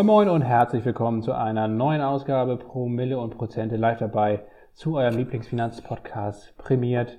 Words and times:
Moin 0.00 0.06
Moin 0.06 0.28
und 0.30 0.40
herzlich 0.40 0.82
willkommen 0.86 1.20
zu 1.20 1.34
einer 1.34 1.68
neuen 1.68 2.00
Ausgabe 2.00 2.56
Promille 2.56 3.18
und 3.18 3.36
Prozente 3.36 3.76
live 3.76 3.98
dabei 3.98 4.40
zu 4.72 4.96
eurem 4.96 5.14
Lieblingsfinanzpodcast 5.18 6.56
prämiert 6.56 7.18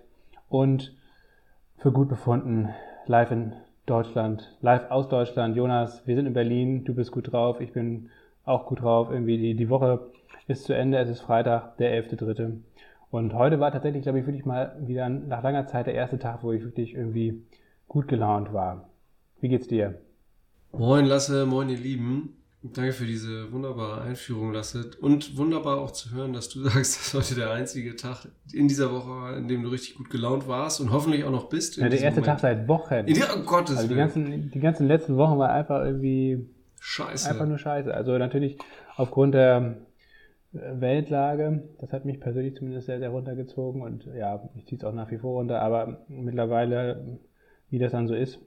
und 0.49 0.97
für 1.77 1.91
gut 1.91 2.09
befunden 2.09 2.69
live 3.05 3.29
in 3.29 3.53
Deutschland, 3.85 4.57
live 4.61 4.89
aus 4.89 5.07
Deutschland. 5.09 5.55
Jonas, 5.55 6.07
wir 6.07 6.15
sind 6.15 6.25
in 6.25 6.33
Berlin, 6.33 6.83
du 6.83 6.95
bist 6.95 7.11
gut 7.11 7.31
drauf, 7.31 7.61
ich 7.61 7.71
bin 7.71 8.09
auch 8.45 8.65
gut 8.65 8.81
drauf. 8.81 9.11
Irgendwie 9.11 9.37
die, 9.37 9.53
die 9.53 9.69
Woche 9.69 10.07
ist 10.47 10.63
zu 10.63 10.73
Ende, 10.73 10.97
es 10.97 11.09
ist 11.09 11.21
Freitag, 11.21 11.77
der 11.77 12.03
11.3. 12.03 12.61
Und 13.11 13.35
heute 13.35 13.59
war 13.59 13.71
tatsächlich, 13.71 14.01
glaube 14.01 14.21
ich, 14.21 14.25
wirklich 14.25 14.45
mal 14.45 14.75
wieder 14.79 15.07
nach 15.07 15.43
langer 15.43 15.67
Zeit 15.67 15.85
der 15.85 15.93
erste 15.93 16.17
Tag, 16.17 16.41
wo 16.41 16.51
ich 16.51 16.63
wirklich 16.63 16.95
irgendwie 16.95 17.43
gut 17.87 18.07
gelaunt 18.07 18.53
war. 18.53 18.89
Wie 19.39 19.49
geht's 19.49 19.67
dir? 19.67 20.01
Moin 20.71 21.05
Lasse, 21.05 21.45
moin 21.45 21.69
ihr 21.69 21.77
Lieben. 21.77 22.40
Danke 22.63 22.93
für 22.93 23.05
diese 23.05 23.51
wunderbare 23.51 24.01
Einführung, 24.01 24.53
Lasse. 24.53 24.91
Und 25.01 25.35
wunderbar 25.35 25.79
auch 25.79 25.89
zu 25.89 26.11
hören, 26.11 26.31
dass 26.31 26.47
du 26.49 26.59
sagst, 26.63 26.95
dass 26.95 27.13
heute 27.13 27.39
der 27.39 27.51
einzige 27.51 27.95
Tag 27.95 28.27
in 28.53 28.67
dieser 28.67 28.91
Woche 28.91 29.09
war, 29.09 29.37
in 29.37 29.47
dem 29.47 29.63
du 29.63 29.69
richtig 29.69 29.95
gut 29.95 30.11
gelaunt 30.11 30.47
warst 30.47 30.79
und 30.79 30.91
hoffentlich 30.91 31.23
auch 31.23 31.31
noch 31.31 31.49
bist. 31.49 31.77
Ja, 31.77 31.89
der 31.89 31.99
erste 31.99 32.21
Moment. 32.21 32.25
Tag 32.25 32.39
seit 32.39 32.67
Wochen. 32.67 32.93
In 32.93 33.15
der, 33.15 33.35
oh 33.35 33.43
Gottes 33.43 33.77
also 33.77 33.89
die 33.89 33.95
ganzen, 33.95 34.51
die 34.51 34.59
ganzen 34.59 34.87
letzten 34.87 35.17
Wochen 35.17 35.39
war 35.39 35.51
einfach 35.51 35.83
irgendwie 35.83 36.49
scheiße. 36.79 37.29
Einfach 37.31 37.47
nur 37.47 37.57
scheiße. 37.57 37.91
Also 37.91 38.17
natürlich 38.19 38.59
aufgrund 38.95 39.33
der 39.33 39.77
Weltlage, 40.51 41.63
das 41.79 41.91
hat 41.93 42.05
mich 42.05 42.19
persönlich 42.19 42.55
zumindest 42.55 42.85
sehr, 42.85 42.99
sehr 42.99 43.09
runtergezogen 43.09 43.81
und 43.81 44.05
ja, 44.13 44.49
ich 44.55 44.67
ziehe 44.67 44.77
es 44.77 44.83
auch 44.83 44.93
nach 44.93 45.09
wie 45.09 45.17
vor 45.17 45.33
runter, 45.33 45.61
aber 45.61 46.05
mittlerweile, 46.09 47.19
wie 47.69 47.79
das 47.79 47.93
dann 47.93 48.07
so 48.07 48.13
ist, 48.13 48.39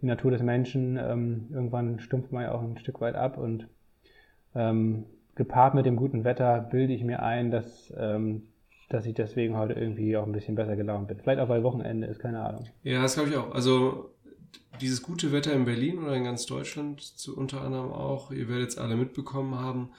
die 0.00 0.06
Natur 0.06 0.30
des 0.30 0.42
Menschen, 0.42 0.96
ähm, 0.96 1.46
irgendwann 1.50 1.98
stumpft 2.00 2.32
man 2.32 2.44
ja 2.44 2.52
auch 2.52 2.62
ein 2.62 2.78
Stück 2.78 3.00
weit 3.00 3.14
ab 3.14 3.38
und 3.38 3.66
ähm, 4.54 5.04
gepaart 5.34 5.74
mit 5.74 5.86
dem 5.86 5.96
guten 5.96 6.24
Wetter 6.24 6.60
bilde 6.60 6.92
ich 6.92 7.04
mir 7.04 7.22
ein, 7.22 7.50
dass, 7.50 7.92
ähm, 7.96 8.48
dass 8.88 9.06
ich 9.06 9.14
deswegen 9.14 9.56
heute 9.56 9.74
irgendwie 9.74 10.16
auch 10.16 10.26
ein 10.26 10.32
bisschen 10.32 10.54
besser 10.54 10.76
gelaunt 10.76 11.08
bin. 11.08 11.18
Vielleicht 11.18 11.40
auch 11.40 11.48
weil 11.48 11.62
Wochenende 11.62 12.06
ist, 12.06 12.20
keine 12.20 12.44
Ahnung. 12.44 12.66
Ja, 12.82 13.02
das 13.02 13.14
glaube 13.14 13.30
ich 13.30 13.36
auch. 13.36 13.52
Also 13.52 14.10
dieses 14.80 15.02
gute 15.02 15.32
Wetter 15.32 15.52
in 15.52 15.64
Berlin 15.64 15.98
oder 15.98 16.14
in 16.14 16.24
ganz 16.24 16.46
Deutschland 16.46 17.00
zu, 17.00 17.36
unter 17.36 17.62
anderem 17.62 17.92
auch, 17.92 18.30
ihr 18.30 18.48
werdet 18.48 18.70
es 18.70 18.78
alle 18.78 18.96
mitbekommen 18.96 19.56
haben. 19.56 19.90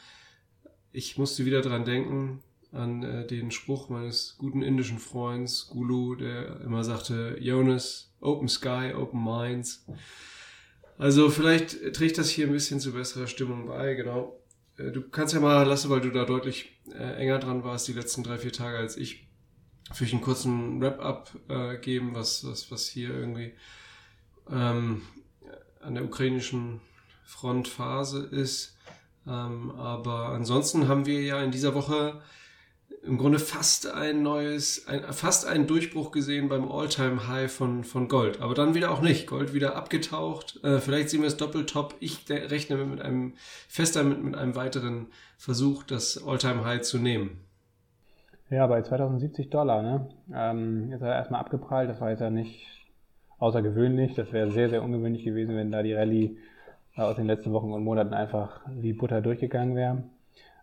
Ich 0.91 1.17
musste 1.17 1.45
wieder 1.45 1.61
dran 1.61 1.85
denken, 1.85 2.39
an 2.71 3.03
äh, 3.03 3.25
den 3.25 3.51
Spruch 3.51 3.89
meines 3.89 4.35
guten 4.37 4.61
indischen 4.61 4.99
Freunds 4.99 5.67
Gulu, 5.69 6.15
der 6.15 6.61
immer 6.61 6.83
sagte, 6.83 7.37
Jonas, 7.39 8.08
Open 8.21 8.47
Sky, 8.47 8.93
Open 8.95 9.23
Minds. 9.23 9.85
Also 10.97 11.29
vielleicht 11.29 11.93
trägt 11.93 12.17
das 12.17 12.29
hier 12.29 12.47
ein 12.47 12.53
bisschen 12.53 12.79
zu 12.79 12.91
besserer 12.91 13.27
Stimmung 13.27 13.67
bei, 13.67 13.93
genau. 13.93 14.39
Äh, 14.77 14.91
du 14.91 15.01
kannst 15.09 15.33
ja 15.33 15.39
mal, 15.39 15.63
Lasse, 15.63 15.89
weil 15.89 16.01
du 16.01 16.11
da 16.11 16.25
deutlich 16.25 16.79
äh, 16.91 17.15
enger 17.15 17.39
dran 17.39 17.63
warst 17.63 17.87
die 17.87 17.93
letzten 17.93 18.23
drei, 18.23 18.37
vier 18.37 18.51
Tage 18.51 18.77
als 18.77 18.97
ich, 18.97 19.27
für 19.91 20.05
einen 20.05 20.21
kurzen 20.21 20.81
Wrap-up 20.81 21.31
äh, 21.47 21.77
geben, 21.77 22.13
was, 22.13 22.45
was, 22.45 22.71
was 22.71 22.87
hier 22.87 23.09
irgendwie 23.09 23.53
ähm, 24.49 25.01
an 25.79 25.95
der 25.95 26.03
ukrainischen 26.03 26.81
Frontphase 27.23 28.25
ist. 28.25 28.77
Ähm, 29.25 29.71
aber 29.71 30.29
ansonsten 30.29 30.87
haben 30.87 31.05
wir 31.05 31.21
ja 31.21 31.41
in 31.41 31.51
dieser 31.51 31.73
Woche 31.73 32.21
im 33.09 33.17
Grunde 33.17 33.39
fast 33.39 33.91
ein 33.91 34.21
neues, 34.21 34.87
ein, 34.87 35.01
fast 35.11 35.47
einen 35.47 35.65
Durchbruch 35.65 36.11
gesehen 36.11 36.47
beim 36.47 36.71
All-Time-High 36.71 37.51
von, 37.51 37.83
von 37.83 38.07
Gold. 38.07 38.39
Aber 38.39 38.53
dann 38.53 38.75
wieder 38.75 38.91
auch 38.91 39.01
nicht. 39.01 39.25
Gold 39.25 39.53
wieder 39.53 39.75
abgetaucht. 39.75 40.63
Äh, 40.63 40.77
vielleicht 40.77 41.09
sehen 41.09 41.21
wir 41.21 41.27
es 41.27 41.35
doppeltop. 41.35 41.95
Ich 41.99 42.29
rechne 42.29 42.77
mit 42.77 43.01
einem, 43.01 43.33
fest 43.67 43.95
damit 43.95 44.23
mit 44.23 44.35
einem 44.35 44.55
weiteren 44.55 45.07
Versuch, 45.37 45.83
das 45.83 46.23
All-Time-High 46.23 46.81
zu 46.81 46.99
nehmen. 46.99 47.41
Ja, 48.51 48.67
bei 48.67 48.81
2070 48.81 49.49
Dollar, 49.49 49.81
ne? 49.81 50.09
Ähm, 50.33 50.91
ist 50.91 51.01
er 51.01 51.15
erstmal 51.15 51.41
abgeprallt. 51.41 51.89
Das 51.89 51.99
war 51.99 52.11
jetzt 52.11 52.21
ja 52.21 52.29
nicht 52.29 52.67
außergewöhnlich. 53.39 54.13
Das 54.13 54.31
wäre 54.31 54.51
sehr, 54.51 54.69
sehr 54.69 54.83
ungewöhnlich 54.83 55.23
gewesen, 55.23 55.55
wenn 55.55 55.71
da 55.71 55.81
die 55.81 55.93
Rallye 55.93 56.37
äh, 56.95 57.01
aus 57.01 57.15
den 57.15 57.25
letzten 57.25 57.53
Wochen 57.53 57.73
und 57.73 57.83
Monaten 57.83 58.13
einfach 58.13 58.61
wie 58.69 58.93
Butter 58.93 59.21
durchgegangen 59.21 59.75
wäre. 59.75 60.03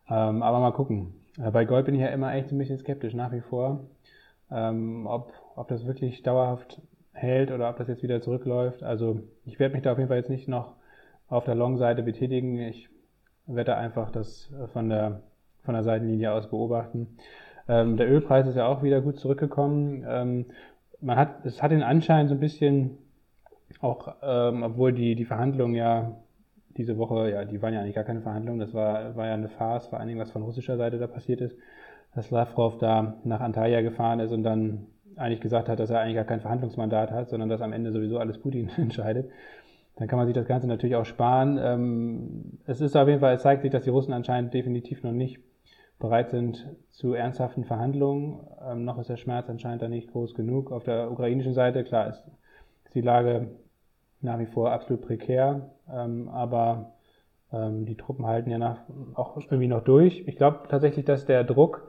Ähm, 0.09 0.43
aber 0.45 0.61
mal 0.61 0.73
gucken. 0.73 1.26
Äh, 1.39 1.51
bei 1.51 1.65
Gold 1.65 1.87
bin 1.87 1.95
ich 1.95 2.01
ja 2.01 2.09
immer 2.09 2.35
echt 2.35 2.53
ein 2.53 2.59
bisschen 2.59 2.79
skeptisch 2.79 3.15
nach 3.15 3.33
wie 3.33 3.41
vor, 3.41 3.81
ähm, 4.51 5.07
ob, 5.07 5.33
ob 5.55 5.69
das 5.69 5.87
wirklich 5.87 6.23
dauerhaft 6.23 6.81
hält 7.13 7.51
oder 7.51 7.71
ob 7.71 7.77
das 7.79 7.89
jetzt 7.89 8.03
wieder 8.03 8.21
zurückläuft. 8.21 8.83
Also 8.83 9.21
ich 9.45 9.59
werde 9.59 9.75
mich 9.75 9.83
da 9.83 9.93
auf 9.93 9.99
jeden 9.99 10.09
Fall 10.09 10.19
jetzt 10.19 10.31
nicht 10.31 10.49
noch 10.49 10.75
auf 11.29 11.45
der 11.45 11.55
Long-Seite 11.55 12.03
betätigen. 12.03 12.59
Ich 12.59 12.89
werde 13.47 13.77
einfach 13.77 14.11
das 14.11 14.51
von 14.73 14.89
der, 14.89 15.23
von 15.65 15.75
der 15.75 15.83
Seitenlinie 15.83 16.33
aus 16.33 16.49
beobachten. 16.51 17.17
Ähm, 17.69 17.97
der 17.97 18.09
Ölpreis 18.09 18.47
ist 18.47 18.57
ja 18.57 18.67
auch 18.67 18.83
wieder 18.83 19.01
gut 19.01 19.19
zurückgekommen. 19.19 20.05
Ähm, 20.07 20.47
man 21.01 21.17
hat, 21.17 21.45
es 21.45 21.63
hat 21.63 21.73
den 21.73 21.83
Anschein 21.83 22.29
so 22.29 22.35
ein 22.35 22.41
bisschen, 22.41 22.99
auch 23.81 24.15
ähm, 24.23 24.63
obwohl 24.63 24.93
die, 24.93 25.15
die 25.15 25.25
Verhandlungen 25.25 25.75
ja 25.75 26.13
diese 26.77 26.99
Woche, 26.99 27.31
ja, 27.31 27.45
die 27.45 27.61
waren 27.63 27.75
ja 27.75 27.81
eigentlich 27.81 27.95
gar 27.95 28.05
keine 28.05 28.21
Verhandlungen, 28.21 28.61
das 28.61 28.75
war, 28.75 29.17
war 29.17 29.27
ja 29.27 29.35
eine 29.35 29.49
Farce, 29.49 29.87
vor 29.89 29.99
allen 29.99 30.09
Dingen 30.09 30.21
was 30.21 30.31
von 30.31 30.43
russischer 30.43 30.77
Seite 30.77 30.99
da 30.99 31.07
passiert 31.07 31.41
ist, 31.41 31.57
dass 32.15 32.31
Lavrov 32.31 32.79
da 32.79 33.17
nach 33.25 33.41
Antalya 33.41 33.83
gefahren 33.83 34.21
ist 34.21 34.33
und 34.33 34.43
dann 34.43 34.87
eigentlich 35.17 35.41
gesagt 35.41 35.69
hat, 35.69 35.81
dass 35.81 35.91
er 35.91 36.01
eigentlich 36.01 36.17
gar 36.17 36.25
kein 36.25 36.41
Verhandlungsmandat 36.41 37.11
hat, 37.11 37.29
sondern 37.29 37.49
dass 37.49 37.61
am 37.61 37.73
Ende 37.73 37.93
sowieso 37.93 38.19
alles 38.19 38.39
Putin 38.39 38.71
entscheidet. 38.77 39.31
Dann 39.97 40.09
kann 40.09 40.19
man 40.19 40.27
sich 40.27 40.35
das 40.35 40.47
Ganze 40.47 40.67
natürlich 40.67 40.97
auch 40.97 41.07
sparen. 41.07 41.59
Ähm, 41.61 42.59
es 42.67 42.83
ist 42.83 42.97
auf 42.97 43.09
jeden 43.09 43.21
Fall, 43.21 43.35
es 43.35 43.43
zeigt 43.43 43.63
sich, 43.63 43.71
dass 43.71 43.85
die 43.85 43.91
Russen 43.91 44.13
anscheinend 44.13 44.53
definitiv 44.53 45.03
noch 45.03 45.13
nicht 45.13 45.41
bereit 45.99 46.31
sind 46.31 46.69
zu 46.91 47.15
ernsthaften 47.15 47.65
Verhandlungen. 47.65 48.41
Ähm, 48.63 48.85
noch 48.85 48.99
ist 48.99 49.09
der 49.09 49.17
Schmerz 49.17 49.49
anscheinend 49.49 49.81
da 49.81 49.89
nicht 49.89 50.13
groß 50.13 50.35
genug. 50.35 50.71
Auf 50.71 50.85
der 50.85 51.11
ukrainischen 51.11 51.55
Seite, 51.55 51.83
klar, 51.83 52.09
ist, 52.09 52.23
ist 52.85 52.95
die 52.95 53.01
Lage 53.01 53.49
nach 54.21 54.39
wie 54.39 54.47
vor 54.47 54.73
absolut 54.73 55.03
prekär, 55.03 55.71
ähm, 55.93 56.29
aber 56.29 56.93
ähm, 57.53 57.87
die 57.87 57.97
Truppen 57.97 58.27
halten 58.27 58.51
ja 58.51 58.59
nach, 58.59 58.81
auch 59.15 59.37
irgendwie 59.37 59.69
noch 59.69 59.85
durch. 59.85 60.25
Ich 60.27 60.37
glaube 60.37 60.69
tatsächlich, 60.69 61.05
dass 61.05 61.27
der 61.27 61.45
Druck, 61.45 61.89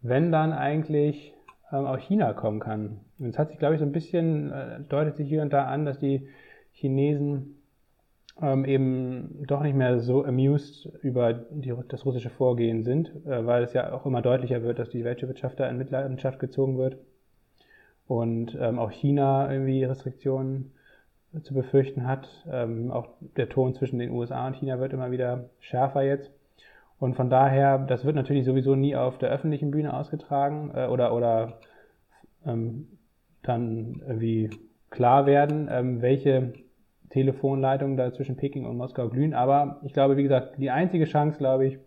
wenn 0.00 0.32
dann 0.32 0.52
eigentlich 0.52 1.34
ähm, 1.72 1.86
aus 1.86 2.00
China 2.00 2.32
kommen 2.32 2.60
kann. 2.60 3.00
Und 3.18 3.28
es 3.28 3.38
hat 3.38 3.48
sich, 3.48 3.58
glaube 3.58 3.74
ich, 3.74 3.80
so 3.80 3.86
ein 3.86 3.92
bisschen, 3.92 4.52
äh, 4.52 4.80
deutet 4.88 5.16
sich 5.16 5.28
hier 5.28 5.42
und 5.42 5.52
da 5.52 5.64
an, 5.64 5.84
dass 5.84 5.98
die 5.98 6.28
Chinesen 6.72 7.58
ähm, 8.40 8.64
eben 8.64 9.44
doch 9.46 9.62
nicht 9.62 9.74
mehr 9.74 9.98
so 10.00 10.24
amused 10.24 10.86
über 11.02 11.32
die, 11.32 11.74
das 11.88 12.06
russische 12.06 12.30
Vorgehen 12.30 12.84
sind, 12.84 13.10
äh, 13.26 13.44
weil 13.44 13.64
es 13.64 13.72
ja 13.72 13.92
auch 13.92 14.06
immer 14.06 14.22
deutlicher 14.22 14.62
wird, 14.62 14.78
dass 14.78 14.90
die 14.90 15.04
Weltwirtschaft 15.04 15.58
da 15.58 15.68
in 15.68 15.78
Mitleidenschaft 15.78 16.38
gezogen 16.38 16.78
wird 16.78 16.98
und 18.06 18.56
ähm, 18.60 18.78
auch 18.78 18.90
China 18.90 19.50
irgendwie 19.52 19.84
Restriktionen 19.84 20.72
zu 21.42 21.54
befürchten 21.54 22.06
hat. 22.06 22.28
Ähm, 22.50 22.90
auch 22.90 23.08
der 23.36 23.48
Ton 23.48 23.74
zwischen 23.74 23.98
den 23.98 24.10
USA 24.10 24.46
und 24.46 24.56
China 24.56 24.80
wird 24.80 24.92
immer 24.92 25.10
wieder 25.10 25.50
schärfer 25.60 26.02
jetzt. 26.02 26.30
Und 26.98 27.14
von 27.14 27.30
daher, 27.30 27.78
das 27.78 28.04
wird 28.04 28.16
natürlich 28.16 28.44
sowieso 28.44 28.74
nie 28.74 28.96
auf 28.96 29.18
der 29.18 29.30
öffentlichen 29.30 29.70
Bühne 29.70 29.94
ausgetragen 29.94 30.72
äh, 30.74 30.86
oder, 30.86 31.14
oder 31.14 31.60
ähm, 32.44 32.88
dann 33.42 34.02
irgendwie 34.06 34.50
klar 34.90 35.26
werden, 35.26 35.68
ähm, 35.70 36.02
welche 36.02 36.54
Telefonleitungen 37.10 37.96
da 37.96 38.12
zwischen 38.12 38.36
Peking 38.36 38.66
und 38.66 38.76
Moskau 38.76 39.08
glühen. 39.08 39.34
Aber 39.34 39.80
ich 39.84 39.92
glaube, 39.92 40.16
wie 40.16 40.22
gesagt, 40.22 40.58
die 40.58 40.70
einzige 40.70 41.04
Chance, 41.04 41.38
glaube 41.38 41.66
ich, 41.66 41.78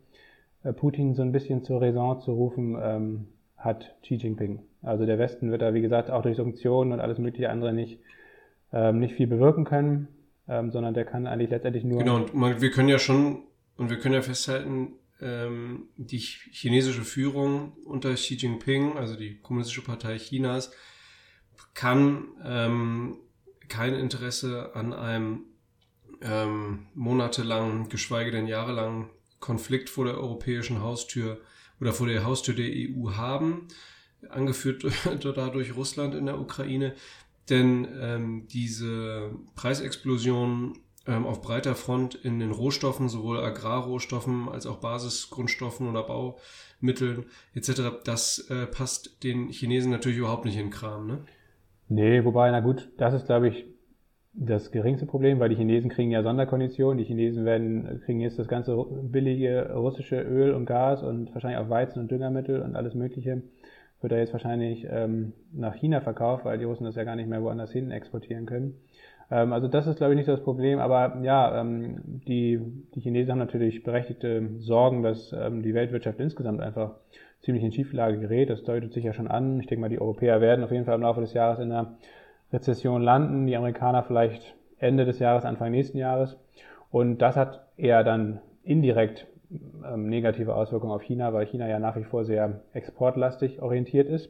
äh, 0.63 0.73
Putin 0.73 1.13
so 1.13 1.21
ein 1.23 1.31
bisschen 1.31 1.63
zur 1.63 1.81
Raison 1.81 2.19
zu 2.19 2.31
rufen, 2.31 2.77
ähm, 2.81 3.27
hat 3.57 3.95
Xi 4.01 4.15
Jinping. 4.15 4.59
Also 4.81 5.05
der 5.05 5.19
Westen 5.19 5.51
wird 5.51 5.61
da, 5.61 5.73
wie 5.73 5.81
gesagt, 5.81 6.09
auch 6.09 6.23
durch 6.23 6.37
Sanktionen 6.37 6.93
und 6.93 6.99
alles 6.99 7.19
mögliche 7.19 7.49
andere 7.49 7.73
nicht 7.73 7.99
ähm, 8.73 8.99
nicht 8.99 9.15
viel 9.15 9.27
bewirken 9.27 9.65
können, 9.65 10.07
ähm, 10.47 10.71
sondern 10.71 10.93
der 10.93 11.05
kann 11.05 11.27
eigentlich 11.27 11.49
letztendlich 11.49 11.83
nur. 11.83 11.99
Genau, 11.99 12.15
und 12.17 12.33
man, 12.33 12.61
wir 12.61 12.71
können 12.71 12.89
ja 12.89 12.99
schon, 12.99 13.43
und 13.77 13.89
wir 13.89 13.99
können 13.99 14.15
ja 14.15 14.21
festhalten, 14.21 14.93
ähm, 15.21 15.89
die 15.97 16.17
chinesische 16.17 17.03
Führung 17.03 17.73
unter 17.85 18.13
Xi 18.15 18.35
Jinping, 18.35 18.97
also 18.97 19.15
die 19.15 19.39
Kommunistische 19.39 19.83
Partei 19.83 20.17
Chinas, 20.17 20.71
kann 21.73 22.25
ähm, 22.43 23.17
kein 23.67 23.93
Interesse 23.93 24.75
an 24.75 24.93
einem 24.93 25.45
ähm, 26.21 26.87
monatelangen, 26.93 27.89
geschweige 27.89 28.31
denn 28.31 28.47
jahrelangen 28.47 29.09
Konflikt 29.39 29.89
vor 29.89 30.05
der 30.05 30.17
europäischen 30.17 30.81
Haustür 30.81 31.39
oder 31.79 31.93
vor 31.93 32.07
der 32.07 32.23
Haustür 32.25 32.53
der 32.53 32.69
EU 32.69 33.11
haben, 33.15 33.67
angeführt 34.29 34.85
dadurch 35.23 35.75
Russland 35.75 36.15
in 36.15 36.25
der 36.25 36.39
Ukraine. 36.39 36.93
Denn 37.49 37.87
ähm, 37.99 38.47
diese 38.49 39.31
Preisexplosion 39.55 40.77
ähm, 41.07 41.25
auf 41.25 41.41
breiter 41.41 41.75
Front 41.75 42.15
in 42.15 42.39
den 42.39 42.51
Rohstoffen, 42.51 43.09
sowohl 43.09 43.39
Agrarrohstoffen 43.39 44.47
als 44.49 44.67
auch 44.67 44.77
Basisgrundstoffen 44.77 45.89
oder 45.89 46.03
Baumitteln 46.03 47.25
etc., 47.55 48.03
das 48.05 48.47
äh, 48.49 48.67
passt 48.67 49.23
den 49.23 49.49
Chinesen 49.49 49.91
natürlich 49.91 50.19
überhaupt 50.19 50.45
nicht 50.45 50.57
in 50.57 50.67
den 50.67 50.71
Kram. 50.71 51.07
Ne? 51.07 51.19
Nee, 51.89 52.23
wobei, 52.23 52.51
na 52.51 52.59
gut, 52.59 52.89
das 52.97 53.13
ist, 53.13 53.25
glaube 53.25 53.49
ich, 53.49 53.65
das 54.33 54.71
geringste 54.71 55.05
Problem, 55.05 55.39
weil 55.39 55.49
die 55.49 55.57
Chinesen 55.57 55.89
kriegen 55.89 56.11
ja 56.11 56.23
Sonderkonditionen. 56.23 56.97
Die 56.97 57.03
Chinesen 57.03 57.43
werden, 57.43 58.01
kriegen 58.05 58.21
jetzt 58.21 58.39
das 58.39 58.47
ganze 58.47 58.77
billige 59.03 59.73
russische 59.73 60.21
Öl 60.21 60.53
und 60.53 60.65
Gas 60.65 61.03
und 61.03 61.33
wahrscheinlich 61.33 61.59
auch 61.59 61.69
Weizen 61.69 61.99
und 61.99 62.11
Düngermittel 62.11 62.61
und 62.61 62.75
alles 62.75 62.93
Mögliche 62.93 63.41
wird 64.01 64.11
da 64.11 64.17
jetzt 64.17 64.33
wahrscheinlich 64.33 64.87
ähm, 64.89 65.33
nach 65.53 65.75
China 65.75 66.01
verkauft, 66.01 66.45
weil 66.45 66.57
die 66.57 66.65
Russen 66.65 66.85
das 66.85 66.95
ja 66.95 67.03
gar 67.03 67.15
nicht 67.15 67.29
mehr 67.29 67.43
woanders 67.43 67.71
hin 67.71 67.91
exportieren 67.91 68.45
können. 68.45 68.75
Ähm, 69.29 69.53
also 69.53 69.67
das 69.67 69.87
ist, 69.87 69.97
glaube 69.97 70.13
ich, 70.13 70.17
nicht 70.17 70.29
das 70.29 70.43
Problem. 70.43 70.79
Aber 70.79 71.19
ja, 71.23 71.59
ähm, 71.59 72.01
die, 72.27 72.59
die 72.93 72.99
Chinesen 72.99 73.31
haben 73.31 73.39
natürlich 73.39 73.83
berechtigte 73.83 74.49
Sorgen, 74.59 75.03
dass 75.03 75.33
ähm, 75.33 75.63
die 75.63 75.73
Weltwirtschaft 75.73 76.19
insgesamt 76.19 76.61
einfach 76.61 76.95
ziemlich 77.41 77.63
in 77.63 77.71
Schieflage 77.71 78.19
gerät. 78.19 78.49
Das 78.49 78.63
deutet 78.63 78.93
sich 78.93 79.03
ja 79.03 79.13
schon 79.13 79.27
an. 79.27 79.59
Ich 79.59 79.67
denke 79.67 79.81
mal, 79.81 79.89
die 79.89 80.01
Europäer 80.01 80.41
werden 80.41 80.63
auf 80.63 80.71
jeden 80.71 80.85
Fall 80.85 80.95
im 80.95 81.01
Laufe 81.01 81.21
des 81.21 81.33
Jahres 81.33 81.59
in 81.59 81.71
einer 81.71 81.97
Rezession 82.51 83.01
landen, 83.01 83.47
die 83.47 83.55
Amerikaner 83.55 84.03
vielleicht 84.03 84.55
Ende 84.77 85.05
des 85.05 85.19
Jahres, 85.19 85.45
Anfang 85.45 85.71
nächsten 85.71 85.97
Jahres. 85.97 86.37
Und 86.91 87.19
das 87.19 87.37
hat 87.37 87.67
eher 87.77 88.03
dann 88.03 88.41
indirekt 88.63 89.27
negative 89.95 90.55
Auswirkungen 90.55 90.93
auf 90.93 91.01
China, 91.01 91.33
weil 91.33 91.45
China 91.45 91.67
ja 91.67 91.79
nach 91.79 91.97
wie 91.97 92.03
vor 92.03 92.23
sehr 92.23 92.61
exportlastig 92.73 93.61
orientiert 93.61 94.07
ist. 94.07 94.29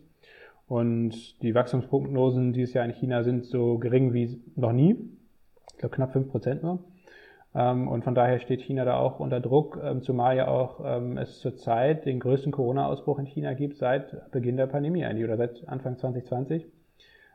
Und 0.67 1.41
die 1.41 1.53
Wachstumsprognosen 1.53 2.53
dieses 2.53 2.73
Jahr 2.73 2.85
in 2.85 2.93
China 2.93 3.23
sind 3.23 3.45
so 3.45 3.77
gering 3.77 4.13
wie 4.13 4.41
noch 4.55 4.71
nie. 4.71 4.95
Ich 5.73 5.77
glaube 5.79 5.95
knapp 5.95 6.15
5% 6.15 6.61
nur. 6.61 6.79
Ähm, 7.53 7.87
und 7.87 8.03
von 8.03 8.15
daher 8.15 8.39
steht 8.39 8.61
China 8.61 8.85
da 8.85 8.97
auch 8.97 9.19
unter 9.19 9.41
Druck, 9.41 9.79
ähm, 9.83 10.01
zumal 10.01 10.37
ja 10.37 10.47
auch 10.47 10.79
ähm, 10.85 11.17
es 11.17 11.39
zurzeit 11.39 12.05
den 12.05 12.21
größten 12.21 12.51
Corona-Ausbruch 12.53 13.19
in 13.19 13.25
China 13.25 13.53
gibt 13.53 13.77
seit 13.77 14.31
Beginn 14.31 14.55
der 14.55 14.67
Pandemie 14.67 15.03
eigentlich 15.03 15.25
oder 15.25 15.37
seit 15.37 15.67
Anfang 15.67 15.97
2020. 15.97 16.65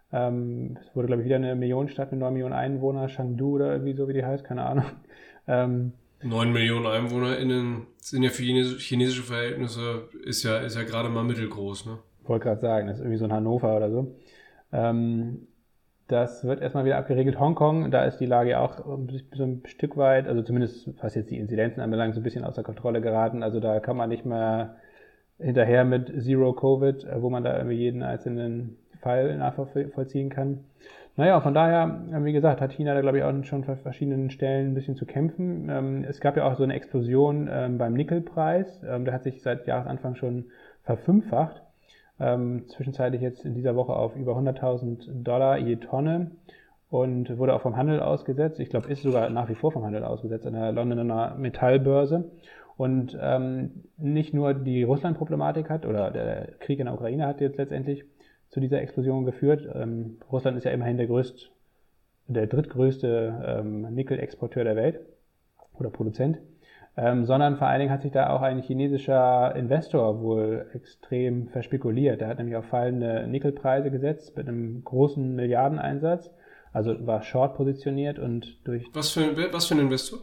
Es 0.08 0.94
wurde, 0.94 1.08
glaube 1.08 1.22
ich, 1.22 1.26
wieder 1.26 1.34
eine 1.34 1.56
Millionenstadt 1.56 2.12
mit 2.12 2.20
9 2.20 2.32
Millionen 2.32 2.54
Einwohnern, 2.54 3.08
Chengdu 3.08 3.56
oder 3.56 3.72
irgendwie 3.72 3.92
so, 3.92 4.06
wie 4.06 4.12
die 4.12 4.24
heißt, 4.24 4.44
keine 4.44 4.64
Ahnung. 4.64 4.84
9 6.22 6.52
Millionen 6.52 6.86
EinwohnerInnen 6.86 7.86
sind 7.98 8.22
ja 8.22 8.30
für 8.30 8.42
chinesische 8.42 9.22
Verhältnisse, 9.22 10.08
ist 10.24 10.42
ja, 10.42 10.58
ist 10.58 10.76
ja 10.76 10.82
gerade 10.82 11.08
mal 11.08 11.24
mittelgroß, 11.24 11.86
ne? 11.86 11.98
Wollte 12.24 12.44
gerade 12.44 12.60
sagen, 12.60 12.86
das 12.88 12.96
ist 12.96 13.02
irgendwie 13.02 13.18
so 13.18 13.26
ein 13.26 13.32
Hannover 13.32 13.76
oder 13.76 13.90
so. 13.90 14.16
Das 16.08 16.44
wird 16.44 16.60
erstmal 16.60 16.84
wieder 16.84 16.98
abgeregelt. 16.98 17.38
Hongkong, 17.40 17.90
da 17.90 18.04
ist 18.04 18.18
die 18.18 18.26
Lage 18.26 18.60
auch 18.60 18.78
so 18.78 19.44
ein 19.44 19.62
Stück 19.66 19.96
weit, 19.96 20.28
also 20.28 20.42
zumindest 20.42 20.90
was 21.02 21.14
jetzt 21.14 21.30
die 21.30 21.38
Inzidenzen 21.38 21.80
anbelangt, 21.80 22.14
so 22.14 22.20
ein 22.20 22.24
bisschen 22.24 22.44
außer 22.44 22.62
Kontrolle 22.62 23.00
geraten. 23.00 23.42
Also 23.42 23.60
da 23.60 23.80
kann 23.80 23.96
man 23.96 24.08
nicht 24.08 24.24
mehr 24.24 24.76
hinterher 25.38 25.84
mit 25.84 26.22
Zero 26.22 26.52
Covid, 26.52 27.06
wo 27.16 27.28
man 27.28 27.44
da 27.44 27.56
irgendwie 27.56 27.76
jeden 27.76 28.02
einzelnen 28.02 28.76
Fall 29.00 29.36
nachvollziehen 29.36 30.30
kann. 30.30 30.64
Naja, 31.16 31.40
von 31.40 31.54
daher, 31.54 32.02
wie 32.24 32.32
gesagt, 32.32 32.60
hat 32.60 32.72
China 32.72 32.94
da 32.94 33.00
glaube 33.00 33.18
ich 33.18 33.24
auch 33.24 33.44
schon 33.44 33.64
an 33.64 33.76
verschiedenen 33.78 34.30
Stellen 34.30 34.72
ein 34.72 34.74
bisschen 34.74 34.96
zu 34.96 35.06
kämpfen. 35.06 35.68
Ähm, 35.70 36.04
es 36.06 36.20
gab 36.20 36.36
ja 36.36 36.44
auch 36.44 36.56
so 36.56 36.62
eine 36.62 36.74
Explosion 36.74 37.48
ähm, 37.50 37.78
beim 37.78 37.94
Nickelpreis. 37.94 38.82
Ähm, 38.86 39.06
der 39.06 39.14
hat 39.14 39.22
sich 39.22 39.42
seit 39.42 39.66
Jahresanfang 39.66 40.16
schon 40.16 40.46
verfünffacht 40.82 41.62
ähm, 42.18 42.64
zwischenzeitlich 42.68 43.20
jetzt 43.20 43.44
in 43.44 43.54
dieser 43.54 43.76
Woche 43.76 43.94
auf 43.94 44.16
über 44.16 44.36
100.000 44.36 45.22
Dollar 45.22 45.58
je 45.58 45.76
Tonne 45.76 46.32
und 46.88 47.36
wurde 47.38 47.54
auch 47.54 47.62
vom 47.62 47.76
Handel 47.76 48.00
ausgesetzt. 48.00 48.60
Ich 48.60 48.70
glaube, 48.70 48.88
ist 48.88 49.02
sogar 49.02 49.28
nach 49.30 49.48
wie 49.48 49.54
vor 49.54 49.72
vom 49.72 49.84
Handel 49.84 50.04
ausgesetzt 50.04 50.46
an 50.46 50.54
der 50.54 50.72
Londoner 50.72 51.34
Metallbörse. 51.36 52.30
Und 52.76 53.16
ähm, 53.20 53.84
nicht 53.96 54.34
nur 54.34 54.52
die 54.52 54.82
Russland-Problematik 54.82 55.70
hat 55.70 55.86
oder 55.86 56.10
der 56.10 56.52
Krieg 56.58 56.78
in 56.78 56.86
der 56.86 56.94
Ukraine 56.94 57.26
hat 57.26 57.40
jetzt 57.40 57.56
letztendlich 57.56 58.04
zu 58.56 58.60
dieser 58.60 58.80
Explosion 58.80 59.26
geführt. 59.26 59.68
Ähm, 59.74 60.16
Russland 60.32 60.56
ist 60.56 60.64
ja 60.64 60.70
immerhin 60.70 60.96
der 60.96 61.08
größt, 61.08 61.50
der 62.28 62.46
drittgrößte 62.46 63.58
ähm, 63.60 63.82
Nickel-Exporteur 63.94 64.64
der 64.64 64.76
Welt 64.76 65.00
oder 65.74 65.90
Produzent 65.90 66.38
ähm, 66.96 67.26
sondern 67.26 67.56
vor 67.56 67.66
allen 67.66 67.80
Dingen 67.80 67.92
hat 67.92 68.00
sich 68.00 68.12
da 68.12 68.30
auch 68.30 68.40
ein 68.40 68.62
chinesischer 68.62 69.54
Investor 69.54 70.22
wohl 70.22 70.66
extrem 70.72 71.48
verspekuliert. 71.48 72.22
Der 72.22 72.28
hat 72.28 72.38
nämlich 72.38 72.56
auf 72.56 72.64
fallende 72.64 73.26
Nickelpreise 73.28 73.90
gesetzt 73.90 74.34
mit 74.36 74.48
einem 74.48 74.82
großen 74.82 75.34
Milliardeneinsatz, 75.34 76.30
also 76.72 77.06
war 77.06 77.22
short 77.22 77.56
positioniert 77.56 78.18
und 78.18 78.66
durch. 78.66 78.86
Was 78.94 79.10
für, 79.10 79.36
was 79.52 79.66
für 79.66 79.74
ein 79.74 79.80
Investor? 79.80 80.20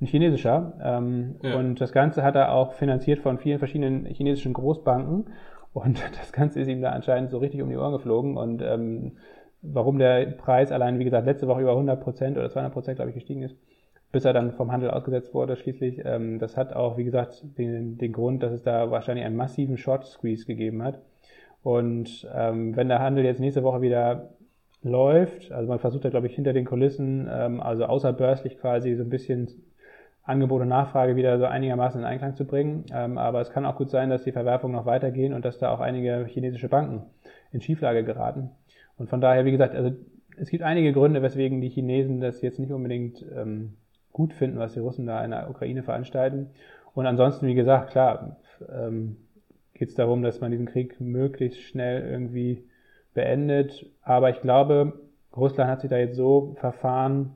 Ein 0.00 0.06
chinesischer. 0.06 0.72
Ähm, 0.82 1.36
ja. 1.42 1.56
Und 1.56 1.80
das 1.80 1.92
Ganze 1.92 2.24
hat 2.24 2.34
er 2.34 2.52
auch 2.52 2.72
finanziert 2.74 3.20
von 3.20 3.38
vielen 3.38 3.60
verschiedenen 3.60 4.04
chinesischen 4.06 4.52
Großbanken. 4.52 5.26
Und 5.76 6.02
das 6.18 6.32
Ganze 6.32 6.60
ist 6.60 6.68
ihm 6.68 6.80
da 6.80 6.90
anscheinend 6.90 7.30
so 7.30 7.38
richtig 7.38 7.60
um 7.60 7.68
die 7.68 7.76
Ohren 7.76 7.92
geflogen. 7.92 8.36
Und 8.36 8.62
ähm, 8.62 9.12
warum 9.60 9.98
der 9.98 10.26
Preis 10.26 10.72
allein, 10.72 10.98
wie 10.98 11.04
gesagt, 11.04 11.26
letzte 11.26 11.48
Woche 11.48 11.60
über 11.60 11.72
100 11.72 12.02
Prozent 12.02 12.38
oder 12.38 12.48
200 12.48 12.72
Prozent, 12.72 12.96
glaube 12.96 13.10
ich, 13.10 13.14
gestiegen 13.14 13.42
ist, 13.42 13.56
bis 14.10 14.24
er 14.24 14.32
dann 14.32 14.52
vom 14.52 14.72
Handel 14.72 14.90
ausgesetzt 14.90 15.34
wurde 15.34 15.56
schließlich. 15.56 16.00
Ähm, 16.04 16.38
das 16.38 16.56
hat 16.56 16.72
auch, 16.74 16.96
wie 16.96 17.04
gesagt, 17.04 17.44
den, 17.58 17.98
den 17.98 18.12
Grund, 18.12 18.42
dass 18.42 18.52
es 18.52 18.62
da 18.62 18.90
wahrscheinlich 18.90 19.26
einen 19.26 19.36
massiven 19.36 19.76
Short 19.76 20.06
Squeeze 20.06 20.46
gegeben 20.46 20.82
hat. 20.82 21.02
Und 21.62 22.26
ähm, 22.34 22.74
wenn 22.74 22.88
der 22.88 23.00
Handel 23.00 23.24
jetzt 23.24 23.40
nächste 23.40 23.62
Woche 23.62 23.82
wieder 23.82 24.30
läuft, 24.82 25.52
also 25.52 25.68
man 25.68 25.80
versucht 25.80 26.06
da, 26.06 26.10
glaube 26.10 26.28
ich, 26.28 26.34
hinter 26.34 26.54
den 26.54 26.64
Kulissen, 26.64 27.28
ähm, 27.30 27.60
also 27.60 27.84
außerbörslich 27.84 28.58
quasi 28.58 28.94
so 28.94 29.02
ein 29.02 29.10
bisschen 29.10 29.48
Angebot 30.26 30.60
und 30.62 30.68
Nachfrage 30.68 31.16
wieder 31.16 31.38
so 31.38 31.44
einigermaßen 31.44 32.00
in 32.00 32.06
Einklang 32.06 32.34
zu 32.34 32.44
bringen. 32.44 32.84
Ähm, 32.92 33.16
aber 33.16 33.40
es 33.40 33.50
kann 33.50 33.64
auch 33.64 33.76
gut 33.76 33.90
sein, 33.90 34.10
dass 34.10 34.24
die 34.24 34.32
Verwerfungen 34.32 34.74
noch 34.74 34.84
weitergehen 34.84 35.32
und 35.32 35.44
dass 35.44 35.58
da 35.58 35.70
auch 35.70 35.80
einige 35.80 36.26
chinesische 36.26 36.68
Banken 36.68 37.06
in 37.52 37.60
Schieflage 37.60 38.04
geraten. 38.04 38.50
Und 38.98 39.08
von 39.08 39.20
daher, 39.20 39.44
wie 39.44 39.52
gesagt, 39.52 39.74
also 39.74 39.92
es 40.36 40.50
gibt 40.50 40.64
einige 40.64 40.92
Gründe, 40.92 41.22
weswegen 41.22 41.60
die 41.60 41.68
Chinesen 41.68 42.20
das 42.20 42.42
jetzt 42.42 42.58
nicht 42.58 42.72
unbedingt 42.72 43.24
ähm, 43.34 43.76
gut 44.12 44.34
finden, 44.34 44.58
was 44.58 44.72
die 44.72 44.80
Russen 44.80 45.06
da 45.06 45.24
in 45.24 45.30
der 45.30 45.48
Ukraine 45.48 45.82
veranstalten. 45.82 46.50
Und 46.92 47.06
ansonsten, 47.06 47.46
wie 47.46 47.54
gesagt, 47.54 47.90
klar, 47.90 48.36
ähm, 48.68 49.16
geht 49.74 49.90
es 49.90 49.94
darum, 49.94 50.22
dass 50.22 50.40
man 50.40 50.50
diesen 50.50 50.66
Krieg 50.66 51.00
möglichst 51.00 51.60
schnell 51.60 52.02
irgendwie 52.10 52.64
beendet. 53.14 53.86
Aber 54.02 54.30
ich 54.30 54.40
glaube, 54.40 54.94
Russland 55.36 55.70
hat 55.70 55.82
sich 55.82 55.90
da 55.90 55.98
jetzt 55.98 56.16
so 56.16 56.54
verfahren, 56.58 57.34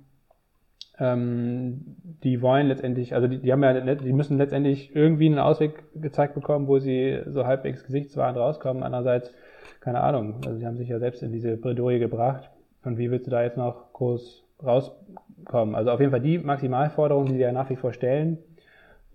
ähm, 1.00 1.96
die 2.22 2.40
wollen 2.42 2.68
letztendlich, 2.68 3.14
also 3.14 3.26
die, 3.26 3.38
die 3.38 3.52
haben 3.52 3.62
ja, 3.62 3.94
die 3.94 4.12
müssen 4.12 4.38
letztendlich 4.38 4.94
irgendwie 4.94 5.26
einen 5.26 5.38
Ausweg 5.38 5.82
gezeigt 6.00 6.34
bekommen, 6.34 6.68
wo 6.68 6.78
sie 6.78 7.22
so 7.26 7.46
halbwegs 7.46 7.84
gesichtswahrend 7.84 8.38
rauskommen. 8.38 8.82
Andererseits, 8.82 9.32
keine 9.80 10.00
Ahnung, 10.00 10.42
also 10.46 10.58
sie 10.58 10.66
haben 10.66 10.76
sich 10.76 10.88
ja 10.88 10.98
selbst 10.98 11.22
in 11.22 11.32
diese 11.32 11.56
Bredouille 11.56 11.98
gebracht. 11.98 12.50
Und 12.84 12.98
wie 12.98 13.10
willst 13.10 13.26
du 13.26 13.30
da 13.30 13.42
jetzt 13.42 13.56
noch 13.56 13.92
groß 13.92 14.44
rauskommen. 14.62 15.74
Also 15.74 15.90
auf 15.90 16.00
jeden 16.00 16.12
Fall 16.12 16.20
die 16.20 16.38
Maximalforderungen, 16.38 17.28
die 17.28 17.34
sie 17.34 17.42
ja 17.42 17.52
nach 17.52 17.70
wie 17.70 17.76
vor 17.76 17.92
stellen, 17.92 18.38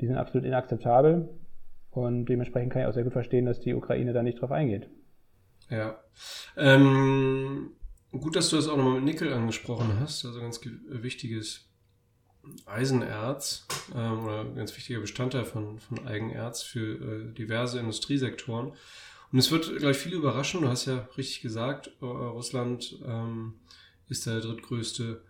die 0.02 0.08
sind 0.08 0.18
absolut 0.18 0.46
inakzeptabel. 0.46 1.30
Und 1.92 2.26
dementsprechend 2.26 2.74
kann 2.74 2.82
ich 2.82 2.88
auch 2.88 2.94
sehr 2.94 3.04
gut 3.04 3.14
verstehen, 3.14 3.46
dass 3.46 3.62
die 3.62 3.74
Ukraine 3.74 4.12
da 4.12 4.22
nicht 4.22 4.42
drauf 4.42 4.52
eingeht. 4.52 4.90
Ja. 5.70 5.98
Ähm, 6.58 7.72
gut, 8.12 8.36
dass 8.36 8.50
du 8.50 8.58
das 8.58 8.68
auch 8.68 8.76
nochmal 8.76 8.96
mit 8.96 9.06
Nickel 9.06 9.32
angesprochen 9.32 10.00
hast. 10.00 10.26
Also 10.26 10.42
ganz 10.42 10.60
wichtiges 10.90 11.70
Eisenerz 12.66 13.66
ähm, 13.96 14.24
oder 14.24 14.46
ganz 14.46 14.76
wichtiger 14.76 15.00
Bestandteil 15.00 15.46
von, 15.46 15.80
von 15.80 16.06
Eigenerz 16.08 16.62
für 16.62 16.96
äh, 16.96 17.34
diverse 17.34 17.80
Industriesektoren. 17.80 18.74
Und 19.32 19.40
es 19.40 19.52
wird 19.52 19.78
gleich 19.78 19.98
viele 19.98 20.18
überraschen. 20.18 20.62
Du 20.62 20.68
hast 20.68 20.86
ja 20.86 21.08
richtig 21.18 21.42
gesagt, 21.42 21.92
äh, 22.02 22.06
Russland 22.06 22.98
ähm, 23.06 23.56
ist 24.08 24.26
der 24.26 24.40
drittgrößte 24.40 25.22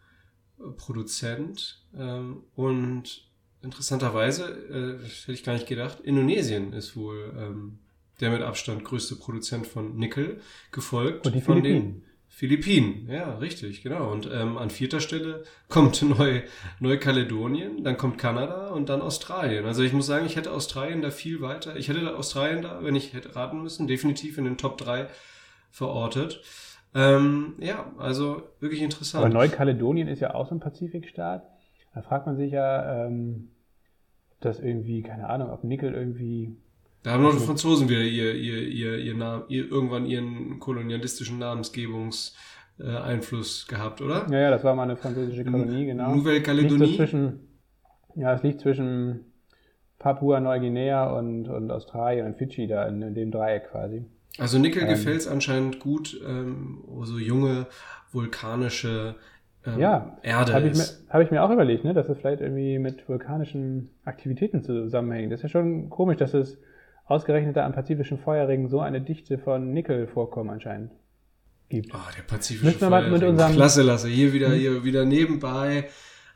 Produzent. 0.77 1.84
Ähm, 1.98 2.43
und 2.55 3.27
interessanterweise, 3.62 4.45
äh, 5.01 5.05
hätte 5.05 5.31
ich 5.31 5.43
gar 5.43 5.53
nicht 5.53 5.67
gedacht, 5.67 6.00
Indonesien 6.01 6.74
ist 6.74 6.95
wohl 6.95 7.34
ähm, 7.38 7.79
der 8.19 8.31
mit 8.31 8.41
Abstand 8.41 8.84
größte 8.86 9.15
Produzent 9.15 9.67
von 9.67 9.98
Nickel, 9.98 10.39
gefolgt 10.72 11.27
von 11.43 11.63
den 11.63 12.03
Philippinen. 12.35 13.07
Ja, 13.09 13.35
richtig, 13.35 13.81
genau. 13.81 14.11
Und 14.11 14.29
ähm, 14.29 14.57
an 14.57 14.69
vierter 14.69 14.99
Stelle 14.99 15.43
kommt 15.69 16.01
Neu 16.17 16.41
Neukaledonien, 16.81 17.85
dann 17.85 17.95
kommt 17.95 18.17
Kanada 18.17 18.71
und 18.71 18.89
dann 18.89 19.01
Australien. 19.01 19.65
Also 19.65 19.83
ich 19.83 19.93
muss 19.93 20.05
sagen, 20.05 20.25
ich 20.25 20.35
hätte 20.35 20.51
Australien 20.51 21.01
da 21.01 21.11
viel 21.11 21.39
weiter. 21.39 21.77
Ich 21.77 21.87
hätte 21.87 22.17
Australien 22.17 22.61
da, 22.61 22.83
wenn 22.83 22.93
ich 22.93 23.13
hätte 23.13 23.37
raten 23.37 23.63
müssen, 23.63 23.87
definitiv 23.87 24.37
in 24.37 24.43
den 24.43 24.57
Top 24.57 24.77
3 24.77 25.07
verortet. 25.71 26.41
Ähm, 26.93 27.53
ja, 27.59 27.89
also 27.97 28.43
wirklich 28.59 28.81
interessant. 28.81 29.23
Aber 29.23 29.33
Neukaledonien 29.33 30.09
ist 30.09 30.19
ja 30.19 30.35
auch 30.35 30.49
so 30.49 30.55
ein 30.55 30.59
Pazifikstaat. 30.59 31.47
Da 31.93 32.01
fragt 32.01 32.25
man 32.25 32.35
sich 32.35 32.51
ja, 32.51 33.05
ähm, 33.05 33.51
ob 34.33 34.41
das 34.41 34.59
irgendwie, 34.59 35.03
keine 35.03 35.29
Ahnung, 35.29 35.51
ob 35.51 35.63
Nickel 35.63 35.93
irgendwie. 35.93 36.57
Da 37.05 37.12
haben 37.12 37.21
noch 37.21 37.33
die 37.33 37.45
Franzosen 37.45 37.88
wieder 37.88 38.01
ihr, 38.01 38.33
ihr, 38.33 38.67
ihr, 38.67 38.97
ihr, 38.97 39.13
Namen, 39.13 39.43
ihr 39.47 39.69
irgendwann 39.69 40.07
ihren 40.07 40.59
kolonialistischen 40.59 41.38
Namensgebungseinfluss 41.38 43.67
äh, 43.67 43.71
gehabt, 43.71 44.01
oder? 44.01 44.25
Ja, 44.31 44.39
ja, 44.39 44.50
das 44.50 44.63
war 44.63 44.74
mal 44.74 44.81
eine 44.83 44.97
französische 44.97 45.45
Kolonie, 45.45 45.85
genau. 45.85 46.15
Nouvelle-Calédonie? 46.15 47.05
So 47.05 47.33
ja, 48.15 48.33
es 48.33 48.41
liegt 48.41 48.62
zwischen 48.62 49.19
Papua-Neuguinea 50.00 51.15
und, 51.15 51.47
und 51.47 51.69
Australien 51.69 52.25
und 52.25 52.38
Fidschi 52.38 52.65
da 52.65 52.88
in, 52.88 53.03
in 53.03 53.13
dem 53.13 53.29
Dreieck 53.29 53.69
quasi. 53.69 54.03
Also 54.39 54.57
Nickel 54.57 54.81
ähm, 54.81 54.89
gefällt 54.89 55.17
es 55.17 55.27
anscheinend 55.27 55.79
gut, 55.79 56.19
ähm, 56.27 56.83
so 57.03 57.19
junge 57.19 57.67
vulkanische 58.13 59.13
ähm, 59.63 59.79
ja, 59.79 60.17
Erde 60.24 60.55
hab 60.55 60.63
ist. 60.63 61.05
Habe 61.09 61.24
ich 61.24 61.29
mir 61.29 61.43
auch 61.43 61.51
überlegt, 61.51 61.83
ne, 61.83 61.93
dass 61.93 62.09
es 62.09 62.17
vielleicht 62.17 62.41
irgendwie 62.41 62.79
mit 62.79 63.07
vulkanischen 63.07 63.91
Aktivitäten 64.05 64.63
zusammenhängt. 64.63 65.31
Das 65.31 65.41
ist 65.41 65.43
ja 65.43 65.50
schon 65.50 65.91
komisch, 65.91 66.17
dass 66.17 66.33
es 66.33 66.57
ausgerechnet 67.05 67.55
da 67.55 67.65
am 67.65 67.74
pazifischen 67.74 68.17
Feuerring 68.17 68.67
so 68.67 68.79
eine 68.79 69.01
Dichte 69.01 69.38
von 69.38 69.71
Nickel 69.74 70.07
vorkommen 70.07 70.50
anscheinend 70.50 70.91
gibt. 71.69 71.93
Oh, 71.93 71.97
der 72.15 72.24
pazifische 72.24 72.77
Feuerring. 72.77 73.35
Klasse, 73.53 73.81
Lasse. 73.83 74.07
Hier 74.07 74.33
wieder, 74.33 74.50
hm? 74.50 74.55
hier 74.55 74.83
wieder 74.83 75.05
nebenbei 75.05 75.85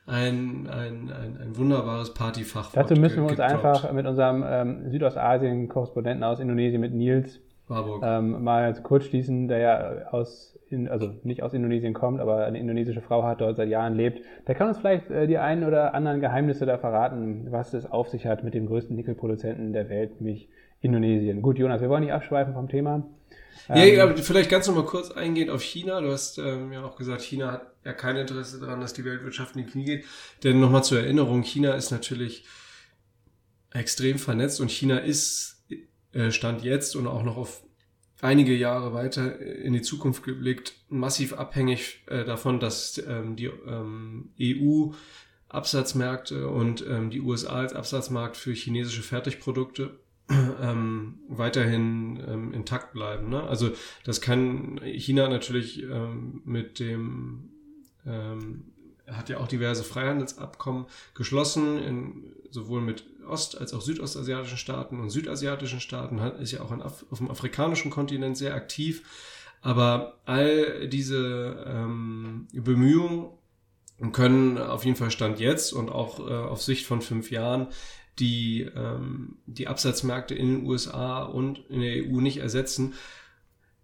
ein, 0.06 0.68
ein, 0.68 1.12
ein, 1.12 1.38
ein 1.38 1.58
wunderbares 1.58 2.14
Partyfach. 2.14 2.72
Dazu 2.72 2.96
müssen 2.96 3.24
wir 3.24 3.30
uns 3.30 3.40
einfach 3.40 3.92
mit 3.92 4.06
unserem 4.08 4.44
ähm, 4.48 4.90
Südostasien-Korrespondenten 4.90 6.24
aus 6.24 6.40
Indonesien, 6.40 6.82
mit 6.82 6.94
Nils, 6.94 7.40
ähm, 7.70 8.44
mal 8.44 8.74
kurz 8.82 9.06
schließen, 9.06 9.48
der 9.48 9.58
ja 9.60 10.08
aus, 10.12 10.58
in, 10.70 10.88
also 10.88 11.14
nicht 11.24 11.44
aus 11.44 11.54
Indonesien 11.54 11.94
kommt, 11.94 12.20
aber 12.20 12.46
eine 12.46 12.60
indonesische 12.60 13.02
Frau 13.02 13.24
hat, 13.24 13.42
dort 13.42 13.58
seit 13.58 13.70
Jahren 13.70 13.96
lebt. 13.96 14.22
Der 14.48 14.56
kann 14.56 14.68
uns 14.68 14.80
vielleicht 14.80 15.10
äh, 15.10 15.28
die 15.28 15.38
einen 15.38 15.64
oder 15.64 15.94
anderen 15.94 16.20
Geheimnisse 16.20 16.66
da 16.66 16.78
verraten, 16.78 17.48
was 17.52 17.74
es 17.74 17.86
auf 17.86 18.10
sich 18.10 18.26
hat 18.26 18.44
mit 18.44 18.54
dem 18.54 18.66
größten 18.66 18.96
Nickelproduzenten 18.96 19.74
der 19.74 19.90
Welt, 19.90 20.20
nämlich 20.20 20.50
Indonesien. 20.82 21.42
Gut, 21.42 21.58
Jonas, 21.58 21.82
wir 21.82 21.90
wollen 21.90 22.04
nicht 22.04 22.14
abschweifen 22.14 22.54
vom 22.54 22.70
Thema. 22.70 23.04
Ja, 23.68 23.76
ähm, 23.76 24.00
aber 24.00 24.18
vielleicht 24.18 24.50
ganz 24.50 24.68
noch 24.68 24.76
mal 24.76 24.86
kurz 24.86 25.12
eingehend 25.12 25.52
auf 25.52 25.62
China. 25.62 26.02
Du 26.02 26.12
hast 26.12 26.38
ähm, 26.40 26.72
ja 26.72 26.84
auch 26.84 26.96
gesagt, 26.96 27.22
China 27.22 27.52
hat 27.52 27.74
ja 27.86 27.94
kein 27.94 28.16
Interesse 28.16 28.60
daran, 28.60 28.80
dass 28.82 28.94
die 28.94 29.06
Weltwirtschaft 29.06 29.56
in 29.56 29.66
die 29.66 29.72
Knie 29.72 29.86
geht. 29.86 30.06
Denn 30.44 30.60
nochmal 30.60 30.84
zur 30.84 31.00
Erinnerung, 31.00 31.44
China 31.44 31.74
ist 31.74 31.92
natürlich 31.92 32.46
extrem 33.72 34.18
vernetzt 34.18 34.60
und 34.60 34.72
China 34.72 34.98
ist 34.98 35.59
Stand 36.32 36.64
jetzt 36.64 36.96
und 36.96 37.08
auch 37.08 37.24
noch 37.24 37.38
auf 37.38 37.64
einige 38.22 38.56
Jahre 38.56 38.94
weiter 38.94 39.40
in 39.40 39.74
die 39.74 39.82
Zukunft 39.82 40.24
geblickt 40.24 40.74
massiv 40.90 41.34
abhängig 41.34 42.04
äh, 42.08 42.26
davon, 42.26 42.60
dass 42.60 43.02
ähm, 43.08 43.36
die 43.36 43.46
ähm, 43.46 44.32
EU 44.42 44.92
Absatzmärkte 45.48 46.48
und 46.48 46.86
ähm, 46.88 47.10
die 47.10 47.22
USA 47.22 47.56
als 47.56 47.74
Absatzmarkt 47.74 48.38
für 48.38 48.54
chinesische 48.54 49.02
Fertigprodukte 49.02 50.00
ähm, 50.30 51.20
weiterhin 51.28 52.24
ähm, 52.28 52.54
intakt 52.54 52.94
bleiben. 52.94 53.30
Ne? 53.30 53.42
Also 53.44 53.72
das 54.04 54.22
kann 54.22 54.80
China 54.84 55.28
natürlich 55.28 55.82
ähm, 55.84 56.42
mit 56.46 56.80
dem 56.80 57.50
ähm, 58.06 58.66
hat 59.08 59.30
ja 59.30 59.38
auch 59.40 59.48
diverse 59.48 59.84
Freihandelsabkommen 59.84 60.86
geschlossen, 61.16 61.80
in, 61.80 62.36
sowohl 62.52 62.82
mit 62.82 63.06
ost- 63.30 63.58
als 63.60 63.74
auch 63.74 63.82
südostasiatischen 63.82 64.58
Staaten 64.58 65.00
und 65.00 65.10
südasiatischen 65.10 65.80
Staaten, 65.80 66.20
ist 66.42 66.52
ja 66.52 66.62
auch 66.62 66.72
auf 66.72 67.18
dem 67.18 67.30
afrikanischen 67.30 67.92
Kontinent 67.92 68.38
sehr 68.38 68.54
aktiv. 68.54 69.04
Aber 69.62 70.20
all 70.26 70.88
diese 70.88 71.66
ähm, 71.68 72.48
Bemühungen 72.54 73.30
können 74.14 74.58
auf 74.58 74.86
jeden 74.86 74.96
Fall 74.96 75.12
Stand 75.12 75.40
jetzt 75.40 75.74
und 75.74 75.90
auch 75.90 76.20
äh, 76.20 76.34
auf 76.34 76.62
Sicht 76.62 76.86
von 76.86 77.02
fünf 77.02 77.32
Jahren 77.32 77.68
die 78.20 78.62
ähm, 78.76 79.38
die 79.46 79.68
Absatzmärkte 79.68 80.36
in 80.36 80.48
den 80.48 80.66
USA 80.66 81.24
und 81.24 81.60
in 81.70 81.82
der 81.82 82.04
EU 82.06 82.20
nicht 82.20 82.38
ersetzen. 82.38 82.94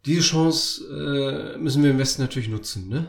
Diese 0.06 0.22
Chance 0.22 1.56
äh, 1.56 1.58
müssen 1.58 1.84
wir 1.84 1.92
im 1.92 1.98
Westen 1.98 2.22
natürlich 2.22 2.50
nutzen, 2.50 2.90
ne? 2.90 3.08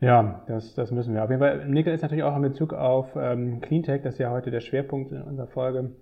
Ja, 0.00 0.42
das, 0.46 0.74
das 0.74 0.90
müssen 0.90 1.14
wir. 1.14 1.22
Auf 1.22 1.30
jeden 1.30 1.40
Fall, 1.40 1.68
Nickel 1.68 1.92
ist 1.92 2.02
natürlich 2.02 2.24
auch 2.24 2.34
in 2.34 2.42
Bezug 2.42 2.72
auf 2.72 3.14
ähm, 3.16 3.60
Cleantech, 3.60 4.02
das 4.02 4.14
ist 4.14 4.18
ja 4.18 4.30
heute 4.30 4.50
der 4.50 4.60
Schwerpunkt 4.60 5.12
in 5.12 5.22
unserer 5.22 5.46
Folge. 5.46 5.92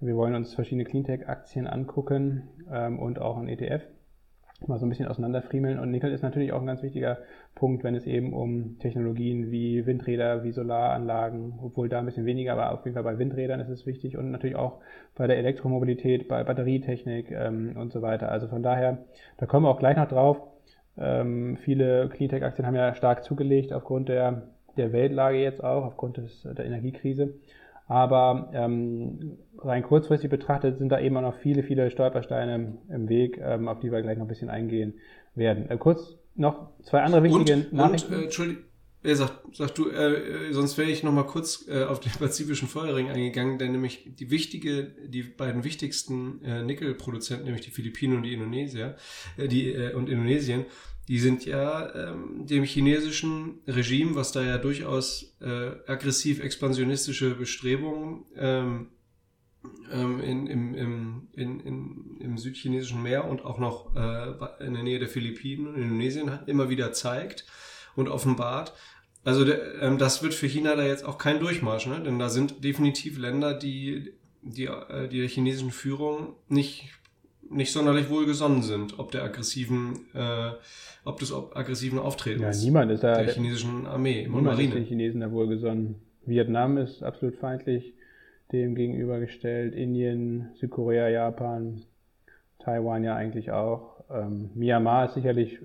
Wir 0.00 0.16
wollen 0.16 0.34
uns 0.34 0.54
verschiedene 0.54 0.84
Cleantech-Aktien 0.84 1.66
angucken 1.66 2.48
ähm, 2.70 2.98
und 2.98 3.18
auch 3.20 3.38
ein 3.38 3.48
ETF 3.48 3.82
mal 4.66 4.78
so 4.78 4.86
ein 4.86 4.88
bisschen 4.88 5.06
auseinanderfriemeln. 5.06 5.78
Und 5.78 5.90
Nickel 5.90 6.12
ist 6.12 6.22
natürlich 6.22 6.52
auch 6.52 6.60
ein 6.60 6.66
ganz 6.66 6.82
wichtiger 6.82 7.18
Punkt, 7.54 7.84
wenn 7.84 7.94
es 7.94 8.06
eben 8.06 8.32
um 8.32 8.78
Technologien 8.80 9.50
wie 9.50 9.86
Windräder, 9.86 10.42
wie 10.42 10.50
Solaranlagen, 10.50 11.60
obwohl 11.62 11.88
da 11.88 12.00
ein 12.00 12.06
bisschen 12.06 12.26
weniger, 12.26 12.52
aber 12.54 12.72
auf 12.72 12.84
jeden 12.84 12.94
Fall 12.94 13.04
bei 13.04 13.18
Windrädern 13.18 13.60
ist 13.60 13.68
es 13.68 13.86
wichtig 13.86 14.16
und 14.16 14.30
natürlich 14.30 14.56
auch 14.56 14.80
bei 15.14 15.26
der 15.26 15.38
Elektromobilität, 15.38 16.26
bei 16.26 16.42
Batterietechnik 16.42 17.30
ähm, 17.30 17.76
und 17.76 17.92
so 17.92 18.02
weiter. 18.02 18.30
Also 18.32 18.48
von 18.48 18.62
daher, 18.62 18.98
da 19.36 19.46
kommen 19.46 19.64
wir 19.64 19.70
auch 19.70 19.78
gleich 19.78 19.96
noch 19.96 20.08
drauf. 20.08 20.40
Ähm, 21.00 21.56
viele 21.64 22.08
Cleantech-Aktien 22.08 22.66
haben 22.66 22.74
ja 22.74 22.94
stark 22.94 23.24
zugelegt 23.24 23.72
aufgrund 23.72 24.08
der, 24.08 24.42
der 24.76 24.92
Weltlage 24.92 25.38
jetzt 25.38 25.62
auch, 25.62 25.84
aufgrund 25.84 26.16
des, 26.16 26.42
der 26.42 26.64
Energiekrise. 26.64 27.34
Aber 27.86 28.50
ähm, 28.52 29.38
rein 29.58 29.82
kurzfristig 29.82 30.28
betrachtet 30.28 30.78
sind 30.78 30.90
da 30.90 31.00
eben 31.00 31.16
auch 31.16 31.22
noch 31.22 31.36
viele, 31.36 31.62
viele 31.62 31.90
Stolpersteine 31.90 32.74
im 32.90 33.08
Weg, 33.08 33.40
ähm, 33.42 33.66
auf 33.66 33.80
die 33.80 33.90
wir 33.90 34.02
gleich 34.02 34.18
noch 34.18 34.26
ein 34.26 34.28
bisschen 34.28 34.50
eingehen 34.50 34.94
werden. 35.34 35.70
Äh, 35.70 35.78
kurz 35.78 36.18
noch 36.34 36.68
zwei 36.82 37.00
andere 37.00 37.22
wichtige 37.22 37.54
und, 37.54 37.72
Nachrichten. 37.72 38.14
Und, 38.14 38.38
äh, 38.38 38.56
er 39.02 39.16
sagt, 39.16 39.56
sag 39.56 39.74
du, 39.74 39.88
äh, 39.90 40.52
sonst 40.52 40.76
wäre 40.76 40.90
ich 40.90 41.02
noch 41.02 41.12
mal 41.12 41.26
kurz 41.26 41.66
äh, 41.68 41.84
auf 41.84 42.00
den 42.00 42.12
pazifischen 42.18 42.68
Feuerring 42.68 43.10
eingegangen, 43.10 43.58
denn 43.58 43.72
nämlich 43.72 44.10
die 44.18 44.30
wichtige, 44.30 44.84
die 45.06 45.22
beiden 45.22 45.64
wichtigsten 45.64 46.42
äh, 46.42 46.62
Nickelproduzenten, 46.62 47.44
nämlich 47.44 47.64
die 47.64 47.70
Philippinen 47.70 48.16
und 48.16 48.22
die 48.24 48.32
Indonesier, 48.32 48.96
äh, 49.36 49.46
die 49.46 49.72
äh, 49.72 49.94
und 49.94 50.08
Indonesien, 50.08 50.66
die 51.06 51.18
sind 51.18 51.46
ja 51.46 51.94
ähm, 51.94 52.46
dem 52.46 52.64
chinesischen 52.64 53.60
Regime, 53.66 54.14
was 54.14 54.32
da 54.32 54.42
ja 54.42 54.58
durchaus 54.58 55.36
äh, 55.40 55.70
aggressiv 55.86 56.40
expansionistische 56.40 57.34
Bestrebungen 57.34 58.26
ähm, 58.36 58.88
ähm, 59.90 60.20
in, 60.20 60.46
im, 60.46 60.74
im, 60.74 61.28
in, 61.32 61.60
in, 61.60 62.16
im 62.20 62.36
südchinesischen 62.36 63.02
Meer 63.02 63.24
und 63.24 63.42
auch 63.42 63.58
noch 63.58 63.96
äh, 63.96 64.64
in 64.64 64.74
der 64.74 64.82
Nähe 64.82 64.98
der 64.98 65.08
Philippinen 65.08 65.68
und 65.68 65.76
Indonesien 65.76 66.40
immer 66.46 66.68
wieder 66.68 66.92
zeigt 66.92 67.46
und 67.98 68.08
offenbart. 68.08 68.72
Also 69.24 69.44
der, 69.44 69.82
ähm, 69.82 69.98
das 69.98 70.22
wird 70.22 70.34
für 70.34 70.46
China 70.46 70.76
da 70.76 70.84
jetzt 70.84 71.04
auch 71.04 71.18
kein 71.18 71.40
Durchmarsch, 71.40 71.86
ne? 71.86 72.00
denn 72.02 72.18
da 72.18 72.28
sind 72.28 72.64
definitiv 72.64 73.18
Länder, 73.18 73.54
die, 73.54 74.12
die, 74.42 74.66
äh, 74.66 75.08
die 75.08 75.18
der 75.18 75.28
chinesischen 75.28 75.72
Führung 75.72 76.34
nicht, 76.48 76.88
nicht 77.50 77.72
sonderlich 77.72 78.08
wohlgesonnen 78.08 78.62
sind, 78.62 78.98
ob 78.98 79.10
der 79.10 79.24
aggressiven 79.24 80.06
äh, 80.14 80.52
ob 81.04 81.18
des 81.20 81.32
aggressiven 81.32 81.98
Auftretens 81.98 82.58
ja, 82.58 82.64
niemand 82.64 82.92
ist 82.92 83.02
da, 83.02 83.22
der 83.22 83.32
chinesischen 83.32 83.86
Armee 83.86 84.28
und 84.28 84.44
Marine. 84.44 84.68
Ist 84.68 84.74
den 84.74 84.84
Chinesen 84.84 85.20
da 85.20 85.30
wohlgesonnen. 85.30 85.96
Vietnam 86.26 86.76
ist 86.76 87.02
absolut 87.02 87.36
feindlich 87.36 87.94
dem 88.52 88.74
gegenübergestellt, 88.74 89.74
Indien, 89.74 90.50
Südkorea, 90.56 91.08
Japan, 91.08 91.82
Taiwan 92.58 93.04
ja 93.04 93.14
eigentlich 93.14 93.50
auch. 93.50 93.97
Ähm, 94.10 94.50
Myanmar 94.54 95.06
ist 95.06 95.14
sicherlich 95.14 95.58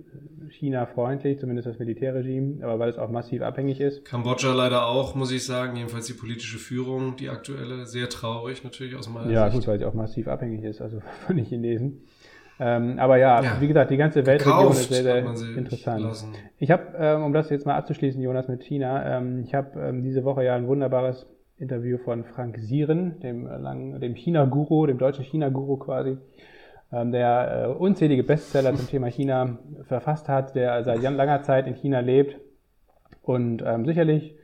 China-freundlich, 0.49 1.39
zumindest 1.39 1.67
das 1.67 1.79
Militärregime, 1.79 2.63
aber 2.63 2.77
weil 2.77 2.89
es 2.89 2.97
auch 2.97 3.09
massiv 3.09 3.41
abhängig 3.41 3.79
ist. 3.79 4.03
Kambodscha 4.03 4.53
leider 4.53 4.87
auch, 4.87 5.15
muss 5.15 5.31
ich 5.31 5.45
sagen, 5.45 5.77
jedenfalls 5.77 6.07
die 6.07 6.13
politische 6.13 6.57
Führung, 6.57 7.15
die 7.15 7.29
aktuelle, 7.29 7.85
sehr 7.85 8.09
traurig 8.09 8.63
natürlich 8.63 8.95
aus 8.95 9.09
meiner 9.09 9.31
ja, 9.31 9.45
Sicht. 9.45 9.53
Ja 9.53 9.59
gut, 9.59 9.67
weil 9.67 9.79
sie 9.79 9.85
auch 9.85 9.93
massiv 9.93 10.27
abhängig 10.27 10.63
ist, 10.63 10.81
also 10.81 10.99
von 11.25 11.37
den 11.37 11.45
Chinesen. 11.45 12.01
Ähm, 12.59 12.99
aber 12.99 13.17
ja, 13.17 13.41
ja, 13.41 13.61
wie 13.61 13.67
gesagt, 13.67 13.91
die 13.91 13.97
ganze 13.97 14.25
Weltregion 14.25 14.71
ist 14.71 14.89
sehr, 14.89 15.03
sehr 15.03 15.57
interessant. 15.57 16.03
Lassen. 16.03 16.33
Ich 16.59 16.69
habe, 16.69 16.93
ähm, 16.97 17.23
um 17.23 17.33
das 17.33 17.49
jetzt 17.49 17.65
mal 17.65 17.75
abzuschließen, 17.75 18.21
Jonas, 18.21 18.47
mit 18.47 18.63
China, 18.63 19.17
ähm, 19.17 19.39
ich 19.39 19.55
habe 19.55 19.79
ähm, 19.79 20.03
diese 20.03 20.23
Woche 20.23 20.43
ja 20.43 20.55
ein 20.55 20.67
wunderbares 20.67 21.25
Interview 21.57 21.97
von 21.97 22.25
Frank 22.25 22.57
Sieren, 22.59 23.19
dem, 23.21 23.47
äh, 23.47 23.99
dem 23.99 24.15
China-Guru, 24.15 24.85
dem 24.85 24.97
deutschen 24.97 25.25
China-Guru 25.25 25.77
quasi, 25.77 26.17
der 27.11 27.65
äh, 27.65 27.67
unzählige 27.67 28.23
Bestseller 28.23 28.75
zum 28.75 28.87
Thema 28.87 29.07
China 29.07 29.57
verfasst 29.83 30.29
hat, 30.29 30.55
der 30.55 30.83
seit 30.83 31.01
langer 31.01 31.41
Zeit 31.41 31.67
in 31.67 31.75
China 31.75 31.99
lebt 31.99 32.39
und 33.23 33.63
ähm, 33.65 33.85
sicherlich 33.85 34.35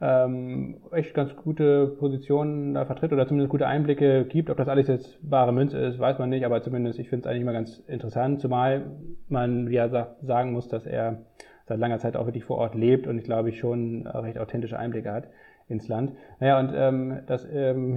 ähm, 0.00 0.80
echt 0.90 1.14
ganz 1.14 1.36
gute 1.36 1.86
Positionen 1.86 2.74
da 2.74 2.84
vertritt 2.84 3.12
oder 3.12 3.26
zumindest 3.28 3.50
gute 3.50 3.68
Einblicke 3.68 4.24
gibt. 4.24 4.50
Ob 4.50 4.56
das 4.56 4.68
alles 4.68 4.88
jetzt 4.88 5.16
wahre 5.22 5.52
Münze 5.52 5.78
ist, 5.78 6.00
weiß 6.00 6.18
man 6.18 6.30
nicht, 6.30 6.44
aber 6.44 6.60
zumindest 6.60 6.98
ich 6.98 7.08
finde 7.08 7.22
es 7.22 7.26
eigentlich 7.28 7.42
immer 7.42 7.52
ganz 7.52 7.78
interessant, 7.86 8.40
zumal 8.40 8.90
man, 9.28 9.70
er 9.70 9.88
sagt, 9.88 10.26
sagen 10.26 10.52
muss, 10.52 10.66
dass 10.66 10.86
er 10.86 11.22
seit 11.66 11.78
langer 11.78 11.98
Zeit 11.98 12.16
auch 12.16 12.26
wirklich 12.26 12.44
vor 12.44 12.58
Ort 12.58 12.74
lebt 12.74 13.06
und 13.06 13.16
ich 13.16 13.24
glaube 13.24 13.50
ich 13.50 13.58
schon 13.60 14.08
recht 14.08 14.38
authentische 14.38 14.76
Einblicke 14.76 15.12
hat 15.12 15.28
ins 15.68 15.86
Land. 15.86 16.12
Naja, 16.40 16.58
und 16.58 16.72
ähm, 16.74 17.20
das 17.26 17.46
ähm, 17.52 17.94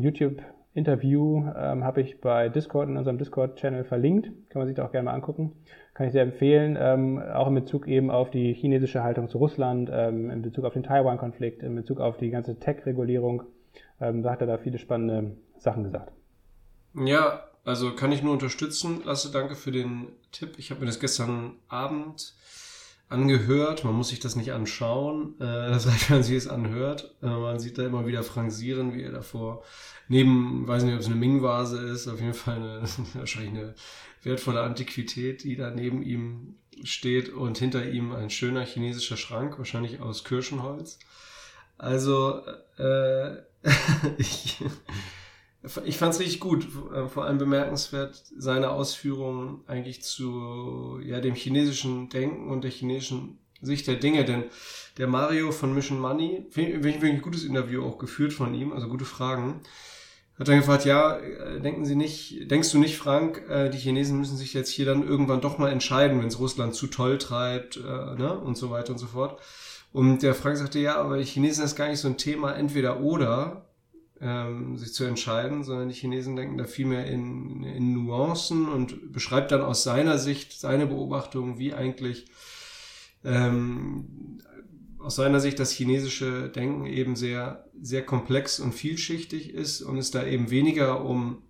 YouTube-Interview 0.75 1.46
ähm, 1.58 1.84
habe 1.84 2.01
ich 2.01 2.22
bei 2.22 2.50
Discord 2.50 2.89
in 2.89 2.98
unserem 2.98 3.17
Discord-Channel 3.17 3.86
verlinkt. 3.86 4.27
Kann 4.50 4.60
man 4.60 4.67
sich 4.67 4.75
da 4.75 4.86
auch 4.86 4.91
gerne 4.91 5.05
mal 5.05 5.13
angucken 5.13 5.53
kann 5.96 6.08
ich 6.08 6.12
sehr 6.12 6.24
empfehlen, 6.24 6.77
ähm, 6.77 7.20
auch 7.20 7.48
in 7.48 7.55
Bezug 7.55 7.88
eben 7.88 8.12
auf 8.12 8.29
die 8.29 8.53
chinesische 8.53 9.01
Haltung 9.01 9.29
zu 9.29 9.38
Russland, 9.38 9.89
ähm, 9.91 10.29
in 10.29 10.41
Bezug 10.41 10.65
auf 10.65 10.74
den 10.74 10.84
Taiwan-Konflikt, 10.84 11.63
in 11.63 11.74
Bezug 11.74 12.01
auf 12.01 12.17
die 12.17 12.29
ganze 12.29 12.60
Tech-Regulierung. 12.60 13.44
Ähm, 14.01 14.22
da 14.22 14.32
hat 14.32 14.41
er 14.41 14.48
da 14.48 14.58
viele 14.58 14.77
spannende 14.77 15.38
Sachen 15.58 15.86
gesagt. 15.86 16.12
Ja, 16.96 17.46
also 17.63 17.96
kann 17.96 18.12
ich 18.12 18.22
nur 18.22 18.34
unterstützen. 18.34 19.03
Lasse, 19.05 19.32
danke 19.32 19.55
für 19.55 19.72
den 19.72 20.10
Tipp. 20.34 20.55
Ich 20.58 20.70
habe 20.70 20.82
mir 20.82 20.88
das 20.88 21.00
gestern 21.00 21.53
Abend 21.70 22.34
angehört. 23.09 23.83
Man 23.83 23.93
muss 23.93 24.09
sich 24.09 24.19
das 24.19 24.35
nicht 24.35 24.51
anschauen. 24.51 25.35
Äh, 25.39 25.43
das 25.69 25.88
reicht, 25.88 26.09
wenn 26.09 26.17
man 26.17 26.24
sich 26.24 26.35
es 26.35 26.47
anhört. 26.47 27.15
Äh, 27.21 27.27
man 27.27 27.59
sieht 27.59 27.77
da 27.77 27.85
immer 27.85 28.05
wieder 28.05 28.24
Frank 28.24 28.51
Sieren, 28.51 28.93
wie 28.93 29.03
er 29.03 29.12
davor 29.12 29.63
neben, 30.07 30.67
weiß 30.67 30.83
nicht, 30.83 30.93
ob 30.93 31.00
es 31.00 31.07
eine 31.07 31.15
Ming-Vase 31.15 31.79
ist, 31.79 32.07
auf 32.07 32.19
jeden 32.19 32.33
Fall 32.33 32.55
eine, 32.55 32.81
wahrscheinlich 33.13 33.51
eine 33.51 33.75
wertvolle 34.24 34.62
Antiquität, 34.62 35.43
die 35.43 35.55
da 35.55 35.71
neben 35.71 36.01
ihm 36.03 36.55
steht 36.83 37.29
und 37.29 37.57
hinter 37.57 37.89
ihm 37.89 38.12
ein 38.12 38.29
schöner 38.29 38.65
chinesischer 38.65 39.17
Schrank, 39.17 39.57
wahrscheinlich 39.57 40.01
aus 40.01 40.24
Kirschenholz. 40.24 41.00
Also 41.77 42.41
äh, 42.77 43.38
ich, 44.17 44.63
ich 45.86 45.98
fand 45.98 46.13
es 46.13 46.19
richtig 46.19 46.39
gut, 46.39 46.67
äh, 46.93 47.07
vor 47.07 47.25
allem 47.25 47.38
bemerkenswert 47.38 48.24
seine 48.38 48.69
Ausführungen 48.69 49.62
eigentlich 49.67 50.01
zu 50.01 51.00
ja, 51.03 51.19
dem 51.22 51.36
chinesischen 51.36 52.10
Denken 52.10 52.50
und 52.50 52.63
der 52.63 52.72
chinesischen 52.72 53.39
Sicht 53.62 53.88
der 53.88 53.95
Dinge, 53.95 54.25
denn 54.25 54.45
der 54.98 55.07
Mario 55.07 55.51
von 55.51 55.74
Mission 55.74 56.00
Money, 56.00 56.45
wirklich 56.51 57.03
ein 57.03 57.22
gutes 57.22 57.43
Interview 57.43 57.84
auch 57.84 57.98
geführt 57.98 58.34
von 58.34 58.53
ihm, 58.53 58.74
also 58.74 58.88
gute 58.88 59.05
Fragen, 59.05 59.62
hat 60.38 60.50
dann 60.50 60.60
gefragt, 60.60 60.86
ja, 60.86 61.17
äh, 61.17 61.62
denken 61.62 61.86
Sie 61.86 61.95
nicht, 61.95 62.51
denkst 62.51 62.72
du 62.72 62.77
nicht, 62.77 62.98
Frank, 62.98 63.43
äh, 63.50 63.69
die 63.69 63.77
Chinesen 63.77 64.19
müssen 64.19 64.36
sich 64.36 64.53
jetzt 64.53 64.69
hier 64.69 64.86
dann 64.86 65.07
irgendwann 65.07 65.39
doch 65.39 65.57
mal 65.57 65.72
entscheiden, 65.72 66.19
wenn 66.19 66.27
es 66.27 66.39
Russland 66.39 66.75
zu 66.75 66.88
toll 66.88 67.17
treibt, 67.17 67.77
ne, 67.77 68.38
und 68.38 68.57
so 68.57 68.69
weiter 68.69 68.91
und 68.91 69.00
so 69.00 69.07
fort. 69.07 69.39
Und 69.93 70.24
der 70.24 70.36
Frank 70.36 70.57
sagte, 70.57 70.79
ja, 70.79 70.98
aber 70.98 71.17
die 71.17 71.24
Chinesen 71.24 71.63
ist 71.63 71.77
gar 71.77 71.88
nicht 71.88 72.00
so 72.00 72.10
ein 72.10 72.17
Thema 72.17 72.51
entweder 72.51 73.00
oder, 73.00 73.64
ähm, 74.22 74.77
sich 74.77 74.93
zu 74.93 75.03
entscheiden, 75.03 75.63
sondern 75.63 75.89
die 75.89 75.95
Chinesen 75.95 76.36
denken 76.36 76.57
da 76.57 76.65
viel 76.65 76.86
mehr 76.86 77.05
in, 77.05 77.63
in 77.63 77.93
Nuancen 77.93 78.67
und 78.67 79.12
beschreibt 79.12 79.51
dann 79.51 79.62
aus 79.62 79.84
seiner 79.84 80.17
Sicht 80.17 80.53
seine 80.53 80.88
Beobachtung, 80.88 81.60
wie 81.60 81.74
eigentlich 81.74 82.25
ähm, 83.24 84.39
aus 85.00 85.15
seiner 85.15 85.39
Sicht 85.39 85.60
das 85.60 85.72
chinesische 85.72 86.50
Denken 86.50 86.86
eben 86.86 87.15
sehr, 87.15 87.69
sehr 87.81 88.05
komplex 88.05 88.60
und 88.60 88.74
vielschichtig 88.74 89.53
ist 89.53 89.81
und 89.81 89.98
es 89.98 90.12
da 90.12 90.25
eben 90.25 90.50
weniger 90.50 91.03
um 91.05 91.43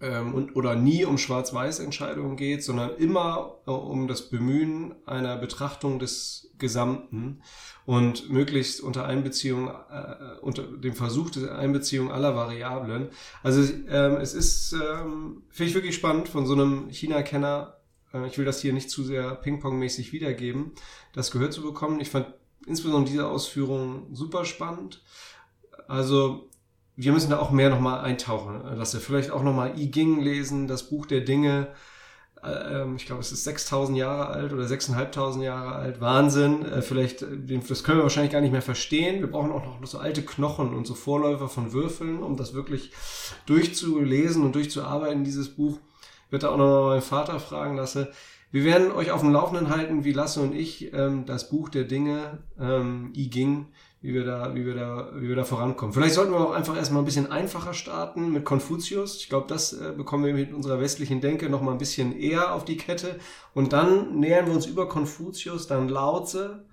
ähm, 0.00 0.34
und, 0.34 0.56
oder 0.56 0.76
nie 0.76 1.04
um 1.04 1.18
Schwarz-Weiß-Entscheidungen 1.18 2.36
geht, 2.36 2.62
sondern 2.62 2.96
immer 2.96 3.58
äh, 3.66 3.70
um 3.70 4.06
das 4.08 4.30
Bemühen 4.30 4.94
einer 5.06 5.36
Betrachtung 5.36 5.98
des 5.98 6.50
Gesamten 6.58 7.42
und 7.86 8.30
möglichst 8.30 8.80
unter 8.80 9.06
Einbeziehung, 9.06 9.68
äh, 9.68 10.38
unter 10.40 10.62
dem 10.64 10.94
Versuch 10.94 11.30
der 11.30 11.58
Einbeziehung 11.58 12.12
aller 12.12 12.34
Variablen. 12.36 13.08
Also 13.42 13.62
ähm, 13.88 14.16
es 14.16 14.34
ist, 14.34 14.72
ähm, 14.72 15.42
finde 15.50 15.70
ich 15.70 15.74
wirklich 15.74 15.94
spannend 15.94 16.28
von 16.28 16.46
so 16.46 16.54
einem 16.54 16.90
China-Kenner, 16.90 17.78
äh, 18.12 18.26
ich 18.26 18.38
will 18.38 18.44
das 18.44 18.60
hier 18.60 18.72
nicht 18.72 18.90
zu 18.90 19.02
sehr 19.02 19.34
Ping-Pong-mäßig 19.36 20.12
wiedergeben, 20.12 20.72
das 21.12 21.30
gehört 21.30 21.52
zu 21.52 21.62
bekommen. 21.62 22.00
Ich 22.00 22.10
fand 22.10 22.26
insbesondere 22.66 23.10
diese 23.10 23.28
Ausführung 23.28 24.14
super 24.14 24.44
spannend. 24.44 25.02
Also 25.86 26.47
wir 26.98 27.12
müssen 27.12 27.30
da 27.30 27.38
auch 27.38 27.52
mehr 27.52 27.70
nochmal 27.70 28.00
eintauchen. 28.00 28.60
Dass 28.76 28.92
wir 28.92 29.00
vielleicht 29.00 29.30
auch 29.30 29.44
nochmal 29.44 29.78
I 29.78 29.88
Ging 29.88 30.20
lesen, 30.20 30.66
das 30.66 30.90
Buch 30.90 31.06
der 31.06 31.20
Dinge. 31.20 31.68
Ähm, 32.42 32.96
ich 32.96 33.06
glaube, 33.06 33.20
es 33.20 33.30
ist 33.30 33.44
6000 33.44 33.96
Jahre 33.96 34.26
alt 34.26 34.52
oder 34.52 34.66
6500 34.66 35.44
Jahre 35.44 35.76
alt. 35.76 36.00
Wahnsinn. 36.00 36.66
Äh, 36.66 36.82
vielleicht, 36.82 37.22
äh, 37.22 37.60
das 37.68 37.84
können 37.84 37.98
wir 37.98 38.02
wahrscheinlich 38.02 38.32
gar 38.32 38.40
nicht 38.40 38.50
mehr 38.50 38.62
verstehen. 38.62 39.20
Wir 39.20 39.30
brauchen 39.30 39.52
auch 39.52 39.64
noch 39.64 39.86
so 39.86 39.98
alte 39.98 40.22
Knochen 40.22 40.74
und 40.74 40.88
so 40.88 40.94
Vorläufer 40.94 41.48
von 41.48 41.72
Würfeln, 41.72 42.20
um 42.20 42.36
das 42.36 42.52
wirklich 42.52 42.90
durchzulesen 43.46 44.42
und 44.42 44.56
durchzuarbeiten, 44.56 45.22
dieses 45.22 45.50
Buch. 45.50 45.78
Ich 46.26 46.32
werde 46.32 46.46
da 46.46 46.52
auch 46.52 46.58
nochmal 46.58 46.88
meinen 46.90 47.02
Vater 47.02 47.38
fragen 47.38 47.76
lassen. 47.76 48.08
Wir 48.50 48.64
werden 48.64 48.90
euch 48.90 49.12
auf 49.12 49.20
dem 49.20 49.32
Laufenden 49.32 49.70
halten, 49.70 50.04
wie 50.04 50.12
Lasse 50.12 50.40
und 50.40 50.52
ich 50.52 50.92
ähm, 50.92 51.26
das 51.26 51.48
Buch 51.48 51.68
der 51.68 51.84
Dinge, 51.84 52.38
ähm, 52.58 53.12
I 53.14 53.30
Ging, 53.30 53.66
wie 54.00 54.14
wir 54.14 54.24
da, 54.24 54.54
wie 54.54 54.64
wir 54.64 54.74
da, 54.74 55.10
wie 55.16 55.28
wir 55.28 55.36
da 55.36 55.44
vorankommen. 55.44 55.92
Vielleicht 55.92 56.14
sollten 56.14 56.32
wir 56.32 56.40
auch 56.40 56.52
einfach 56.52 56.76
erstmal 56.76 57.02
ein 57.02 57.04
bisschen 57.04 57.32
einfacher 57.32 57.74
starten 57.74 58.32
mit 58.32 58.44
Konfuzius. 58.44 59.16
Ich 59.16 59.28
glaube, 59.28 59.46
das 59.48 59.72
äh, 59.72 59.92
bekommen 59.96 60.24
wir 60.24 60.34
mit 60.34 60.52
unserer 60.52 60.80
westlichen 60.80 61.20
Denke 61.20 61.50
noch 61.50 61.62
mal 61.62 61.72
ein 61.72 61.78
bisschen 61.78 62.16
eher 62.18 62.54
auf 62.54 62.64
die 62.64 62.76
Kette. 62.76 63.16
Und 63.54 63.72
dann 63.72 64.20
nähern 64.20 64.46
wir 64.46 64.54
uns 64.54 64.66
über 64.66 64.88
Konfuzius, 64.88 65.66
dann 65.66 65.88
Laoze, 65.88 66.64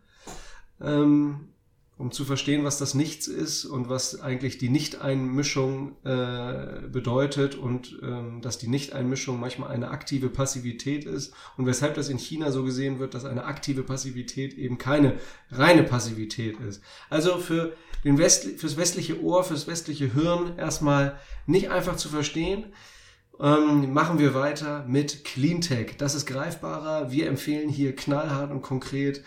ähm, 0.80 1.50
um 1.98 2.12
zu 2.12 2.26
verstehen, 2.26 2.66
was 2.66 2.78
das 2.78 2.94
Nichts 2.94 3.28
ist 3.28 3.64
und 3.64 3.88
was 3.88 4.20
eigentlich 4.20 4.58
die 4.58 4.68
Nichteinmischung 4.68 5.96
äh, 6.04 6.88
bedeutet 6.92 7.56
und 7.56 7.98
ähm, 8.04 8.42
dass 8.42 8.58
die 8.58 8.68
Nichteinmischung 8.68 9.40
manchmal 9.40 9.72
eine 9.72 9.90
aktive 9.92 10.28
Passivität 10.30 11.06
ist 11.06 11.34
und 11.56 11.66
weshalb 11.66 11.96
das 11.96 12.10
in 12.10 12.18
China 12.18 12.52
so 12.52 12.64
gesehen 12.64 13.00
wird, 13.00 13.14
dass 13.14 13.24
eine 13.24 13.46
aktive 13.46 13.84
Passivität 13.84 14.56
eben 14.56 14.78
keine 14.78 15.14
reine 15.52 15.84
Passivität 15.84 16.60
ist. 16.60 16.82
Also 17.10 17.38
für 17.38 17.74
den 18.04 18.18
West, 18.18 18.60
fürs 18.60 18.76
westliche 18.76 19.22
Ohr, 19.24 19.46
fürs 19.46 19.68
westliche 19.68 20.14
Hirn 20.14 20.58
erstmal 20.58 21.18
nicht 21.46 21.70
einfach 21.70 21.96
zu 21.96 22.10
verstehen. 22.10 22.74
Ähm, 23.40 23.94
machen 23.94 24.20
wir 24.20 24.34
weiter 24.34 24.86
mit 24.88 25.24
Cleantech. 25.24 25.98
Das 25.98 26.16
ist 26.16 26.26
greifbarer. 26.26 27.12
Wir 27.12 27.28
empfehlen 27.28 27.70
hier 27.70 27.96
knallhart 27.96 28.52
und 28.52 28.62
konkret 28.62 29.24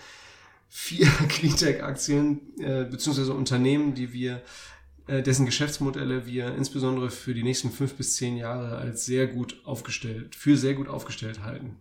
vier 0.68 1.06
Cleantech-Aktien 1.28 2.40
äh, 2.60 2.84
beziehungsweise 2.84 3.34
Unternehmen, 3.34 3.94
die 3.94 4.12
wir 4.12 4.42
äh, 5.06 5.22
dessen 5.22 5.46
Geschäftsmodelle 5.46 6.26
wir 6.26 6.54
insbesondere 6.54 7.10
für 7.10 7.34
die 7.34 7.42
nächsten 7.42 7.70
fünf 7.70 7.96
bis 7.96 8.16
zehn 8.16 8.36
Jahre 8.36 8.76
als 8.76 9.06
sehr 9.06 9.26
gut 9.26 9.60
aufgestellt, 9.64 10.34
für 10.34 10.56
sehr 10.56 10.74
gut 10.74 10.88
aufgestellt 10.88 11.42
halten. 11.42 11.76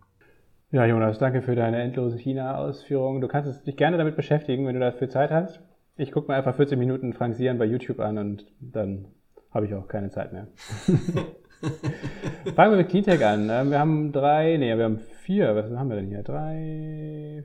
Ja, 0.70 0.84
Jonas, 0.84 1.18
danke 1.18 1.42
für 1.42 1.54
deine 1.54 1.80
endlose 1.80 2.18
China-Ausführung. 2.18 3.20
Du 3.20 3.28
kannst 3.28 3.66
dich 3.66 3.76
gerne 3.76 3.96
damit 3.96 4.16
beschäftigen, 4.16 4.66
wenn 4.66 4.74
du 4.74 4.80
dafür 4.80 5.08
Zeit 5.08 5.30
hast. 5.30 5.60
Ich 5.96 6.12
gucke 6.12 6.30
mir 6.30 6.36
einfach 6.36 6.56
14 6.56 6.78
Minuten 6.78 7.12
Frank 7.12 7.36
Sian 7.36 7.58
bei 7.58 7.64
YouTube 7.64 8.00
an 8.00 8.18
und 8.18 8.46
dann 8.60 9.06
habe 9.50 9.66
ich 9.66 9.74
auch 9.74 9.88
keine 9.88 10.10
Zeit 10.10 10.32
mehr. 10.32 10.46
Fangen 12.54 12.72
wir 12.72 12.76
mit 12.76 12.88
Cleantech 12.88 13.24
an. 13.24 13.48
Ähm, 13.50 13.70
wir 13.70 13.78
haben 13.78 14.12
drei, 14.12 14.56
nee, 14.58 14.76
wir 14.76 14.84
haben 14.84 15.00
vier. 15.22 15.54
Was 15.56 15.70
haben 15.70 15.88
wir 15.88 15.96
denn 15.96 16.08
hier? 16.08 16.22
Drei, 16.22 17.42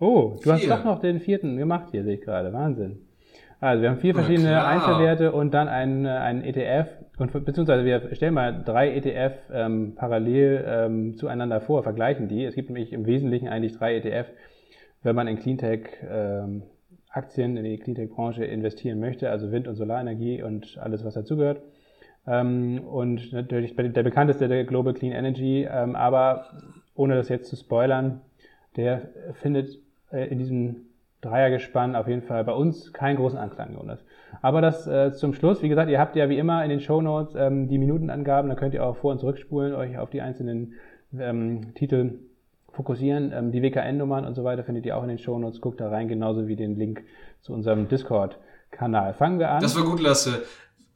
Oh, 0.00 0.34
du 0.36 0.42
vier. 0.42 0.52
hast 0.52 0.70
doch 0.70 0.84
noch 0.84 1.00
den 1.00 1.20
vierten 1.20 1.56
gemacht 1.56 1.88
hier, 1.90 2.04
sehe 2.04 2.14
ich 2.14 2.20
gerade. 2.20 2.52
Wahnsinn. 2.52 2.98
Also 3.60 3.82
wir 3.82 3.90
haben 3.90 3.98
vier 3.98 4.14
verschiedene 4.14 4.64
Einzelwerte 4.64 5.32
und 5.32 5.52
dann 5.52 5.66
einen, 5.66 6.06
äh, 6.06 6.10
einen 6.10 6.44
ETF 6.44 6.86
und 7.18 7.32
beziehungsweise 7.44 7.84
wir 7.84 8.14
stellen 8.14 8.34
mal 8.34 8.62
drei 8.64 8.94
ETF 8.94 9.32
ähm, 9.52 9.94
parallel 9.96 10.64
ähm, 10.66 11.16
zueinander 11.16 11.60
vor, 11.60 11.82
vergleichen 11.82 12.28
die. 12.28 12.44
Es 12.44 12.54
gibt 12.54 12.70
nämlich 12.70 12.92
im 12.92 13.06
Wesentlichen 13.06 13.48
eigentlich 13.48 13.76
drei 13.76 13.96
ETF, 13.96 14.28
wenn 15.02 15.16
man 15.16 15.26
in 15.26 15.40
Cleantech 15.40 15.88
ähm, 16.08 16.62
Aktien 17.10 17.56
in 17.56 17.64
die 17.64 17.78
Cleantech-Branche 17.78 18.44
investieren 18.44 19.00
möchte, 19.00 19.30
also 19.30 19.50
Wind- 19.50 19.66
und 19.66 19.74
Solarenergie 19.74 20.42
und 20.42 20.78
alles, 20.78 21.04
was 21.04 21.14
dazugehört. 21.14 21.60
Ähm, 22.28 22.82
und 22.84 23.32
natürlich 23.32 23.74
der 23.74 24.02
bekannteste 24.04 24.46
der 24.46 24.64
Global 24.64 24.94
Clean 24.94 25.12
Energy, 25.12 25.66
ähm, 25.68 25.96
aber 25.96 26.46
ohne 26.94 27.16
das 27.16 27.28
jetzt 27.28 27.48
zu 27.48 27.56
spoilern, 27.56 28.20
der 28.76 29.08
findet 29.40 29.78
äh, 30.10 30.26
in 30.28 30.38
diesem 30.38 30.88
Dreiergespann 31.20 31.96
auf 31.96 32.06
jeden 32.06 32.22
Fall 32.22 32.44
bei 32.44 32.52
uns 32.52 32.92
keinen 32.92 33.16
großen 33.16 33.38
Anklang, 33.38 33.74
Jonas. 33.74 34.04
Aber 34.40 34.60
das 34.60 34.86
äh, 34.86 35.12
zum 35.12 35.34
Schluss, 35.34 35.62
wie 35.62 35.68
gesagt, 35.68 35.90
ihr 35.90 35.98
habt 35.98 36.14
ja 36.14 36.28
wie 36.28 36.38
immer 36.38 36.62
in 36.62 36.70
den 36.70 36.80
Show 36.80 37.00
Notes 37.00 37.34
ähm, 37.34 37.68
die 37.68 37.78
Minutenangaben, 37.78 38.48
da 38.48 38.54
könnt 38.54 38.74
ihr 38.74 38.84
auch 38.84 38.96
vor- 38.96 39.12
und 39.12 39.18
zurückspulen, 39.18 39.74
euch 39.74 39.98
auf 39.98 40.10
die 40.10 40.20
einzelnen 40.20 40.74
ähm, 41.18 41.74
Titel 41.74 42.20
fokussieren. 42.72 43.32
Ähm, 43.34 43.50
die 43.50 43.62
WKN-Nummern 43.62 44.24
und 44.24 44.34
so 44.34 44.44
weiter 44.44 44.62
findet 44.62 44.86
ihr 44.86 44.96
auch 44.96 45.02
in 45.02 45.08
den 45.08 45.18
Show 45.18 45.38
Notes. 45.38 45.60
Guckt 45.60 45.80
da 45.80 45.88
rein, 45.88 46.06
genauso 46.06 46.46
wie 46.46 46.56
den 46.56 46.76
Link 46.76 47.02
zu 47.40 47.52
unserem 47.52 47.88
Discord-Kanal. 47.88 49.14
Fangen 49.14 49.40
wir 49.40 49.50
an. 49.50 49.60
Das 49.60 49.76
war 49.76 49.84
gut, 49.84 50.00
Lasse. 50.00 50.42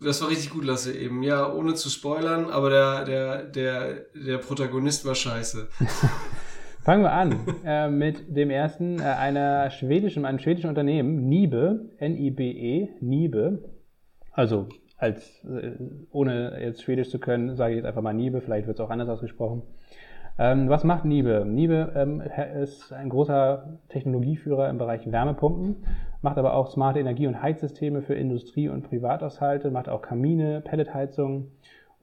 Das 0.00 0.20
war 0.22 0.30
richtig 0.30 0.50
gut, 0.50 0.64
Lasse, 0.64 0.96
eben. 0.96 1.22
Ja, 1.22 1.52
ohne 1.52 1.74
zu 1.74 1.88
spoilern, 1.88 2.50
aber 2.50 2.70
der, 2.70 3.04
der, 3.04 3.42
der, 3.44 4.06
der 4.14 4.38
Protagonist 4.38 5.04
war 5.04 5.14
scheiße. 5.14 5.68
Fangen 6.82 7.04
wir 7.04 7.12
an 7.12 7.34
äh, 7.64 7.88
mit 7.88 8.36
dem 8.36 8.50
ersten, 8.50 8.98
äh, 8.98 9.02
einer 9.04 9.70
schwedischen, 9.70 10.24
einem 10.24 10.40
schwedischen 10.40 10.68
Unternehmen, 10.68 11.28
Nibe, 11.28 11.90
N-I-B-E, 11.98 12.88
Nibe. 13.00 13.70
Also 14.32 14.66
als 14.96 15.44
äh, 15.44 15.74
ohne 16.10 16.60
jetzt 16.60 16.82
Schwedisch 16.82 17.10
zu 17.10 17.20
können, 17.20 17.54
sage 17.54 17.74
ich 17.74 17.76
jetzt 17.76 17.86
einfach 17.86 18.02
mal 18.02 18.12
Nibe, 18.12 18.40
vielleicht 18.40 18.66
wird 18.66 18.80
es 18.80 18.84
auch 18.84 18.90
anders 18.90 19.08
ausgesprochen. 19.08 19.62
Ähm, 20.40 20.68
was 20.68 20.82
macht 20.82 21.04
Nibe? 21.04 21.44
Nibe 21.46 21.92
ähm, 21.94 22.20
ist 22.60 22.92
ein 22.92 23.10
großer 23.10 23.78
Technologieführer 23.88 24.68
im 24.68 24.78
Bereich 24.78 25.10
Wärmepumpen, 25.10 25.84
macht 26.20 26.38
aber 26.38 26.54
auch 26.54 26.68
smarte 26.68 26.98
Energie- 26.98 27.28
und 27.28 27.40
Heizsysteme 27.40 28.02
für 28.02 28.14
Industrie- 28.14 28.68
und 28.68 28.82
Privathaushalte, 28.82 29.70
macht 29.70 29.88
auch 29.88 30.02
Kamine, 30.02 30.60
Pelletheizungen 30.62 31.52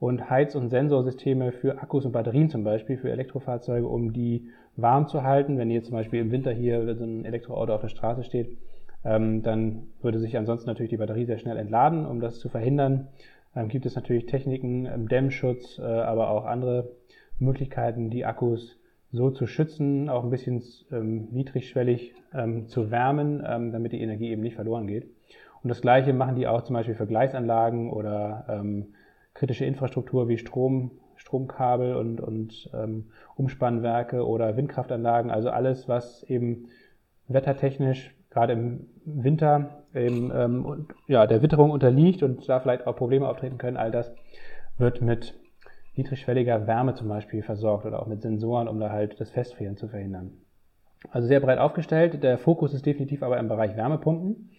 und 0.00 0.30
Heiz- 0.30 0.54
und 0.54 0.70
Sensorsysteme 0.70 1.52
für 1.52 1.80
Akkus 1.80 2.06
und 2.06 2.12
Batterien 2.12 2.48
zum 2.48 2.64
Beispiel, 2.64 2.96
für 2.96 3.10
Elektrofahrzeuge, 3.10 3.86
um 3.86 4.14
die 4.14 4.48
warm 4.76 5.06
zu 5.06 5.22
halten. 5.22 5.58
Wenn 5.58 5.70
ihr 5.70 5.82
zum 5.82 5.92
Beispiel 5.92 6.20
im 6.20 6.32
Winter 6.32 6.50
hier 6.52 6.94
so 6.96 7.04
ein 7.04 7.26
Elektroauto 7.26 7.74
auf 7.74 7.82
der 7.82 7.88
Straße 7.88 8.24
steht, 8.24 8.56
ähm, 9.04 9.42
dann 9.42 9.88
würde 10.00 10.18
sich 10.18 10.38
ansonsten 10.38 10.68
natürlich 10.68 10.88
die 10.90 10.96
Batterie 10.96 11.26
sehr 11.26 11.38
schnell 11.38 11.58
entladen. 11.58 12.06
Um 12.06 12.20
das 12.20 12.38
zu 12.38 12.48
verhindern, 12.48 13.08
ähm, 13.54 13.68
gibt 13.68 13.84
es 13.84 13.94
natürlich 13.94 14.24
Techniken, 14.24 14.86
ähm, 14.86 15.06
Dämmschutz, 15.06 15.78
äh, 15.78 15.82
aber 15.82 16.30
auch 16.30 16.46
andere 16.46 16.92
Möglichkeiten, 17.38 18.08
die 18.08 18.24
Akkus 18.24 18.78
so 19.12 19.30
zu 19.30 19.46
schützen, 19.46 20.08
auch 20.08 20.24
ein 20.24 20.30
bisschen 20.30 20.62
ähm, 20.90 21.28
niedrigschwellig 21.30 22.14
ähm, 22.32 22.68
zu 22.68 22.90
wärmen, 22.90 23.42
ähm, 23.46 23.70
damit 23.72 23.92
die 23.92 24.00
Energie 24.00 24.30
eben 24.30 24.42
nicht 24.42 24.54
verloren 24.54 24.86
geht. 24.86 25.10
Und 25.62 25.68
das 25.68 25.82
Gleiche 25.82 26.14
machen 26.14 26.36
die 26.36 26.46
auch 26.46 26.62
zum 26.62 26.72
Beispiel 26.74 26.94
für 26.94 27.06
Gleisanlagen 27.06 27.90
oder 27.90 28.46
ähm, 28.48 28.94
kritische 29.40 29.64
Infrastruktur 29.64 30.28
wie 30.28 30.36
Strom, 30.36 30.90
Stromkabel 31.16 31.96
und, 31.96 32.20
und 32.20 32.70
ähm, 32.74 33.06
Umspannwerke 33.36 34.26
oder 34.26 34.54
Windkraftanlagen. 34.58 35.30
Also 35.30 35.48
alles, 35.48 35.88
was 35.88 36.22
eben 36.24 36.68
wettertechnisch 37.26 38.14
gerade 38.28 38.52
im 38.52 38.86
Winter 39.06 39.84
eben, 39.94 40.30
ähm, 40.34 40.66
und, 40.66 40.92
ja, 41.06 41.26
der 41.26 41.40
Witterung 41.40 41.70
unterliegt 41.70 42.22
und 42.22 42.46
da 42.50 42.60
vielleicht 42.60 42.86
auch 42.86 42.96
Probleme 42.96 43.26
auftreten 43.26 43.56
können, 43.56 43.78
all 43.78 43.90
das 43.90 44.14
wird 44.76 45.00
mit 45.00 45.34
niedrigschwelliger 45.96 46.66
Wärme 46.66 46.92
zum 46.94 47.08
Beispiel 47.08 47.42
versorgt 47.42 47.86
oder 47.86 48.02
auch 48.02 48.06
mit 48.06 48.20
Sensoren, 48.20 48.68
um 48.68 48.78
da 48.78 48.90
halt 48.90 49.18
das 49.20 49.30
Festfrieren 49.30 49.78
zu 49.78 49.88
verhindern. 49.88 50.32
Also 51.10 51.26
sehr 51.26 51.40
breit 51.40 51.58
aufgestellt. 51.58 52.22
Der 52.22 52.36
Fokus 52.36 52.74
ist 52.74 52.84
definitiv 52.84 53.22
aber 53.22 53.38
im 53.38 53.48
Bereich 53.48 53.74
Wärmepumpen. 53.74 54.50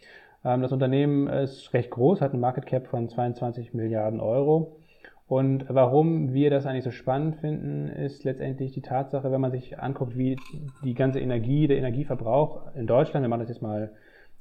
Ähm, 0.44 0.62
das 0.62 0.72
Unternehmen 0.72 1.28
ist 1.28 1.74
recht 1.74 1.92
groß, 1.92 2.22
hat 2.22 2.32
einen 2.32 2.42
Market 2.42 2.66
Cap 2.66 2.88
von 2.88 3.10
22 3.10 3.74
Milliarden 3.74 4.20
Euro. 4.20 4.78
Und 5.28 5.66
warum 5.70 6.34
wir 6.34 6.50
das 6.50 6.66
eigentlich 6.66 6.84
so 6.84 6.92
spannend 6.92 7.38
finden, 7.38 7.88
ist 7.88 8.26
letztendlich 8.26 8.74
die 8.74 8.82
Tatsache, 8.82 9.32
wenn 9.32 9.40
man 9.40 9.52
sich 9.52 9.80
anguckt, 9.80 10.18
wie 10.18 10.38
die 10.84 10.94
ganze 10.94 11.22
Energie, 11.22 11.68
der 11.68 11.78
Energieverbrauch 11.78 12.76
in 12.76 12.86
Deutschland, 12.86 13.24
wir 13.24 13.30
machen 13.30 13.40
das 13.40 13.50
jetzt 13.50 13.62
mal 13.62 13.92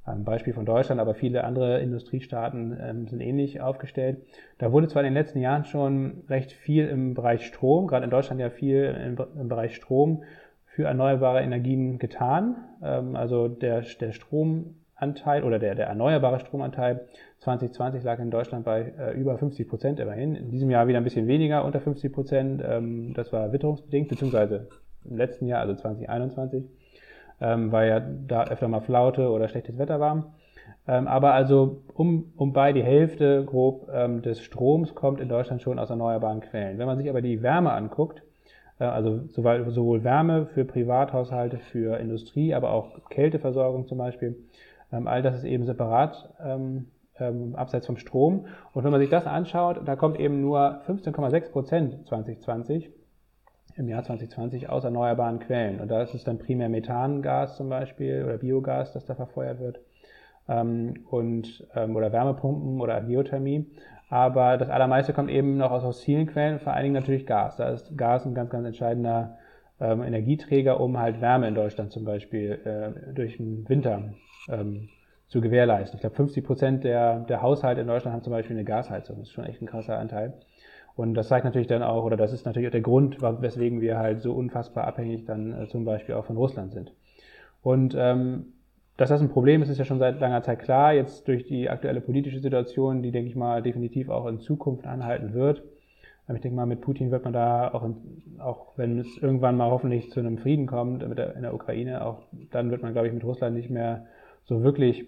ein 0.05 0.25
Beispiel 0.25 0.53
von 0.53 0.67
Deutschland, 0.67 1.01
aber 1.01 1.15
viele 1.15 1.45
andere 1.45 1.81
Industriestaaten 1.81 2.77
ähm, 2.81 3.07
sind 3.07 3.21
ähnlich 3.21 3.61
aufgestellt. 3.61 4.19
Da 4.59 4.73
wurde 4.73 4.89
zwar 4.89 5.03
in 5.03 5.09
den 5.09 5.15
letzten 5.15 5.39
Jahren 5.39 5.65
schon 5.65 6.25
recht 6.29 6.53
viel 6.53 6.89
im 6.89 7.15
Bereich 7.15 7.47
Strom, 7.47 7.87
gerade 7.87 8.05
in 8.05 8.11
Deutschland 8.11 8.41
ja 8.41 8.51
viel 8.51 8.85
im, 8.85 9.41
im 9.41 9.49
Bereich 9.49 9.77
Strom 9.77 10.25
für 10.67 10.85
erneuerbare 10.85 11.43
Energien 11.43 11.99
getan. 11.99 12.57
Ähm, 12.83 13.15
also 13.15 13.47
der, 13.49 13.83
der 14.01 14.13
Stromanteil 15.01 15.45
oder 15.45 15.59
der, 15.59 15.75
der 15.75 15.87
erneuerbare 15.87 16.41
Stromanteil 16.41 17.07
2020 17.39 18.05
lag 18.05 18.19
in 18.19 18.31
Deutschland 18.31 18.65
bei 18.65 18.93
äh, 18.99 19.13
über 19.19 19.39
50 19.39 19.69
Prozent 19.69 20.01
immerhin. 20.01 20.35
In 20.35 20.51
diesem 20.51 20.71
Jahr 20.71 20.87
wieder 20.89 20.99
ein 20.99 21.05
bisschen 21.05 21.27
weniger, 21.27 21.65
unter 21.65 21.81
50 21.81 22.13
Prozent. 22.13 22.63
Ähm, 22.65 23.15
das 23.15 23.33
war 23.33 23.53
witterungsbedingt, 23.53 24.09
beziehungsweise 24.09 24.69
im 25.05 25.17
letzten 25.17 25.47
Jahr, 25.47 25.61
also 25.61 25.75
2021 25.75 26.65
ähm, 27.41 27.73
weil 27.73 27.89
ja 27.89 28.01
da 28.01 28.45
öfter 28.45 28.69
mal 28.69 28.81
Flaute 28.81 29.31
oder 29.31 29.49
schlechtes 29.49 29.79
Wetter 29.79 30.01
war. 30.01 30.35
Ähm, 30.87 31.09
aber 31.09 31.33
also 31.33 31.83
um, 31.95 32.33
um 32.37 32.53
bei 32.53 32.73
die 32.73 32.83
Hälfte 32.83 33.45
grob 33.45 33.89
ähm, 33.93 34.23
des 34.23 34.43
Stroms 34.43 34.95
kommt 34.95 35.21
in 35.21 35.29
Deutschland 35.29 35.63
schon 35.63 35.79
aus 35.79 35.91
erneuerbaren 35.91 36.41
Quellen. 36.41 36.79
Wenn 36.79 36.87
man 36.87 36.99
sich 36.99 37.09
aber 37.09 37.23
die 37.23 37.43
Wärme 37.43 37.73
anguckt, 37.73 38.23
äh, 38.79 38.85
also 38.85 39.27
sowohl, 39.29 39.71
sowohl 39.71 40.05
Wärme 40.05 40.47
für 40.47 40.65
Privathaushalte, 40.65 41.59
für 41.59 41.99
Industrie, 41.99 42.55
aber 42.55 42.73
auch 42.73 43.09
Kälteversorgung 43.09 43.87
zum 43.87 43.99
Beispiel, 43.99 44.37
all 44.91 45.23
das 45.23 45.37
ist 45.37 45.45
eben 45.45 45.65
separat 45.65 46.35
ähm, 46.45 46.89
ähm, 47.19 47.55
abseits 47.55 47.87
vom 47.87 47.97
Strom. 47.97 48.47
Und 48.73 48.85
wenn 48.85 48.91
man 48.91 49.01
sich 49.01 49.11
das 49.11 49.27
anschaut, 49.27 49.81
da 49.85 49.97
kommt 49.97 50.19
eben 50.19 50.41
nur 50.41 50.83
15,6 50.87 51.51
Prozent 51.53 52.07
2020 52.09 52.91
im 53.77 53.89
Jahr 53.89 54.03
2020 54.03 54.69
aus 54.69 54.85
erneuerbaren 54.85 55.39
Quellen. 55.39 55.81
Und 55.81 55.91
da 55.91 56.03
ist 56.03 56.15
es 56.15 56.25
dann 56.25 56.39
primär 56.39 56.69
Methangas 56.69 57.57
zum 57.57 57.69
Beispiel 57.69 58.25
oder 58.25 58.39
Biogas, 58.39 58.93
das 58.93 59.05
da 59.05 59.15
verfeuert 59.15 59.61
wird. 59.61 59.81
Ähm, 60.49 61.05
und, 61.11 61.67
ähm, 61.75 61.97
oder 61.97 62.13
Wärmepumpen 62.13 62.81
oder 62.81 63.01
Geothermie. 63.01 63.67
Aber 64.09 64.57
das 64.57 64.69
allermeiste 64.69 65.13
kommt 65.13 65.31
eben 65.31 65.57
noch 65.57 65.71
aus 65.71 65.85
fossilen 65.85 66.27
Quellen, 66.27 66.59
vor 66.59 66.73
allen 66.73 66.83
Dingen 66.83 66.95
natürlich 66.95 67.27
Gas. 67.27 67.57
Da 67.57 67.69
ist 67.69 67.97
Gas 67.97 68.27
ein 68.27 68.35
ganz, 68.35 68.51
ganz 68.51 68.67
entscheidender 68.67 69.39
ähm, 69.81 70.03
Energieträger, 70.03 70.81
um 70.81 70.99
halt 70.99 71.21
Wärme 71.21 71.47
in 71.47 71.55
Deutschland 71.55 71.93
zum 71.93 72.05
Beispiel 72.05 72.59
äh, 72.65 73.13
durch 73.15 73.37
den 73.37 73.69
Winter 73.69 74.11
ähm, 74.49 74.89
zu 75.29 75.41
gewährleisten. 75.41 75.97
Ich 75.97 76.01
glaube, 76.01 76.17
50 76.17 76.45
Prozent 76.45 76.85
der, 76.85 77.21
der 77.21 77.43
Haushalte 77.43 77.81
in 77.81 77.87
Deutschland 77.87 78.15
haben 78.15 78.23
zum 78.23 78.33
Beispiel 78.33 78.57
eine 78.57 78.65
Gasheizung. 78.65 79.19
Das 79.19 79.29
ist 79.29 79.33
schon 79.33 79.45
echt 79.45 79.63
ein 79.63 79.67
krasser 79.67 79.99
Anteil. 79.99 80.35
Und 80.97 81.15
das 81.15 81.29
zeigt 81.29 81.45
natürlich 81.45 81.69
dann 81.69 81.83
auch, 81.83 82.05
oder 82.05 82.17
das 82.17 82.33
ist 82.33 82.45
natürlich 82.47 82.69
auch 82.69 82.73
der 82.73 82.81
Grund, 82.81 83.23
weswegen 83.23 83.81
wir 83.81 83.99
halt 83.99 84.21
so 84.21 84.33
unfassbar 84.33 84.87
abhängig 84.87 85.25
dann 85.25 85.63
äh, 85.63 85.69
zum 85.69 85.85
Beispiel 85.85 86.15
auch 86.17 86.25
von 86.25 86.37
Russland 86.37 86.73
sind. 86.73 86.93
Und 87.63 87.95
ähm, 87.97 88.53
dass 88.97 89.09
das 89.09 89.23
ein 89.23 89.31
Problem 89.31 89.63
ist, 89.63 89.71
ist 89.71 89.79
ja 89.79 89.87
schon 89.87 89.99
seit 89.99 90.21
langer 90.21 90.43
Zeit 90.43 90.59
klar. 90.59 90.93
Jetzt 90.93 91.27
durch 91.27 91.47
die 91.47 91.71
aktuelle 91.71 92.01
politische 92.01 92.41
Situation, 92.41 93.03
die, 93.03 93.13
denke 93.13 93.31
ich 93.31 93.37
mal, 93.37 93.63
definitiv 93.63 94.11
auch 94.11 94.27
in 94.27 94.41
Zukunft 94.41 94.87
anhalten 94.87 95.33
wird. 95.33 95.63
Ähm, 96.29 96.37
ich 96.37 96.43
denke 96.43 96.57
mal, 96.57 96.67
mit 96.67 96.81
Putin 96.81 97.11
wird 97.11 97.25
man 97.25 97.33
da 97.33 97.73
auch, 97.73 97.85
in, 97.85 97.97
auch 98.39 98.77
wenn 98.77 98.99
es 98.99 99.17
irgendwann 99.17 99.57
mal 99.57 99.71
hoffentlich 99.71 100.11
zu 100.11 100.21
einem 100.21 100.39
Frieden 100.39 100.67
kommt 100.67 101.09
mit 101.09 101.17
der, 101.17 101.35
in 101.35 101.43
der 101.43 101.55
Ukraine, 101.55 102.05
auch 102.05 102.23
dann 102.51 102.71
wird 102.71 102.83
man, 102.83 102.93
glaube 102.93 103.09
ich, 103.09 103.15
mit 103.15 103.25
Russland 103.25 103.57
nicht 103.57 103.71
mehr 103.71 104.07
so 104.51 104.65
wirklich 104.65 105.07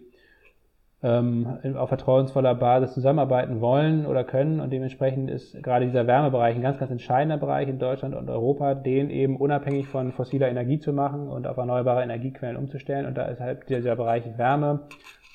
ähm, 1.02 1.58
auf 1.76 1.88
vertrauensvoller 1.88 2.54
Basis 2.54 2.94
zusammenarbeiten 2.94 3.60
wollen 3.60 4.06
oder 4.06 4.22
können. 4.22 4.60
Und 4.60 4.70
dementsprechend 4.70 5.28
ist 5.28 5.60
gerade 5.62 5.84
dieser 5.84 6.06
Wärmebereich 6.06 6.54
ein 6.54 6.62
ganz, 6.62 6.78
ganz 6.78 6.92
entscheidender 6.92 7.38
Bereich 7.38 7.68
in 7.68 7.80
Deutschland 7.80 8.14
und 8.14 8.30
Europa, 8.30 8.74
den 8.74 9.10
eben 9.10 9.36
unabhängig 9.36 9.88
von 9.88 10.12
fossiler 10.12 10.48
Energie 10.48 10.78
zu 10.78 10.92
machen 10.92 11.28
und 11.28 11.46
auf 11.48 11.56
erneuerbare 11.56 12.04
Energiequellen 12.04 12.56
umzustellen. 12.56 13.04
Und 13.06 13.18
da 13.18 13.26
ist 13.26 13.40
halt 13.40 13.68
dieser 13.68 13.96
Bereich 13.96 14.38
Wärme, 14.38 14.82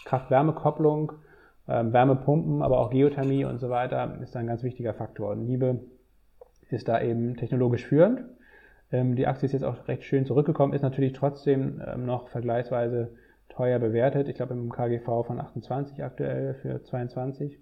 Kraft-Wärme-Kopplung, 0.06 1.12
ähm, 1.68 1.92
Wärmepumpen, 1.92 2.62
aber 2.62 2.80
auch 2.80 2.90
Geothermie 2.90 3.44
und 3.44 3.60
so 3.60 3.70
weiter 3.70 4.18
ist 4.24 4.38
ein 4.38 4.48
ganz 4.48 4.64
wichtiger 4.64 4.94
Faktor. 4.94 5.32
Und 5.32 5.46
Liebe 5.46 5.82
ist 6.70 6.88
da 6.88 7.02
eben 7.02 7.36
technologisch 7.36 7.86
führend. 7.86 8.24
Ähm, 8.94 9.18
die 9.18 9.28
Aktie 9.28 9.48
ist 9.48 9.52
jetzt 9.52 9.66
auch 9.66 9.86
recht 9.90 10.04
schön 10.06 10.26
zurückgekommen, 10.26 10.72
ist 10.72 10.82
natürlich 10.82 11.12
trotzdem 11.12 11.82
ähm, 11.86 12.06
noch 12.06 12.30
vergleichsweise 12.30 13.10
teuer 13.58 13.80
bewertet. 13.80 14.30
Ich 14.30 14.36
glaube 14.36 14.54
im 14.54 14.72
KGV 14.72 15.26
von 15.26 15.40
28 15.40 16.04
aktuell 16.04 16.54
für 16.56 16.84
22. 16.84 17.60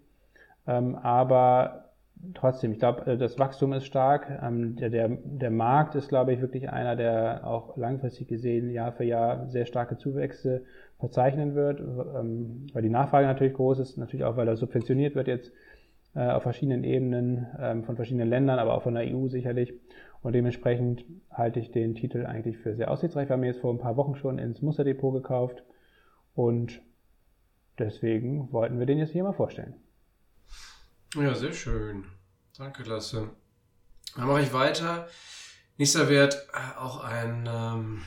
Ähm, 0.67 0.95
aber 0.95 1.85
trotzdem, 2.33 2.73
ich 2.73 2.79
glaube, 2.79 3.11
äh, 3.11 3.17
das 3.17 3.39
Wachstum 3.39 3.73
ist 3.73 3.85
stark. 3.85 4.27
Ähm, 4.43 4.75
der, 4.75 4.89
der, 4.89 5.09
der 5.09 5.51
Markt 5.51 5.95
ist, 5.95 6.09
glaube 6.09 6.33
ich, 6.33 6.41
wirklich 6.41 6.69
einer, 6.69 6.95
der 6.95 7.47
auch 7.47 7.77
langfristig 7.77 8.27
gesehen 8.27 8.69
Jahr 8.71 8.91
für 8.91 9.05
Jahr 9.05 9.47
sehr 9.47 9.65
starke 9.65 9.97
Zuwächse 9.97 10.63
verzeichnen 10.99 11.55
wird, 11.55 11.79
ähm, 11.79 12.67
weil 12.73 12.81
die 12.81 12.89
Nachfrage 12.89 13.27
natürlich 13.27 13.53
groß 13.53 13.79
ist, 13.79 13.97
natürlich 13.97 14.25
auch, 14.25 14.37
weil 14.37 14.47
er 14.47 14.57
subventioniert 14.57 15.15
wird 15.15 15.27
jetzt 15.27 15.51
äh, 16.15 16.27
auf 16.27 16.43
verschiedenen 16.43 16.83
Ebenen 16.83 17.47
ähm, 17.59 17.83
von 17.83 17.95
verschiedenen 17.95 18.29
Ländern, 18.29 18.59
aber 18.59 18.75
auch 18.75 18.83
von 18.83 18.95
der 18.95 19.03
EU 19.13 19.27
sicherlich. 19.27 19.73
Und 20.21 20.33
dementsprechend 20.33 21.05
halte 21.29 21.59
ich 21.59 21.71
den 21.71 21.93
Titel 21.93 22.25
eigentlich 22.25 22.57
für 22.57 22.75
sehr 22.75 22.89
aussichtsreich. 22.89 23.29
Wir 23.29 23.33
haben 23.33 23.43
jetzt 23.43 23.59
vor 23.59 23.71
ein 23.71 23.77
paar 23.77 23.97
Wochen 23.97 24.15
schon 24.15 24.39
ins 24.39 24.61
Musterdepot 24.61 25.13
gekauft 25.13 25.63
und 26.35 26.81
deswegen 27.79 28.51
wollten 28.51 28.77
wir 28.79 28.85
den 28.85 28.99
jetzt 28.99 29.11
hier 29.11 29.23
mal 29.23 29.33
vorstellen. 29.33 29.73
Ja, 31.15 31.33
sehr 31.33 31.53
schön. 31.53 32.05
Danke, 32.57 32.83
Lasse. 32.83 33.29
Dann 34.15 34.27
mache 34.27 34.41
ich 34.41 34.53
weiter. 34.53 35.07
Nächster 35.77 36.09
Wert, 36.09 36.47
äh, 36.53 36.77
auch 36.77 37.03
ein, 37.03 37.49
ähm, 37.51 38.03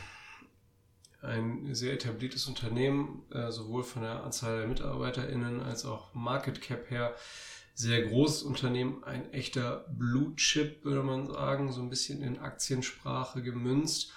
ein 1.21 1.75
sehr 1.75 1.95
etabliertes 1.95 2.47
Unternehmen, 2.47 3.25
äh, 3.31 3.51
sowohl 3.51 3.83
von 3.83 4.03
der 4.03 4.25
Anzahl 4.25 4.59
der 4.59 4.69
MitarbeiterInnen 4.69 5.61
als 5.61 5.85
auch 5.85 6.15
Market 6.15 6.61
Cap 6.61 6.91
her. 6.91 7.15
Sehr 7.75 8.03
großes 8.03 8.43
Unternehmen, 8.43 9.05
ein 9.05 9.33
echter 9.33 9.87
Blue 9.91 10.35
Chip, 10.37 10.85
würde 10.85 11.03
man 11.03 11.27
sagen, 11.27 11.73
so 11.73 11.81
ein 11.81 11.91
bisschen 11.91 12.23
in 12.23 12.39
Aktiensprache 12.39 13.43
gemünzt. 13.43 14.13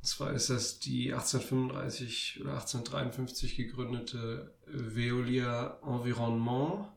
Und 0.00 0.06
zwar 0.06 0.32
ist 0.32 0.48
das 0.48 0.78
die 0.78 1.12
1835 1.12 2.40
oder 2.40 2.54
1853 2.54 3.54
gegründete 3.54 4.54
Veolia 4.66 5.78
Environnement. 5.82 6.88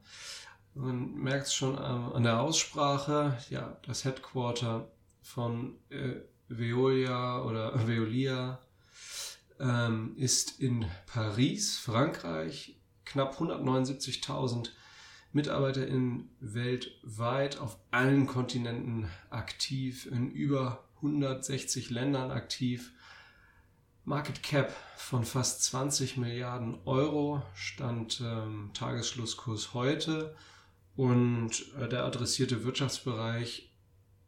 Man 0.73 1.15
merkt 1.15 1.47
es 1.47 1.53
schon 1.53 1.77
an 1.77 2.23
der 2.23 2.39
Aussprache, 2.39 3.37
ja, 3.49 3.77
das 3.85 4.05
Headquarter 4.05 4.89
von 5.21 5.75
äh, 5.89 6.21
Veolia 6.47 7.41
oder 7.43 7.87
Veolia 7.87 8.59
ähm, 9.59 10.15
ist 10.15 10.61
in 10.61 10.85
Paris, 11.05 11.77
Frankreich. 11.77 12.79
Knapp 13.03 13.37
179.000 13.37 14.69
MitarbeiterInnen 15.33 16.29
weltweit 16.39 17.57
auf 17.57 17.77
allen 17.91 18.27
Kontinenten 18.27 19.09
aktiv 19.29 20.05
in 20.05 20.31
über 20.31 20.87
160 21.03 21.89
Ländern 21.89 22.31
aktiv. 22.31 22.93
Market 24.05 24.41
Cap 24.43 24.73
von 24.97 25.23
fast 25.23 25.63
20 25.63 26.17
Milliarden 26.17 26.77
Euro, 26.85 27.41
stand 27.53 28.21
ähm, 28.21 28.71
Tagesschlusskurs 28.73 29.73
heute. 29.73 30.35
Und 30.95 31.73
äh, 31.79 31.87
der 31.89 32.05
adressierte 32.05 32.63
Wirtschaftsbereich 32.63 33.71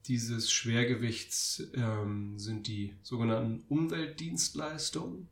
dieses 0.05 0.51
Schwergewichts 0.51 1.63
ähm, 1.73 2.37
sind 2.37 2.67
die 2.67 2.95
sogenannten 3.03 3.63
Umweltdienstleistungen. 3.69 5.27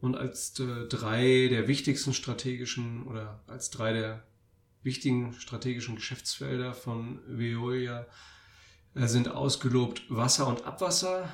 Und 0.00 0.16
als 0.16 0.58
äh, 0.60 0.86
drei 0.86 1.48
der 1.48 1.66
wichtigsten 1.66 2.14
strategischen 2.14 3.06
oder 3.06 3.42
als 3.46 3.70
drei 3.70 3.92
der 3.92 4.24
wichtigen 4.82 5.32
strategischen 5.34 5.96
Geschäftsfelder 5.96 6.72
von 6.72 7.20
Veolia 7.26 8.06
sind 9.06 9.28
ausgelobt 9.28 10.02
Wasser 10.08 10.48
und 10.48 10.64
Abwasser, 10.64 11.28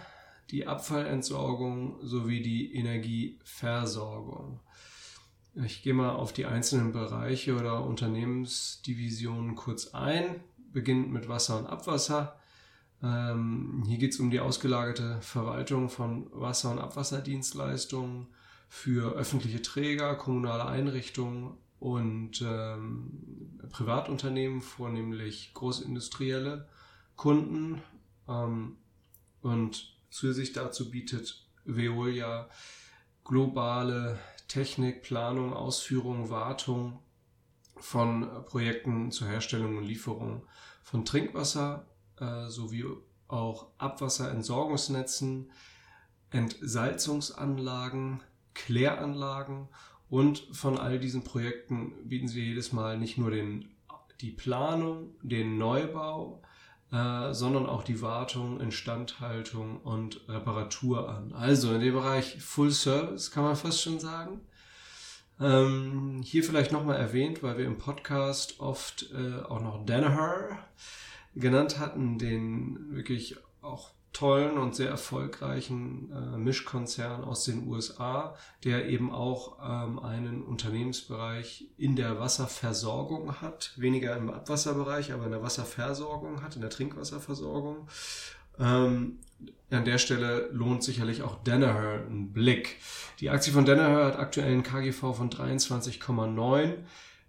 die 0.50 0.66
Abfallentsorgung 0.66 1.96
sowie 2.02 2.42
die 2.42 2.74
Energieversorgung. 2.74 4.60
Ich 5.64 5.82
gehe 5.82 5.94
mal 5.94 6.10
auf 6.10 6.32
die 6.32 6.46
einzelnen 6.46 6.92
Bereiche 6.92 7.54
oder 7.56 7.84
Unternehmensdivisionen 7.84 9.54
kurz 9.54 9.94
ein, 9.94 10.40
beginnend 10.72 11.12
mit 11.12 11.28
Wasser 11.28 11.58
und 11.58 11.66
Abwasser. 11.66 12.38
Ähm, 13.02 13.84
hier 13.86 13.98
geht 13.98 14.12
es 14.12 14.20
um 14.20 14.30
die 14.30 14.40
ausgelagerte 14.40 15.18
Verwaltung 15.22 15.88
von 15.88 16.26
Wasser- 16.32 16.72
und 16.72 16.80
Abwasserdienstleistungen 16.80 18.26
für 18.68 19.14
öffentliche 19.14 19.62
Träger, 19.62 20.16
kommunale 20.16 20.66
Einrichtungen 20.66 21.56
und 21.78 22.42
ähm, 22.42 23.58
Privatunternehmen, 23.70 24.60
vornehmlich 24.60 25.52
großindustrielle 25.54 26.68
Kunden. 27.16 27.82
Ähm, 28.28 28.76
und 29.42 29.96
zusätzlich 30.10 30.52
dazu 30.52 30.90
bietet 30.90 31.46
Veolia 31.64 32.48
globale 33.24 34.18
Technik, 34.48 35.02
Planung, 35.02 35.52
Ausführung, 35.52 36.30
Wartung 36.30 37.00
von 37.76 38.44
Projekten 38.46 39.10
zur 39.10 39.28
Herstellung 39.28 39.76
und 39.76 39.84
Lieferung 39.84 40.46
von 40.82 41.04
Trinkwasser 41.04 41.86
äh, 42.20 42.48
sowie 42.48 42.84
auch 43.26 43.70
Abwasserentsorgungsnetzen, 43.78 45.50
Entsalzungsanlagen, 46.30 48.22
Kläranlagen 48.54 49.68
und 50.08 50.46
von 50.52 50.78
all 50.78 50.98
diesen 51.00 51.24
Projekten 51.24 52.08
bieten 52.08 52.28
sie 52.28 52.42
jedes 52.42 52.72
Mal 52.72 52.98
nicht 52.98 53.18
nur 53.18 53.30
den, 53.30 53.74
die 54.20 54.30
Planung, 54.30 55.16
den 55.22 55.58
Neubau, 55.58 56.42
äh, 56.94 57.34
sondern 57.34 57.66
auch 57.66 57.82
die 57.82 58.00
Wartung, 58.02 58.60
Instandhaltung 58.60 59.80
und 59.80 60.20
Reparatur 60.28 61.08
an. 61.08 61.32
Also 61.32 61.74
in 61.74 61.80
dem 61.80 61.94
Bereich 61.94 62.40
Full 62.40 62.70
Service 62.70 63.32
kann 63.32 63.42
man 63.42 63.56
fast 63.56 63.82
schon 63.82 63.98
sagen. 63.98 64.40
Ähm, 65.40 66.20
hier 66.22 66.44
vielleicht 66.44 66.70
nochmal 66.70 66.96
erwähnt, 66.96 67.42
weil 67.42 67.58
wir 67.58 67.66
im 67.66 67.78
Podcast 67.78 68.60
oft 68.60 69.10
äh, 69.12 69.42
auch 69.42 69.60
noch 69.60 69.84
Danaher 69.84 70.64
genannt 71.34 71.80
hatten, 71.80 72.18
den 72.18 72.94
wirklich 72.94 73.36
auch 73.60 73.90
tollen 74.14 74.56
und 74.56 74.74
sehr 74.74 74.88
erfolgreichen 74.88 76.10
äh, 76.10 76.38
Mischkonzern 76.38 77.24
aus 77.24 77.44
den 77.44 77.68
USA, 77.68 78.36
der 78.62 78.88
eben 78.88 79.12
auch 79.12 79.58
ähm, 79.60 79.98
einen 79.98 80.42
Unternehmensbereich 80.42 81.66
in 81.76 81.96
der 81.96 82.18
Wasserversorgung 82.18 83.42
hat, 83.42 83.72
weniger 83.76 84.16
im 84.16 84.30
Abwasserbereich, 84.30 85.12
aber 85.12 85.26
in 85.26 85.32
der 85.32 85.42
Wasserversorgung 85.42 86.42
hat, 86.42 86.54
in 86.54 86.62
der 86.62 86.70
Trinkwasserversorgung. 86.70 87.88
Ähm, 88.58 89.18
an 89.70 89.84
der 89.84 89.98
Stelle 89.98 90.48
lohnt 90.52 90.84
sicherlich 90.84 91.22
auch 91.22 91.42
Danaher 91.42 92.06
ein 92.08 92.32
Blick. 92.32 92.76
Die 93.18 93.30
Aktie 93.30 93.52
von 93.52 93.66
Danaher 93.66 94.06
hat 94.06 94.18
aktuell 94.18 94.52
einen 94.52 94.62
KGV 94.62 95.00
von 95.14 95.28
23,9 95.28 96.74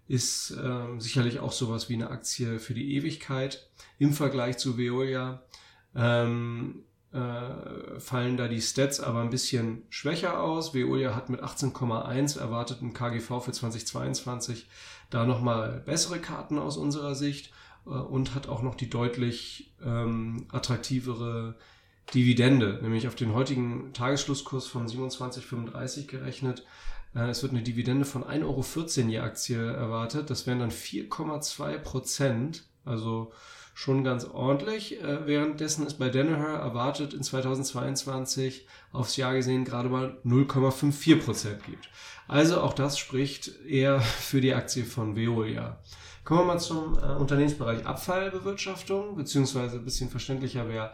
ist 0.08 0.56
ähm, 0.62 1.00
sicherlich 1.00 1.40
auch 1.40 1.50
sowas 1.50 1.88
wie 1.88 1.94
eine 1.94 2.10
Aktie 2.10 2.60
für 2.60 2.74
die 2.74 2.94
Ewigkeit. 2.94 3.68
Im 3.98 4.12
Vergleich 4.12 4.56
zu 4.56 4.78
Veolia 4.78 5.42
ähm, 5.96 6.84
äh, 7.12 7.98
fallen 7.98 8.36
da 8.36 8.46
die 8.46 8.60
Stats 8.60 9.00
aber 9.00 9.20
ein 9.20 9.30
bisschen 9.30 9.84
schwächer 9.88 10.40
aus. 10.40 10.74
Veolia 10.74 11.14
hat 11.14 11.30
mit 11.30 11.42
18,1 11.42 12.38
erwarteten 12.38 12.92
KGV 12.92 13.40
für 13.40 13.52
2022 13.52 14.68
da 15.10 15.24
nochmal 15.24 15.82
bessere 15.86 16.18
Karten 16.18 16.58
aus 16.58 16.76
unserer 16.76 17.14
Sicht 17.14 17.52
äh, 17.86 17.90
und 17.90 18.34
hat 18.34 18.48
auch 18.48 18.62
noch 18.62 18.74
die 18.74 18.90
deutlich 18.90 19.74
ähm, 19.82 20.46
attraktivere 20.52 21.56
Dividende, 22.14 22.78
nämlich 22.82 23.08
auf 23.08 23.16
den 23.16 23.34
heutigen 23.34 23.92
Tagesschlusskurs 23.92 24.66
von 24.66 24.86
27,35 24.86 26.06
gerechnet. 26.06 26.64
Äh, 27.14 27.30
es 27.30 27.42
wird 27.42 27.52
eine 27.52 27.62
Dividende 27.62 28.04
von 28.04 28.24
1,14 28.24 28.44
Euro 28.44 29.10
je 29.10 29.18
Aktie 29.20 29.72
erwartet. 29.72 30.28
Das 30.28 30.46
wären 30.46 30.58
dann 30.58 30.70
4,2 30.70 31.78
Prozent, 31.78 32.64
also 32.84 33.32
schon 33.76 34.04
ganz 34.04 34.24
ordentlich. 34.24 35.02
Äh, 35.02 35.26
währenddessen 35.26 35.86
ist 35.86 35.98
bei 35.98 36.08
Danaher 36.08 36.58
erwartet 36.60 37.12
in 37.12 37.22
2022 37.22 38.66
aufs 38.90 39.16
Jahr 39.16 39.34
gesehen 39.34 39.66
gerade 39.66 39.90
mal 39.90 40.16
0,54 40.24 41.22
Prozent 41.22 41.64
gibt. 41.64 41.90
Also 42.26 42.62
auch 42.62 42.72
das 42.72 42.98
spricht 42.98 43.64
eher 43.66 44.00
für 44.00 44.40
die 44.40 44.54
Aktie 44.54 44.84
von 44.84 45.14
Veolia. 45.14 45.78
Kommen 46.24 46.40
wir 46.40 46.54
mal 46.54 46.58
zum 46.58 46.98
äh, 46.98 47.16
Unternehmensbereich 47.16 47.84
Abfallbewirtschaftung, 47.84 49.14
beziehungsweise 49.14 49.76
ein 49.76 49.84
bisschen 49.84 50.08
verständlicher 50.08 50.70
wäre 50.70 50.92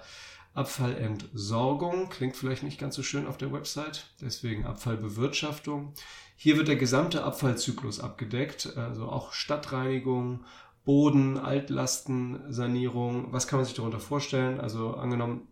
Abfallentsorgung. 0.53 2.09
Klingt 2.09 2.37
vielleicht 2.37 2.65
nicht 2.65 2.81
ganz 2.81 2.97
so 2.97 3.05
schön 3.05 3.29
auf 3.29 3.39
der 3.39 3.53
Website, 3.53 4.07
deswegen 4.21 4.67
Abfallbewirtschaftung. 4.67 5.95
Hier 6.35 6.57
wird 6.57 6.67
der 6.67 6.75
gesamte 6.75 7.23
Abfallzyklus 7.23 8.01
abgedeckt, 8.01 8.77
also 8.77 9.09
auch 9.09 9.33
Stadtreinigung, 9.33 10.45
Boden, 10.85 11.39
Altlastensanierung. 11.39 13.33
Was 13.33 13.47
kann 13.47 13.59
man 13.59 13.67
sich 13.67 13.75
darunter 13.75 14.01
vorstellen? 14.01 14.61
Also 14.61 14.95
angenommen, 14.95 15.49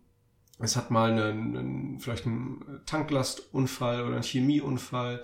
es 0.59 0.75
hat 0.75 0.91
mal 0.91 1.11
einen, 1.11 1.57
einen 1.57 1.99
vielleicht 1.99 2.25
einen 2.25 2.81
Tanklastunfall 2.85 4.03
oder 4.03 4.15
einen 4.15 4.23
Chemieunfall 4.23 5.23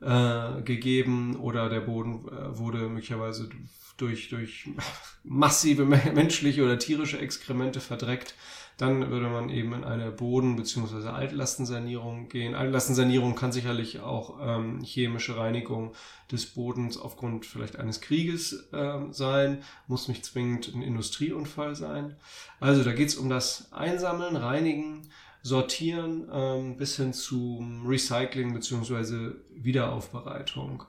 äh, 0.00 0.62
gegeben 0.62 1.36
oder 1.36 1.68
der 1.68 1.80
Boden 1.80 2.28
äh, 2.28 2.58
wurde 2.58 2.88
möglicherweise 2.88 3.48
durch, 3.96 4.28
durch 4.28 4.68
massive 5.24 5.84
menschliche 6.14 6.64
oder 6.64 6.78
tierische 6.78 7.18
Exkremente 7.18 7.80
verdreckt 7.80 8.34
dann 8.76 9.10
würde 9.10 9.28
man 9.28 9.50
eben 9.50 9.72
in 9.72 9.84
eine 9.84 10.10
Boden- 10.10 10.56
bzw. 10.56 11.08
Altlastensanierung 11.08 12.28
gehen. 12.28 12.54
Altlastensanierung 12.54 13.34
kann 13.34 13.52
sicherlich 13.52 14.00
auch 14.00 14.38
ähm, 14.40 14.82
chemische 14.82 15.36
Reinigung 15.36 15.92
des 16.32 16.46
Bodens 16.46 16.98
aufgrund 16.98 17.46
vielleicht 17.46 17.76
eines 17.76 18.00
Krieges 18.00 18.68
ähm, 18.72 19.12
sein, 19.12 19.62
muss 19.86 20.08
nicht 20.08 20.24
zwingend 20.24 20.74
ein 20.74 20.82
Industrieunfall 20.82 21.76
sein. 21.76 22.16
Also 22.60 22.82
da 22.82 22.92
geht 22.92 23.08
es 23.08 23.16
um 23.16 23.28
das 23.28 23.72
Einsammeln, 23.72 24.36
Reinigen, 24.36 25.02
Sortieren 25.46 26.26
ähm, 26.32 26.78
bis 26.78 26.96
hin 26.96 27.12
zum 27.12 27.86
Recycling 27.86 28.54
bzw. 28.54 29.32
Wiederaufbereitung. 29.54 30.84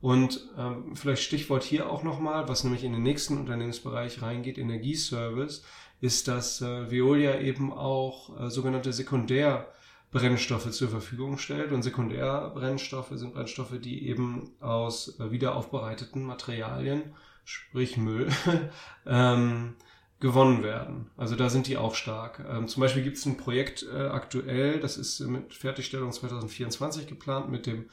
Und 0.00 0.48
ähm, 0.58 0.96
vielleicht 0.96 1.22
Stichwort 1.22 1.62
hier 1.62 1.88
auch 1.88 2.02
nochmal, 2.02 2.48
was 2.48 2.64
nämlich 2.64 2.82
in 2.82 2.92
den 2.92 3.02
nächsten 3.02 3.38
Unternehmensbereich 3.38 4.20
reingeht, 4.20 4.58
Energieservice 4.58 5.62
ist, 6.00 6.28
dass 6.28 6.60
äh, 6.62 6.90
Veolia 6.90 7.40
eben 7.40 7.72
auch 7.72 8.40
äh, 8.40 8.50
sogenannte 8.50 8.92
Sekundärbrennstoffe 8.92 10.70
zur 10.70 10.88
Verfügung 10.88 11.38
stellt. 11.38 11.72
Und 11.72 11.82
Sekundärbrennstoffe 11.82 13.12
sind 13.12 13.34
Brennstoffe, 13.34 13.78
die 13.80 14.08
eben 14.08 14.50
aus 14.60 15.18
äh, 15.20 15.30
wiederaufbereiteten 15.30 16.22
Materialien, 16.22 17.14
sprich 17.44 17.96
Müll, 17.96 18.28
ähm, 19.06 19.74
gewonnen 20.20 20.62
werden. 20.62 21.10
Also 21.16 21.34
da 21.34 21.48
sind 21.48 21.66
die 21.66 21.76
auch 21.76 21.94
stark. 21.94 22.44
Ähm, 22.48 22.68
zum 22.68 22.82
Beispiel 22.82 23.02
gibt 23.02 23.16
es 23.16 23.26
ein 23.26 23.36
Projekt 23.36 23.86
äh, 23.90 24.06
aktuell, 24.08 24.78
das 24.80 24.96
ist 24.96 25.20
mit 25.20 25.54
Fertigstellung 25.54 26.12
2024 26.12 27.06
geplant 27.06 27.50
mit 27.50 27.66
dem 27.66 27.86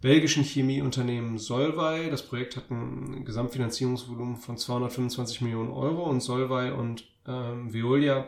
belgischen 0.00 0.42
Chemieunternehmen 0.42 1.38
Solvay. 1.38 2.10
Das 2.10 2.22
Projekt 2.22 2.56
hat 2.56 2.70
ein 2.70 3.24
Gesamtfinanzierungsvolumen 3.24 4.36
von 4.36 4.56
225 4.56 5.42
Millionen 5.42 5.70
Euro 5.70 6.04
und 6.04 6.20
Solvay 6.20 6.70
und 6.70 7.04
ähm, 7.26 7.72
Veolia 7.72 8.26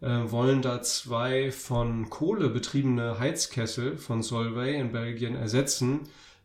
äh, 0.00 0.30
wollen 0.30 0.62
da 0.62 0.82
zwei 0.82 1.52
von 1.52 2.10
Kohle 2.10 2.48
betriebene 2.48 3.18
Heizkessel 3.18 3.96
von 3.96 4.22
Solvay 4.22 4.78
in 4.78 4.92
Belgien 4.92 5.36
ersetzen 5.36 6.00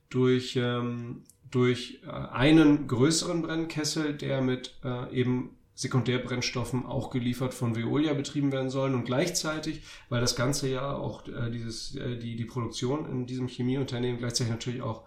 durch, 0.10 0.56
ähm, 0.56 1.24
durch 1.50 2.02
äh, 2.06 2.10
einen 2.10 2.88
größeren 2.88 3.42
Brennkessel, 3.42 4.14
der 4.14 4.42
mit 4.42 4.76
äh, 4.84 5.12
eben 5.14 5.58
Sekundärbrennstoffen 5.78 6.88
auch 6.88 7.12
geliefert 7.12 7.54
von 7.54 7.76
Veolia 7.76 8.14
betrieben 8.14 8.52
werden 8.52 8.72
sollen. 8.72 8.96
Und 8.96 9.06
gleichzeitig, 9.06 9.84
weil 10.10 10.22
das 10.22 10.36
ganze 10.36 10.70
ja 10.70 10.96
auch 10.96 11.28
äh, 11.28 11.52
dieses, 11.52 11.96
äh, 11.96 12.18
die, 12.18 12.36
die 12.36 12.46
Produktion 12.46 13.08
in 13.08 13.28
diesem 13.28 13.48
Chemieunternehmen 13.48 14.18
gleichzeitig 14.18 14.52
natürlich 14.52 14.82
auch 14.82 15.04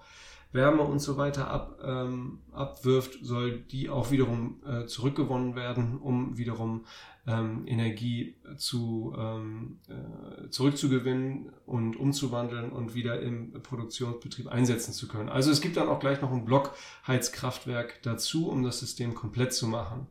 Wärme 0.52 0.82
und 0.82 0.98
so 0.98 1.16
weiter 1.16 1.48
ab, 1.48 1.78
ähm, 1.84 2.40
abwirft, 2.52 3.18
soll 3.22 3.60
die 3.60 3.88
auch 3.88 4.10
wiederum 4.10 4.60
äh, 4.66 4.86
zurückgewonnen 4.86 5.54
werden, 5.54 5.98
um 5.98 6.36
wiederum 6.36 6.86
ähm, 7.26 7.66
Energie 7.66 8.36
zu, 8.56 9.14
ähm, 9.16 9.78
äh, 9.88 10.48
zurückzugewinnen 10.48 11.52
und 11.66 11.96
umzuwandeln 11.96 12.70
und 12.72 12.94
wieder 12.94 13.20
im 13.20 13.52
Produktionsbetrieb 13.62 14.48
einsetzen 14.48 14.92
zu 14.92 15.06
können. 15.06 15.28
Also 15.28 15.50
es 15.50 15.60
gibt 15.60 15.76
dann 15.76 15.88
auch 15.88 16.00
gleich 16.00 16.20
noch 16.20 16.32
ein 16.32 16.44
Blockheizkraftwerk 16.44 18.02
dazu, 18.02 18.48
um 18.48 18.64
das 18.64 18.80
System 18.80 19.14
komplett 19.14 19.52
zu 19.52 19.68
machen. 19.68 20.08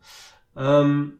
Ähm, 0.56 1.20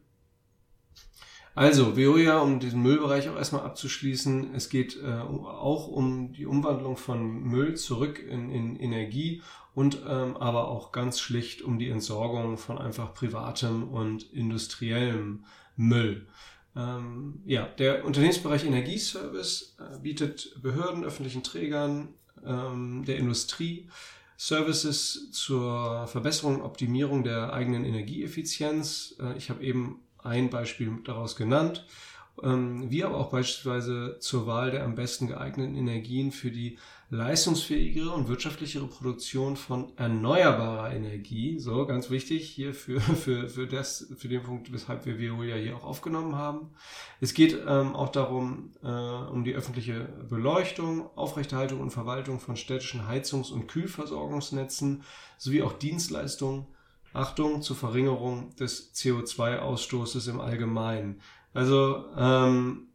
also, 1.54 1.96
Veolia, 1.96 2.38
um 2.38 2.60
diesen 2.60 2.82
Müllbereich 2.82 3.28
auch 3.28 3.36
erstmal 3.36 3.62
abzuschließen, 3.62 4.54
es 4.54 4.68
geht 4.68 4.96
äh, 5.02 5.12
auch 5.12 5.88
um 5.88 6.32
die 6.32 6.46
Umwandlung 6.46 6.96
von 6.96 7.42
Müll 7.42 7.76
zurück 7.76 8.18
in, 8.18 8.50
in 8.50 8.76
Energie 8.76 9.42
und 9.74 10.02
ähm, 10.08 10.36
aber 10.36 10.68
auch 10.68 10.92
ganz 10.92 11.20
schlicht 11.20 11.62
um 11.62 11.78
die 11.78 11.88
Entsorgung 11.88 12.58
von 12.58 12.78
einfach 12.78 13.14
privatem 13.14 13.88
und 13.88 14.32
industriellem 14.32 15.44
Müll. 15.76 16.26
Äh, 16.26 16.30
Ähm, 16.76 17.42
ja, 17.46 17.66
der 17.66 18.04
Unternehmensbereich 18.04 18.64
Energieservice 18.64 19.76
äh, 19.78 19.98
bietet 19.98 20.56
Behörden, 20.62 21.04
öffentlichen 21.04 21.42
Trägern, 21.42 22.14
ähm, 22.44 23.04
der 23.04 23.16
Industrie 23.16 23.88
Services 24.36 25.30
zur 25.32 26.06
Verbesserung 26.06 26.56
und 26.56 26.62
Optimierung 26.62 27.24
der 27.24 27.52
eigenen 27.52 27.84
Energieeffizienz. 27.84 29.16
Äh, 29.20 29.36
ich 29.36 29.50
habe 29.50 29.64
eben 29.64 30.00
ein 30.24 30.50
Beispiel 30.50 30.98
daraus 31.04 31.36
genannt. 31.36 31.86
Ähm, 32.42 32.90
wie 32.90 33.04
aber 33.04 33.18
auch 33.18 33.30
beispielsweise 33.30 34.16
zur 34.20 34.46
Wahl 34.46 34.70
der 34.70 34.84
am 34.84 34.94
besten 34.94 35.26
geeigneten 35.26 35.74
Energien 35.74 36.32
für 36.32 36.50
die 36.50 36.78
leistungsfähigere 37.10 38.10
und 38.10 38.28
wirtschaftlichere 38.28 38.86
Produktion 38.86 39.56
von 39.56 39.92
erneuerbarer 39.96 40.94
Energie. 40.94 41.58
So, 41.58 41.84
ganz 41.84 42.08
wichtig 42.08 42.48
hier 42.48 42.72
für, 42.72 43.00
für, 43.00 43.48
für, 43.48 43.66
das, 43.66 44.12
für 44.16 44.28
den 44.28 44.42
Punkt, 44.42 44.72
weshalb 44.72 45.06
wir 45.06 45.18
Veolia 45.18 45.56
hier 45.56 45.76
auch 45.76 45.84
aufgenommen 45.84 46.36
haben. 46.36 46.70
Es 47.20 47.34
geht 47.34 47.58
ähm, 47.66 47.94
auch 47.94 48.10
darum, 48.10 48.70
äh, 48.82 48.86
um 48.86 49.44
die 49.44 49.54
öffentliche 49.54 50.08
Beleuchtung, 50.28 51.10
Aufrechterhaltung 51.16 51.80
und 51.80 51.90
Verwaltung 51.90 52.38
von 52.38 52.56
städtischen 52.56 53.08
Heizungs- 53.08 53.50
und 53.50 53.66
Kühlversorgungsnetzen 53.66 55.02
sowie 55.36 55.62
auch 55.62 55.72
Dienstleistungen, 55.72 56.66
Achtung, 57.12 57.62
zur 57.62 57.76
Verringerung 57.76 58.54
des 58.56 58.94
CO2-Ausstoßes 58.94 60.28
im 60.30 60.40
Allgemeinen. 60.40 61.20
Also 61.52 62.04
ähm, 62.16 62.88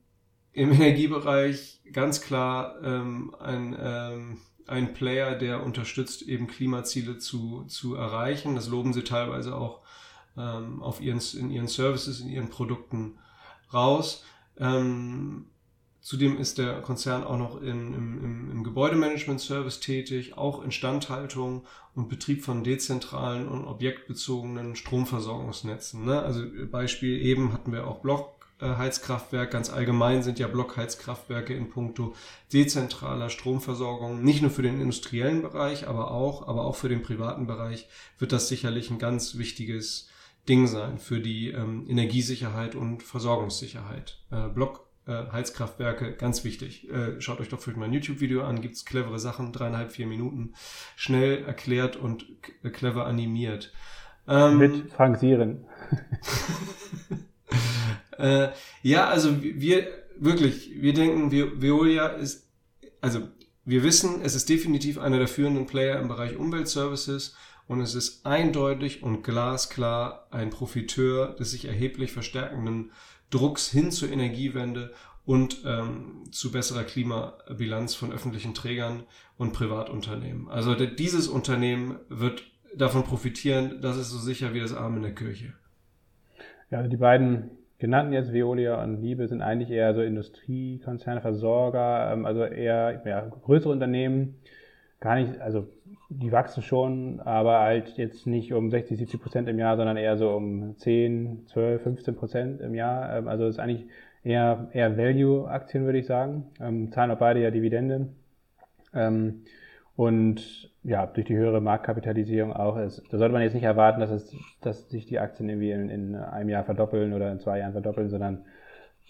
im 0.54 0.71
Energiebereich 0.73 1.82
ganz 1.91 2.21
klar 2.21 2.82
ähm, 2.84 3.36
ein, 3.39 3.75
ähm, 3.80 4.38
ein 4.67 4.93
Player, 4.93 5.36
der 5.36 5.63
unterstützt, 5.63 6.21
eben 6.23 6.47
Klimaziele 6.47 7.17
zu, 7.17 7.65
zu 7.65 7.95
erreichen. 7.95 8.56
Das 8.56 8.67
loben 8.67 8.93
sie 8.93 9.04
teilweise 9.04 9.56
auch 9.56 9.82
ähm, 10.38 10.82
auf 10.82 11.01
ihren, 11.01 11.21
in 11.38 11.51
ihren 11.51 11.67
Services, 11.67 12.21
in 12.21 12.30
ihren 12.30 12.49
Produkten 12.49 13.19
raus. 13.73 14.23
Ähm, 14.58 15.47
zudem 16.06 16.38
ist 16.38 16.60
der 16.60 16.82
Konzern 16.82 17.24
auch 17.24 17.39
noch 17.39 17.60
in, 17.60 17.96
im, 17.96 18.24
im, 18.24 18.52
im 18.52 18.63
Gebäudemanagement-Service 18.63 19.80
tätig, 19.80 20.38
auch 20.38 20.63
Instandhaltung 20.63 21.65
und 21.96 22.10
Betrieb 22.10 22.44
von 22.44 22.63
dezentralen 22.63 23.48
und 23.48 23.65
objektbezogenen 23.65 24.76
Stromversorgungsnetzen. 24.76 26.06
Ne? 26.06 26.22
Also 26.22 26.44
Beispiel 26.70 27.20
eben 27.26 27.54
hatten 27.54 27.72
wir 27.72 27.88
auch 27.88 28.02
Block 28.02 28.36
Heizkraftwerk. 28.62 29.50
Ganz 29.50 29.72
allgemein 29.72 30.22
sind 30.22 30.38
ja 30.38 30.48
Blockheizkraftwerke 30.48 31.56
in 31.56 31.70
puncto 31.70 32.15
dezentraler 32.54 33.32
Stromversorgung 33.32 34.24
nicht 34.24 34.44
nur 34.44 34.52
für 34.52 34.62
den 34.62 34.80
industriellen 34.80 35.41
Bereich, 35.41 35.88
aber 35.88 36.12
auch, 36.12 36.48
aber 36.48 36.65
auch 36.65 36.76
für 36.76 36.88
den 36.88 37.02
privaten 37.02 37.48
Bereich 37.48 37.89
wird 38.20 38.32
das 38.32 38.48
sicherlich 38.48 38.91
ein 38.91 39.00
ganz 39.00 39.39
wichtiges 39.39 40.08
Ding 40.48 40.68
sein 40.68 41.00
für 41.00 41.20
die 41.20 41.50
ähm, 41.50 41.86
Energiesicherheit 41.89 42.76
und 42.76 43.02
Versorgungssicherheit. 43.02 44.20
Äh, 44.30 44.48
Blockheizkraftwerke, 44.50 44.85
äh, 45.08 46.13
ganz 46.18 46.44
wichtig. 46.44 46.89
Äh, 46.89 47.22
schaut 47.22 47.39
euch 47.39 47.50
doch 47.50 47.60
vielleicht 47.60 47.78
mal 47.78 47.86
ein 47.86 47.94
YouTube-Video 47.94 48.44
an, 48.44 48.62
gibt's 48.62 48.86
clevere 48.86 49.20
Sachen, 49.20 49.52
dreieinhalb, 49.52 49.91
vier 49.91 50.08
Minuten, 50.08 50.54
schnell 50.96 51.44
erklärt 51.44 51.96
und 51.96 52.26
clever 52.74 53.06
animiert. 53.06 53.72
Ähm, 54.28 54.58
Mit 54.58 54.91
Frank 54.91 55.18
Sieren. 55.18 55.65
Äh, 58.18 58.50
ja, 58.82 59.10
also 59.10 59.44
wir 59.44 59.88
wirklich, 60.18 60.72
wir 60.82 60.94
denken, 60.94 61.32
Veolia 61.32 62.08
ist, 62.08 62.48
also 63.02 63.28
wir 63.65 63.84
wissen, 63.84 64.22
es 64.22 64.36
ist 64.36 64.48
definitiv 64.48 64.98
einer 64.98 65.18
der 65.18 65.28
führenden 65.28 65.65
Player 65.65 66.00
im 66.00 66.08
Bereich 66.08 66.38
Umweltservices 66.38 67.36
und 67.68 67.82
es 67.82 67.96
ist 67.96 68.26
eindeutig 68.26 69.04
und 69.04 69.24
glasklar 69.24 70.28
ein 70.32 70.50
Profiteur 70.50 71.36
des 71.36 71.52
sich 71.52 71.65
erheblich 71.65 72.12
verstärkenden 72.12 72.91
Drucks 73.30 73.70
hin 73.70 73.92
zur 73.92 74.12
Energiewende 74.12 74.92
und 75.26 75.64
ähm, 75.66 76.24
zu 76.32 76.52
besserer 76.52 76.84
Klimabilanz 76.84 77.96
von 77.96 78.12
öffentlichen 78.12 78.54
Trägern 78.54 79.04
und 79.38 79.54
Privatunternehmen. 79.54 80.50
Also 80.50 80.76
dieses 80.76 81.28
Unternehmen 81.28 81.98
wird 82.10 82.44
davon 82.76 83.04
profitieren, 83.04 83.80
das 83.82 83.98
ist 83.98 84.10
so 84.10 84.20
sicher 84.20 84.54
wie 84.54 84.60
das 84.60 84.74
Arm 84.74 84.98
in 84.98 85.04
der 85.04 85.16
Kirche. 85.16 85.54
Ja, 86.70 86.84
die 86.84 86.98
beiden 86.98 87.52
genannten 87.80 88.14
jetzt 88.14 88.34
Veolia 88.34 88.82
und 88.84 89.02
Liebe 89.02 89.28
sind 89.28 89.42
eigentlich 89.42 89.70
eher 89.70 89.94
so 89.94 90.02
Industriekonzerne, 90.02 91.22
Versorger, 91.22 92.12
ähm, 92.12 92.26
also 92.26 92.44
eher 92.44 93.02
ja, 93.06 93.22
größere 93.22 93.72
Unternehmen. 93.72 94.36
Gar 95.06 95.18
nicht, 95.18 95.39
also 95.39 95.68
die 96.10 96.32
wachsen 96.32 96.63
schon, 96.63 97.20
aber 97.20 97.60
halt 97.60 97.96
jetzt 97.96 98.26
nicht 98.26 98.54
um 98.54 98.72
60, 98.72 98.98
70 98.98 99.22
Prozent 99.22 99.48
im 99.48 99.60
Jahr, 99.60 99.78
sondern 99.78 99.98
eher 99.98 100.18
so 100.18 100.32
um 100.32 100.76
10, 100.78 101.46
12, 101.46 101.84
15 101.84 102.15
Prozent 102.15 102.62
im 102.62 102.74
Jahr. 102.74 103.15
Ähm, 103.15 103.28
also 103.28 103.46
es 103.46 103.56
ist 103.56 103.60
eigentlich 103.60 103.86
eher, 104.24 104.68
eher 104.74 104.98
Value-Aktien, 104.98 105.86
würde 105.86 106.00
ich 106.00 106.08
sagen. 106.08 106.46
Ähm, 106.60 106.91
zahlen 106.91 107.12
auch 107.12 107.20
beide 107.20 107.39
ja 107.39 107.52
Dividende. 107.52 108.10
Und 109.96 110.72
ja, 110.84 111.06
durch 111.06 111.28
die 111.28 111.36
höhere 111.36 111.62
Marktkapitalisierung 111.62 112.52
auch 112.52 112.78
ist. 112.78 113.04
Da 113.12 113.20
sollte 113.20 113.34
man 113.34 113.44
jetzt 113.44 113.54
nicht 113.54 113.63
erwarten, 113.63 114.00
dass, 114.00 114.10
es, 114.10 114.36
dass 114.62 114.89
sich 114.89 115.06
die 115.06 115.20
Aktien 115.20 115.50
irgendwie 115.50 115.72
in, 115.72 115.89
in 115.89 116.15
einem 116.15 116.50
Jahr 116.50 116.63
verdoppeln 116.63 117.13
oder 117.13 117.32
in 117.32 117.39
zwei 117.39 117.60
Jahren 117.60 117.74
verdoppeln, 117.74 118.10
sondern 118.10 118.46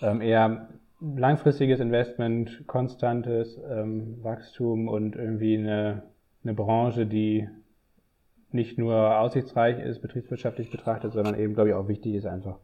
ähm, 0.02 0.20
eher 0.20 0.68
langfristiges 1.16 1.80
Investment, 1.80 2.64
konstantes 2.68 3.60
ähm, 3.70 4.24
Wachstum 4.24 4.88
und 4.88 5.16
irgendwie 5.16 5.58
eine, 5.58 6.04
eine 6.44 6.54
Branche, 6.54 7.06
die 7.06 7.48
nicht 8.52 8.78
nur 8.78 9.20
aussichtsreich 9.20 9.80
ist, 9.80 10.02
betriebswirtschaftlich 10.02 10.72
betrachtet, 10.72 11.14
sondern 11.14 11.38
eben, 11.38 11.54
glaube 11.54 11.70
ich, 11.70 11.76
auch 11.76 11.88
wichtig 11.88 12.16
ist 12.16 12.26
einfach 12.26 12.58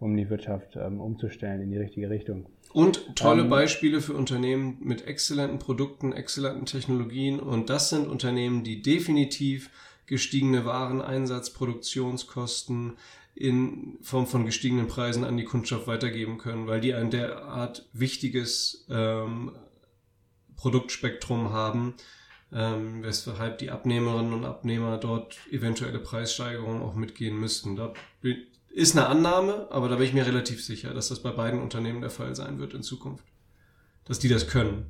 um 0.00 0.16
die 0.16 0.30
Wirtschaft 0.30 0.76
ähm, 0.76 1.00
umzustellen 1.00 1.60
in 1.60 1.70
die 1.70 1.78
richtige 1.78 2.08
Richtung. 2.08 2.46
Und 2.72 3.16
tolle 3.16 3.42
ähm, 3.42 3.50
Beispiele 3.50 4.00
für 4.00 4.14
Unternehmen 4.14 4.78
mit 4.80 5.06
exzellenten 5.06 5.58
Produkten, 5.58 6.12
exzellenten 6.12 6.66
Technologien. 6.66 7.40
Und 7.40 7.68
das 7.68 7.90
sind 7.90 8.06
Unternehmen, 8.06 8.62
die 8.62 8.80
definitiv 8.80 9.70
gestiegene 10.06 10.64
Wareneinsatz, 10.64 11.50
Produktionskosten 11.50 12.94
in 13.38 13.98
Form 14.02 14.26
von 14.26 14.44
gestiegenen 14.44 14.88
Preisen 14.88 15.24
an 15.24 15.36
die 15.36 15.44
Kundschaft 15.44 15.86
weitergeben 15.86 16.38
können, 16.38 16.66
weil 16.66 16.80
die 16.80 16.92
ein 16.92 17.10
derart 17.10 17.88
wichtiges 17.92 18.84
ähm, 18.90 19.52
Produktspektrum 20.56 21.52
haben, 21.52 21.94
ähm, 22.52 23.04
weshalb 23.04 23.58
die 23.58 23.70
Abnehmerinnen 23.70 24.32
und 24.32 24.44
Abnehmer 24.44 24.98
dort 24.98 25.36
eventuelle 25.52 26.00
Preissteigerungen 26.00 26.82
auch 26.82 26.96
mitgehen 26.96 27.38
müssten. 27.38 27.76
Da 27.76 27.92
ist 28.70 28.96
eine 28.96 29.06
Annahme, 29.06 29.68
aber 29.70 29.88
da 29.88 29.96
bin 29.96 30.06
ich 30.06 30.14
mir 30.14 30.26
relativ 30.26 30.64
sicher, 30.64 30.92
dass 30.92 31.08
das 31.08 31.22
bei 31.22 31.30
beiden 31.30 31.60
Unternehmen 31.60 32.00
der 32.00 32.10
Fall 32.10 32.34
sein 32.34 32.58
wird 32.58 32.74
in 32.74 32.82
Zukunft. 32.82 33.24
Dass 34.04 34.18
die 34.18 34.28
das 34.28 34.48
können. 34.48 34.86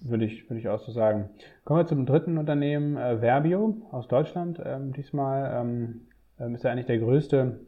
Würde 0.00 0.26
ich, 0.26 0.48
würde 0.48 0.60
ich 0.60 0.68
auch 0.68 0.84
so 0.84 0.92
sagen. 0.92 1.30
Kommen 1.64 1.80
wir 1.80 1.86
zum 1.86 2.06
dritten 2.06 2.38
Unternehmen, 2.38 2.96
äh, 2.96 3.18
Verbio 3.20 3.88
aus 3.90 4.06
Deutschland. 4.06 4.60
Ähm, 4.62 4.92
diesmal 4.92 5.60
ähm, 5.60 6.02
ähm 6.40 6.54
ist 6.54 6.64
er 6.64 6.72
eigentlich 6.72 6.86
der 6.86 6.98
größte 6.98 7.60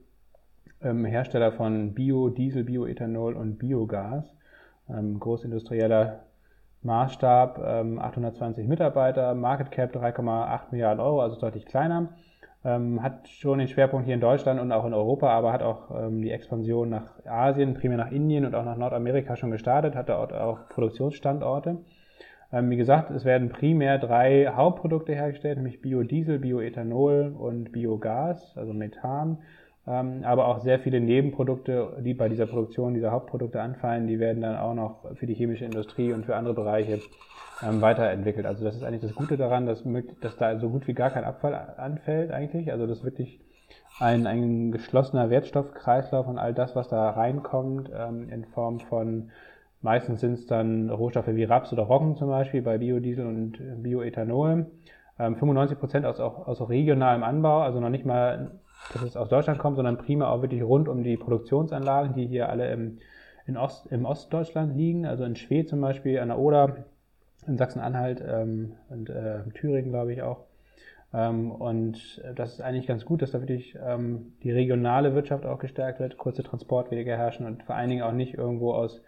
ähm, 0.83 1.05
Hersteller 1.05 1.53
von 1.53 1.95
Biodiesel, 1.95 2.65
Bioethanol 2.65 3.35
und 3.35 3.59
Biogas. 3.59 4.25
Ähm, 4.89 5.19
großindustrieller 5.19 6.21
Maßstab, 6.83 7.59
820 7.59 8.63
ähm, 8.63 8.69
Mitarbeiter, 8.69 9.35
Market 9.35 9.71
Cap 9.71 9.95
3,8 9.95 10.61
Milliarden 10.71 11.01
Euro, 11.01 11.21
also 11.21 11.39
deutlich 11.39 11.67
kleiner 11.67 12.13
hat 12.65 13.29
schon 13.29 13.61
den 13.61 13.69
Schwerpunkt 13.69 14.07
hier 14.07 14.15
in 14.15 14.21
Deutschland 14.21 14.61
und 14.61 14.73
auch 14.73 14.85
in 14.85 14.93
Europa, 14.93 15.29
aber 15.29 15.53
hat 15.53 15.63
auch 15.63 16.09
die 16.11 16.33
Expansion 16.33 16.89
nach 16.89 17.25
Asien, 17.25 17.75
primär 17.75 17.97
nach 17.97 18.11
Indien 18.11 18.45
und 18.45 18.57
auch 18.57 18.65
nach 18.65 18.77
Nordamerika 18.77 19.37
schon 19.37 19.53
gestartet, 19.53 19.95
hat 19.95 20.09
dort 20.09 20.33
auch 20.33 20.69
Produktionsstandorte. 20.71 21.79
Ähm, 22.53 22.71
wie 22.71 22.77
gesagt, 22.77 23.11
es 23.11 23.25
werden 23.25 23.49
primär 23.49 23.99
drei 23.99 24.47
Hauptprodukte 24.47 25.15
hergestellt, 25.15 25.57
nämlich 25.57 25.81
Biodiesel, 25.81 26.39
Bioethanol 26.39 27.35
und 27.39 27.73
Biogas, 27.73 28.57
also 28.57 28.73
Methan. 28.73 29.39
Ähm, 29.87 30.23
aber 30.25 30.49
auch 30.49 30.61
sehr 30.61 30.81
viele 30.81 31.01
Nebenprodukte, 31.01 31.99
die 32.01 32.15
bei 32.15 32.29
dieser 32.29 32.47
Produktion 32.47 32.95
dieser 32.95 33.13
Hauptprodukte 33.13 33.61
anfallen, 33.61 34.07
die 34.07 34.19
werden 34.19 34.43
dann 34.43 34.57
auch 34.57 34.75
noch 34.75 35.15
für 35.15 35.27
die 35.27 35.35
chemische 35.35 35.65
Industrie 35.65 36.13
und 36.13 36.27
für 36.27 36.35
andere 36.35 36.55
Bereiche 36.55 37.01
ähm, 37.63 37.81
weiterentwickelt. 37.81 38.47
Also 38.47 38.65
das 38.65 38.77
ist 38.77 38.83
eigentlich 38.83 39.03
das 39.03 39.15
Gute 39.15 39.37
daran, 39.37 39.67
dass, 39.67 39.85
dass 40.21 40.37
da 40.37 40.59
so 40.59 40.71
gut 40.71 40.87
wie 40.89 40.95
gar 40.95 41.11
kein 41.11 41.25
Abfall 41.25 41.55
anfällt 41.77 42.33
eigentlich. 42.33 42.73
Also 42.73 42.87
das 42.87 42.99
ist 42.99 43.05
wirklich 43.05 43.41
ein, 44.01 44.27
ein 44.27 44.73
geschlossener 44.73 45.31
Wertstoffkreislauf 45.31 46.27
und 46.27 46.39
all 46.39 46.53
das, 46.53 46.77
was 46.77 46.89
da 46.89 47.11
reinkommt, 47.11 47.91
ähm, 47.97 48.29
in 48.29 48.45
Form 48.45 48.81
von 48.81 49.31
meistens 49.87 50.21
sind 50.21 50.33
es 50.33 50.47
dann 50.47 50.91
Rohstoffe 50.91 51.29
wie 51.29 51.45
Raps 51.45 51.73
oder 51.73 51.85
Roggen 51.85 52.17
zum 52.17 52.29
Beispiel 52.29 52.61
bei 52.61 52.77
Biodiesel 52.77 53.25
und 53.25 53.83
Bioethanol. 53.83 54.67
Ähm, 55.19 55.37
95 55.37 55.79
Prozent 55.79 56.05
aus, 56.05 56.19
aus 56.19 56.69
regionalem 56.69 57.23
Anbau, 57.23 57.61
also 57.61 57.79
noch 57.79 57.89
nicht 57.89 58.05
mal, 58.05 58.51
dass 58.93 59.03
es 59.03 59.17
aus 59.17 59.29
Deutschland 59.29 59.61
kommt, 59.61 59.77
sondern 59.77 59.97
prima 59.97 60.29
auch 60.29 60.43
wirklich 60.43 60.63
rund 60.63 60.89
um 60.89 61.05
die 61.05 61.17
Produktionsanlagen, 61.17 62.15
die 62.15 62.27
hier 62.27 62.49
alle 62.49 62.71
im, 62.73 62.99
Ost, 63.57 63.87
im 63.93 64.05
Ostdeutschland 64.05 64.77
liegen, 64.77 65.07
also 65.07 65.23
in 65.23 65.37
Schwedt 65.37 65.69
zum 65.69 65.81
Beispiel, 65.81 66.19
an 66.19 66.29
der 66.29 66.39
Oder, 66.39 66.85
in 67.47 67.57
Sachsen-Anhalt 67.57 68.23
ähm, 68.27 68.73
und 68.91 69.09
äh, 69.09 69.49
Thüringen, 69.55 69.93
glaube 69.93 70.13
ich 70.13 70.21
auch. 70.21 70.47
Ähm, 71.15 71.53
und 71.53 72.21
das 72.35 72.55
ist 72.55 72.61
eigentlich 72.61 72.89
ganz 72.89 73.05
gut, 73.05 73.23
dass 73.23 73.31
da 73.31 73.41
wirklich 73.41 73.79
ähm, 73.81 74.33
die 74.43 74.51
regionale 74.51 75.15
Wirtschaft 75.15 75.47
auch 75.47 75.61
gestärkt 75.61 76.01
wird, 76.01 76.19
kurze 76.19 76.43
Transportwege 76.43 77.17
herrschen 77.17 77.47
und 77.47 77.63
vor 77.63 77.77
allen 77.77 77.91
Dingen 77.91 78.03
auch 78.03 78.13
nicht 78.13 78.35
irgendwo 78.35 78.75
aus, 78.75 79.01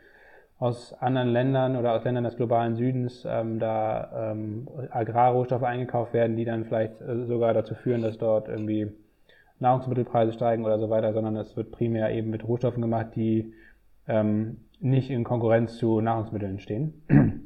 aus 0.59 0.93
anderen 0.95 1.29
Ländern 1.29 1.77
oder 1.77 1.95
aus 1.95 2.05
Ländern 2.05 2.25
des 2.25 2.37
globalen 2.37 2.75
Südens 2.75 3.25
ähm, 3.29 3.61
da 3.61 4.33
ähm, 4.33 4.69
Agrarrohstoffe 4.91 5.63
eingekauft 5.63 6.13
werden, 6.13 6.37
die 6.37 6.45
dann 6.45 6.65
vielleicht 6.65 7.01
äh, 7.01 7.27
sogar 7.27 7.55
dazu 7.55 7.75
führen, 7.75 8.03
dass 8.03 8.19
dort 8.19 8.49
irgendwie 8.49 8.91
Nahrungsmittelpreise 9.61 10.33
steigen 10.33 10.65
oder 10.65 10.79
so 10.79 10.91
weiter, 10.91 11.13
sondern 11.13 11.37
es 11.37 11.57
wird 11.57 11.71
primär 11.71 12.11
eben 12.13 12.31
mit 12.31 12.47
Rohstoffen 12.47 12.83
gemacht, 12.83 13.09
die 13.15 13.53
ähm, 14.09 14.59
nicht 14.81 15.11
in 15.11 15.25
Konkurrenz 15.25 15.77
zu 15.79 16.01
Nahrungsmitteln 16.01 16.59
stehen. 16.61 17.03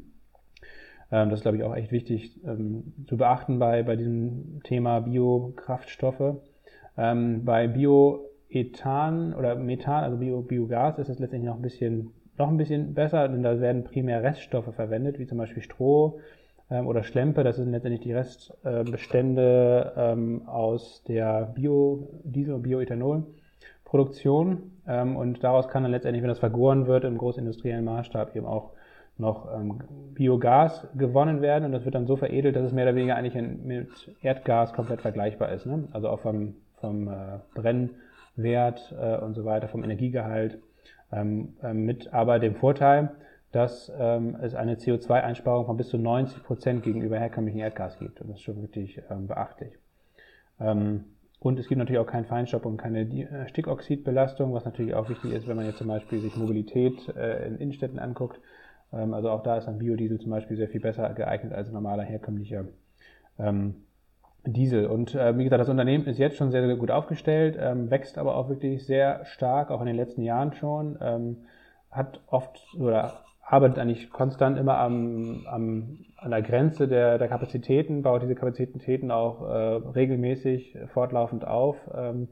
Ähm, 1.14 1.28
das 1.28 1.40
ist, 1.40 1.42
glaube 1.42 1.58
ich, 1.58 1.62
auch 1.62 1.76
echt 1.76 1.92
wichtig 1.92 2.40
ähm, 2.42 2.94
zu 3.06 3.18
beachten 3.18 3.58
bei, 3.58 3.82
bei 3.82 3.96
diesem 3.96 4.62
Thema 4.62 5.00
Biokraftstoffe. 5.00 6.36
Ähm, 6.96 7.44
bei 7.44 7.68
Bioethan 7.68 9.34
oder 9.34 9.54
Methan, 9.56 10.04
also 10.04 10.16
Bio, 10.16 10.40
Biogas, 10.40 10.98
ist 10.98 11.10
es 11.10 11.18
letztendlich 11.18 11.50
noch 11.50 11.56
ein 11.56 11.62
bisschen 11.62 12.14
noch 12.38 12.48
ein 12.48 12.56
bisschen 12.56 12.94
besser, 12.94 13.28
denn 13.28 13.42
da 13.42 13.60
werden 13.60 13.84
primär 13.84 14.22
Reststoffe 14.22 14.74
verwendet, 14.74 15.18
wie 15.18 15.26
zum 15.26 15.36
Beispiel 15.38 15.62
Stroh 15.62 16.20
ähm, 16.70 16.86
oder 16.86 17.02
Schlempe. 17.02 17.44
Das 17.44 17.56
sind 17.56 17.70
letztendlich 17.70 18.02
die 18.02 18.12
Restbestände 18.12 19.92
ähm, 19.96 20.48
aus 20.48 21.02
der 21.06 21.52
Biodiesel- 21.54 22.54
und 22.54 22.62
Bioethanolproduktion. 22.62 24.72
Ähm, 24.86 25.16
und 25.16 25.44
daraus 25.44 25.68
kann 25.68 25.82
dann 25.82 25.92
letztendlich, 25.92 26.22
wenn 26.22 26.30
das 26.30 26.38
vergoren 26.38 26.86
wird, 26.86 27.04
im 27.04 27.18
großindustriellen 27.18 27.84
Maßstab 27.84 28.34
eben 28.34 28.46
auch 28.46 28.70
noch 29.18 29.54
ähm, 29.54 29.82
Biogas 30.14 30.88
gewonnen 30.94 31.42
werden 31.42 31.66
und 31.66 31.72
das 31.72 31.84
wird 31.84 31.94
dann 31.94 32.06
so 32.06 32.16
veredelt, 32.16 32.56
dass 32.56 32.64
es 32.64 32.72
mehr 32.72 32.86
oder 32.86 32.94
weniger 32.94 33.16
eigentlich 33.16 33.36
in, 33.36 33.66
mit 33.66 33.90
Erdgas 34.22 34.72
komplett 34.72 35.02
vergleichbar 35.02 35.52
ist. 35.52 35.66
Ne? 35.66 35.86
Also 35.92 36.08
auch 36.08 36.20
vom, 36.20 36.54
vom 36.80 37.08
äh, 37.08 37.40
Brennwert 37.54 38.94
äh, 38.98 39.18
und 39.18 39.34
so 39.34 39.44
weiter, 39.44 39.68
vom 39.68 39.84
Energiegehalt. 39.84 40.56
Ähm, 41.12 41.56
äh, 41.62 41.74
mit 41.74 42.12
aber 42.12 42.38
dem 42.38 42.54
Vorteil, 42.54 43.10
dass 43.52 43.92
ähm, 43.98 44.36
es 44.40 44.54
eine 44.54 44.76
CO2-Einsparung 44.76 45.66
von 45.66 45.76
bis 45.76 45.88
zu 45.88 45.98
90 45.98 46.42
Prozent 46.42 46.82
gegenüber 46.82 47.18
herkömmlichen 47.18 47.60
Erdgas 47.60 47.98
gibt. 47.98 48.20
Und 48.20 48.28
das 48.30 48.38
ist 48.38 48.42
schon 48.42 48.62
wirklich 48.62 49.00
ähm, 49.10 49.26
beachtlich. 49.26 49.74
Ähm, 50.58 51.04
und 51.38 51.58
es 51.58 51.68
gibt 51.68 51.78
natürlich 51.78 52.00
auch 52.00 52.06
keinen 52.06 52.24
Feinstaub 52.24 52.64
und 52.64 52.76
keine 52.76 53.00
äh, 53.00 53.48
Stickoxidbelastung, 53.48 54.54
was 54.54 54.64
natürlich 54.64 54.94
auch 54.94 55.08
wichtig 55.08 55.32
ist, 55.32 55.46
wenn 55.48 55.56
man 55.56 55.66
jetzt 55.66 55.78
zum 55.78 55.88
Beispiel 55.88 56.20
sich 56.20 56.36
Mobilität 56.36 57.08
äh, 57.14 57.46
in 57.46 57.56
Innenstädten 57.56 57.98
anguckt. 57.98 58.40
Ähm, 58.92 59.12
also 59.12 59.28
auch 59.30 59.42
da 59.42 59.58
ist 59.58 59.68
ein 59.68 59.78
Biodiesel 59.78 60.18
zum 60.18 60.30
Beispiel 60.30 60.56
sehr 60.56 60.68
viel 60.68 60.80
besser 60.80 61.12
geeignet 61.12 61.52
als 61.52 61.70
normaler 61.70 62.04
herkömmlicher 62.04 62.64
ähm, 63.38 63.74
Diesel. 64.44 64.86
Und 64.86 65.14
äh, 65.14 65.36
wie 65.38 65.44
gesagt, 65.44 65.60
das 65.60 65.68
Unternehmen 65.68 66.06
ist 66.06 66.18
jetzt 66.18 66.36
schon 66.36 66.50
sehr, 66.50 66.66
sehr 66.66 66.76
gut 66.76 66.90
aufgestellt, 66.90 67.56
ähm, 67.60 67.90
wächst 67.90 68.18
aber 68.18 68.36
auch 68.36 68.48
wirklich 68.48 68.84
sehr 68.84 69.24
stark, 69.24 69.70
auch 69.70 69.80
in 69.80 69.86
den 69.86 69.96
letzten 69.96 70.22
Jahren 70.22 70.52
schon, 70.52 70.98
ähm, 71.00 71.36
hat 71.90 72.20
oft 72.26 72.60
oder 72.78 73.20
arbeitet 73.46 73.78
eigentlich 73.78 74.10
konstant 74.10 74.58
immer 74.58 74.78
am, 74.78 75.46
am, 75.46 75.98
an 76.16 76.30
der 76.30 76.42
Grenze 76.42 76.88
der, 76.88 77.18
der 77.18 77.28
Kapazitäten, 77.28 78.02
baut 78.02 78.22
diese 78.22 78.34
Kapazitäten 78.34 79.10
auch 79.10 79.42
äh, 79.42 79.54
regelmäßig 79.94 80.76
fortlaufend 80.92 81.46
auf. 81.46 81.76
Ähm, 81.94 82.28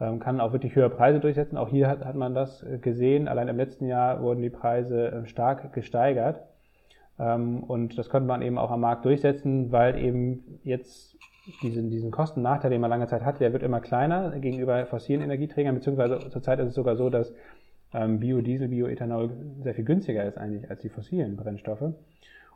ähm, 0.00 0.18
kann 0.18 0.40
auch 0.40 0.52
wirklich 0.52 0.74
höhere 0.74 0.90
Preise 0.90 1.20
durchsetzen. 1.20 1.56
Auch 1.56 1.68
hier 1.68 1.88
hat, 1.88 2.04
hat 2.04 2.16
man 2.16 2.34
das 2.34 2.64
gesehen. 2.80 3.28
Allein 3.28 3.48
im 3.48 3.56
letzten 3.56 3.86
Jahr 3.86 4.22
wurden 4.22 4.42
die 4.42 4.50
Preise 4.50 5.12
äh, 5.12 5.26
stark 5.26 5.72
gesteigert. 5.72 6.42
Ähm, 7.18 7.62
und 7.62 7.98
das 7.98 8.08
konnte 8.08 8.26
man 8.26 8.42
eben 8.42 8.58
auch 8.58 8.70
am 8.70 8.80
Markt 8.80 9.04
durchsetzen, 9.04 9.70
weil 9.70 9.98
eben 9.98 10.60
jetzt 10.64 11.16
diesen, 11.62 11.90
diesen 11.90 12.10
Kostennachteil, 12.10 12.70
den 12.70 12.80
man 12.80 12.90
lange 12.90 13.06
Zeit 13.06 13.24
hatte, 13.24 13.40
der 13.40 13.52
wird 13.52 13.62
immer 13.62 13.80
kleiner 13.80 14.38
gegenüber 14.38 14.86
fossilen 14.86 15.22
Energieträgern, 15.22 15.74
beziehungsweise 15.74 16.18
zurzeit 16.30 16.58
ist 16.60 16.68
es 16.68 16.74
sogar 16.74 16.96
so, 16.96 17.10
dass 17.10 17.32
ähm, 17.92 18.20
Biodiesel, 18.20 18.68
Bioethanol 18.68 19.30
sehr 19.62 19.74
viel 19.74 19.84
günstiger 19.84 20.24
ist 20.24 20.38
eigentlich 20.38 20.70
als 20.70 20.80
die 20.80 20.88
fossilen 20.88 21.36
Brennstoffe. 21.36 21.92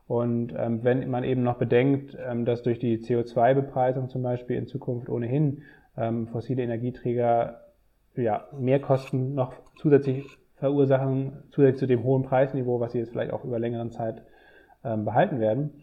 Und 0.07 0.55
ähm, 0.57 0.85
wenn 0.85 1.11
man 1.11 1.25
eben 1.25 1.43
noch 1.43 1.59
bedenkt, 1.59 2.17
ähm, 2.25 2.45
dass 2.45 2.63
durch 2.63 2.79
die 2.79 2.99
CO2-Bepreisung 2.99 4.09
zum 4.09 4.23
Beispiel 4.23 4.57
in 4.57 4.67
Zukunft 4.67 5.09
ohnehin 5.09 5.63
ähm, 5.97 6.29
fossile 6.29 6.63
Energieträger 6.63 7.63
ja, 8.15 8.49
mehr 8.57 8.81
Kosten 8.81 9.35
noch 9.35 9.55
zusätzlich 9.77 10.25
verursachen, 10.55 11.33
zusätzlich 11.51 11.81
zu 11.81 11.87
dem 11.87 12.05
hohen 12.05 12.23
Preisniveau, 12.23 12.81
was 12.81 12.93
sie 12.93 12.99
jetzt 12.99 13.11
vielleicht 13.11 13.33
auch 13.33 13.45
über 13.45 13.59
längeren 13.59 13.91
Zeit 13.91 14.23
ähm, 14.85 15.05
behalten 15.05 15.41
werden, 15.41 15.83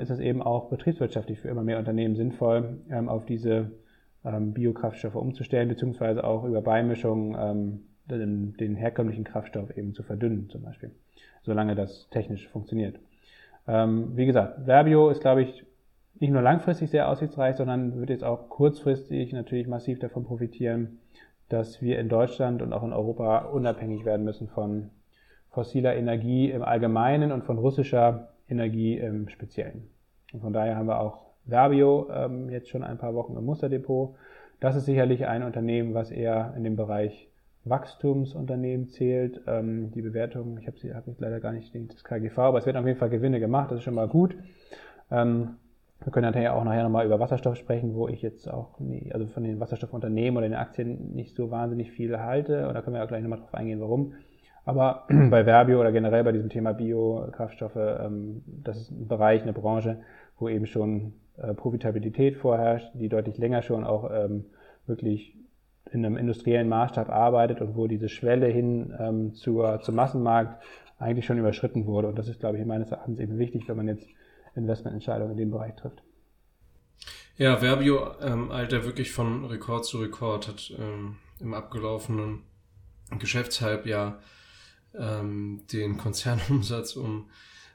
ist 0.00 0.10
es 0.10 0.18
eben 0.18 0.42
auch 0.42 0.68
betriebswirtschaftlich 0.68 1.40
für 1.40 1.48
immer 1.48 1.62
mehr 1.62 1.78
Unternehmen 1.78 2.16
sinnvoll, 2.16 2.78
ähm, 2.90 3.08
auf 3.08 3.24
diese 3.24 3.70
ähm, 4.24 4.52
Biokraftstoffe 4.52 5.14
umzustellen, 5.14 5.68
beziehungsweise 5.68 6.24
auch 6.24 6.44
über 6.44 6.60
Beimischungen 6.60 7.36
ähm, 7.38 7.82
den, 8.58 8.74
herkömmlichen 8.74 9.24
Kraftstoff 9.24 9.76
eben 9.76 9.94
zu 9.94 10.02
verdünnen, 10.02 10.48
zum 10.50 10.62
Beispiel, 10.62 10.90
solange 11.42 11.76
das 11.76 12.08
technisch 12.10 12.48
funktioniert. 12.48 12.98
wie 13.66 14.26
gesagt, 14.26 14.64
Verbio 14.64 15.10
ist, 15.10 15.20
glaube 15.20 15.42
ich, 15.42 15.64
nicht 16.18 16.32
nur 16.32 16.42
langfristig 16.42 16.90
sehr 16.90 17.08
aussichtsreich, 17.08 17.56
sondern 17.56 18.00
wird 18.00 18.10
jetzt 18.10 18.24
auch 18.24 18.48
kurzfristig 18.48 19.32
natürlich 19.32 19.68
massiv 19.68 20.00
davon 20.00 20.24
profitieren, 20.24 20.98
dass 21.48 21.82
wir 21.82 21.98
in 21.98 22.08
Deutschland 22.08 22.62
und 22.62 22.72
auch 22.72 22.82
in 22.82 22.92
Europa 22.92 23.38
unabhängig 23.46 24.04
werden 24.04 24.24
müssen 24.24 24.48
von 24.48 24.90
fossiler 25.50 25.96
Energie 25.96 26.50
im 26.50 26.62
Allgemeinen 26.62 27.32
und 27.32 27.44
von 27.44 27.58
russischer 27.58 28.29
Energie 28.50 28.98
im 28.98 29.28
Speziellen. 29.28 29.88
Und 30.32 30.40
von 30.40 30.52
daher 30.52 30.76
haben 30.76 30.86
wir 30.86 31.00
auch 31.00 31.30
Verbio 31.46 32.08
ähm, 32.12 32.50
jetzt 32.50 32.68
schon 32.68 32.82
ein 32.82 32.98
paar 32.98 33.14
Wochen 33.14 33.36
im 33.36 33.44
Musterdepot. 33.44 34.14
Das 34.60 34.76
ist 34.76 34.84
sicherlich 34.84 35.26
ein 35.26 35.42
Unternehmen, 35.42 35.94
was 35.94 36.10
eher 36.10 36.52
in 36.56 36.64
dem 36.64 36.76
Bereich 36.76 37.30
Wachstumsunternehmen 37.64 38.88
zählt. 38.88 39.40
Ähm, 39.46 39.90
die 39.92 40.02
Bewertung, 40.02 40.58
ich 40.58 40.66
habe 40.66 40.78
sie 40.78 40.94
hab 40.94 41.04
leider 41.18 41.40
gar 41.40 41.52
nicht 41.52 41.74
das 41.88 42.04
KGV, 42.04 42.38
aber 42.38 42.58
es 42.58 42.66
werden 42.66 42.76
auf 42.76 42.86
jeden 42.86 42.98
Fall 42.98 43.10
Gewinne 43.10 43.40
gemacht, 43.40 43.70
das 43.70 43.78
ist 43.78 43.84
schon 43.84 43.94
mal 43.94 44.08
gut. 44.08 44.36
Ähm, 45.10 45.56
wir 46.02 46.12
können 46.12 46.26
natürlich 46.26 46.48
auch 46.48 46.64
nachher 46.64 46.84
nochmal 46.84 47.04
über 47.04 47.20
Wasserstoff 47.20 47.56
sprechen, 47.56 47.94
wo 47.94 48.08
ich 48.08 48.22
jetzt 48.22 48.48
auch, 48.48 48.78
nie, 48.80 49.12
also 49.12 49.26
von 49.26 49.44
den 49.44 49.60
Wasserstoffunternehmen 49.60 50.38
oder 50.38 50.48
den 50.48 50.56
Aktien 50.56 51.14
nicht 51.14 51.34
so 51.34 51.50
wahnsinnig 51.50 51.90
viel 51.90 52.18
halte. 52.18 52.66
Und 52.68 52.74
da 52.74 52.80
können 52.80 52.96
wir 52.96 53.04
auch 53.04 53.08
gleich 53.08 53.22
nochmal 53.22 53.40
drauf 53.40 53.52
eingehen, 53.52 53.80
warum. 53.80 54.14
Aber 54.70 55.04
bei 55.30 55.44
Verbio 55.44 55.80
oder 55.80 55.90
generell 55.90 56.22
bei 56.22 56.30
diesem 56.30 56.48
Thema 56.48 56.72
Biokraftstoffe, 56.72 57.74
ähm, 57.74 58.42
das 58.46 58.76
ist 58.76 58.90
ein 58.92 59.08
Bereich, 59.08 59.42
eine 59.42 59.52
Branche, 59.52 60.00
wo 60.38 60.48
eben 60.48 60.66
schon 60.66 61.14
äh, 61.38 61.54
Profitabilität 61.54 62.36
vorherrscht, 62.36 62.88
die 62.94 63.08
deutlich 63.08 63.36
länger 63.36 63.62
schon 63.62 63.82
auch 63.82 64.08
ähm, 64.12 64.44
wirklich 64.86 65.36
in 65.90 66.06
einem 66.06 66.16
industriellen 66.16 66.68
Maßstab 66.68 67.10
arbeitet 67.10 67.60
und 67.60 67.74
wo 67.74 67.88
diese 67.88 68.08
Schwelle 68.08 68.46
hin 68.46 68.94
ähm, 68.96 69.34
zur, 69.34 69.80
zum 69.80 69.96
Massenmarkt 69.96 70.62
eigentlich 71.00 71.26
schon 71.26 71.38
überschritten 71.38 71.86
wurde. 71.86 72.06
Und 72.06 72.16
das 72.16 72.28
ist, 72.28 72.38
glaube 72.38 72.56
ich, 72.56 72.64
meines 72.64 72.92
Erachtens 72.92 73.18
eben 73.18 73.38
wichtig, 73.38 73.68
wenn 73.68 73.76
man 73.76 73.88
jetzt 73.88 74.06
Investmententscheidungen 74.54 75.32
in 75.32 75.38
dem 75.38 75.50
Bereich 75.50 75.74
trifft. 75.74 76.00
Ja, 77.38 77.56
Verbio 77.56 78.12
ähm, 78.22 78.52
eilt 78.52 78.72
ja 78.72 78.84
wirklich 78.84 79.10
von 79.10 79.46
Rekord 79.46 79.84
zu 79.84 79.98
Rekord, 79.98 80.46
hat 80.46 80.72
ähm, 80.78 81.16
im 81.40 81.54
abgelaufenen 81.54 82.42
Geschäftshalbjahr 83.18 84.20
ähm, 84.98 85.62
den 85.72 85.96
Konzernumsatz 85.96 86.96
um 86.96 87.26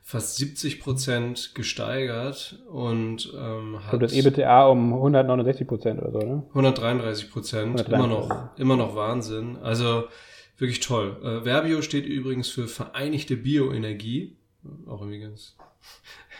fast 0.08 0.38
70 0.38 0.82
Prozent 0.82 1.56
gesteigert 1.56 2.60
und 2.72 3.34
ähm, 3.36 3.80
hat 3.92 4.04
das 4.04 4.14
EBITDA 4.14 4.68
um 4.68 4.94
169 4.94 5.68
Prozent 5.68 6.00
oder 6.00 6.12
so, 6.12 6.20
ne? 6.20 6.44
133 6.50 7.32
Prozent, 7.32 7.88
immer 7.88 8.06
noch, 8.06 8.50
immer 8.56 8.78
noch 8.78 8.96
Wahnsinn. 8.96 9.58
Also 9.64 10.04
wirklich 10.60 10.80
toll. 10.80 11.18
Äh, 11.24 11.42
Verbio 11.44 11.82
steht 11.82 12.06
übrigens 12.06 12.50
für 12.50 12.68
Vereinigte 12.68 13.36
Bioenergie, 13.36 14.36
auch 14.88 15.02
irgendwie 15.02 15.22
ganz 15.22 15.56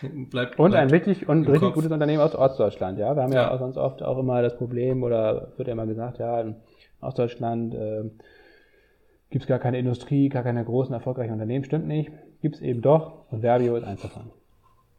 bleibt, 0.30 0.60
und 0.60 0.70
bleibt 0.70 0.74
ein 0.74 0.90
richtig 0.90 1.28
und 1.28 1.46
richtig 1.46 1.60
Kopf. 1.62 1.74
gutes 1.74 1.90
Unternehmen 1.90 2.22
aus 2.22 2.36
Ostdeutschland, 2.36 3.00
ja. 3.00 3.16
Wir 3.16 3.24
haben 3.24 3.32
ja. 3.32 3.50
ja 3.50 3.58
sonst 3.58 3.78
oft 3.78 4.00
auch 4.00 4.18
immer 4.18 4.42
das 4.42 4.56
Problem 4.56 5.02
oder 5.02 5.52
wird 5.56 5.66
ja 5.66 5.72
immer 5.72 5.86
gesagt, 5.86 6.20
ja, 6.20 6.40
in 6.40 6.54
Ostdeutschland 7.00 7.74
äh, 7.74 8.04
gibt 9.30 9.44
es 9.44 9.48
gar 9.48 9.58
keine 9.58 9.78
Industrie, 9.78 10.28
gar 10.28 10.42
keine 10.42 10.64
großen 10.64 10.94
erfolgreichen 10.94 11.32
Unternehmen. 11.32 11.64
Stimmt 11.64 11.86
nicht. 11.86 12.10
Gibt 12.42 12.56
es 12.56 12.62
eben 12.62 12.82
doch 12.82 13.30
und 13.30 13.40
Verbio 13.40 13.76
ist 13.76 13.84
eins 13.84 14.02
davon. 14.02 14.30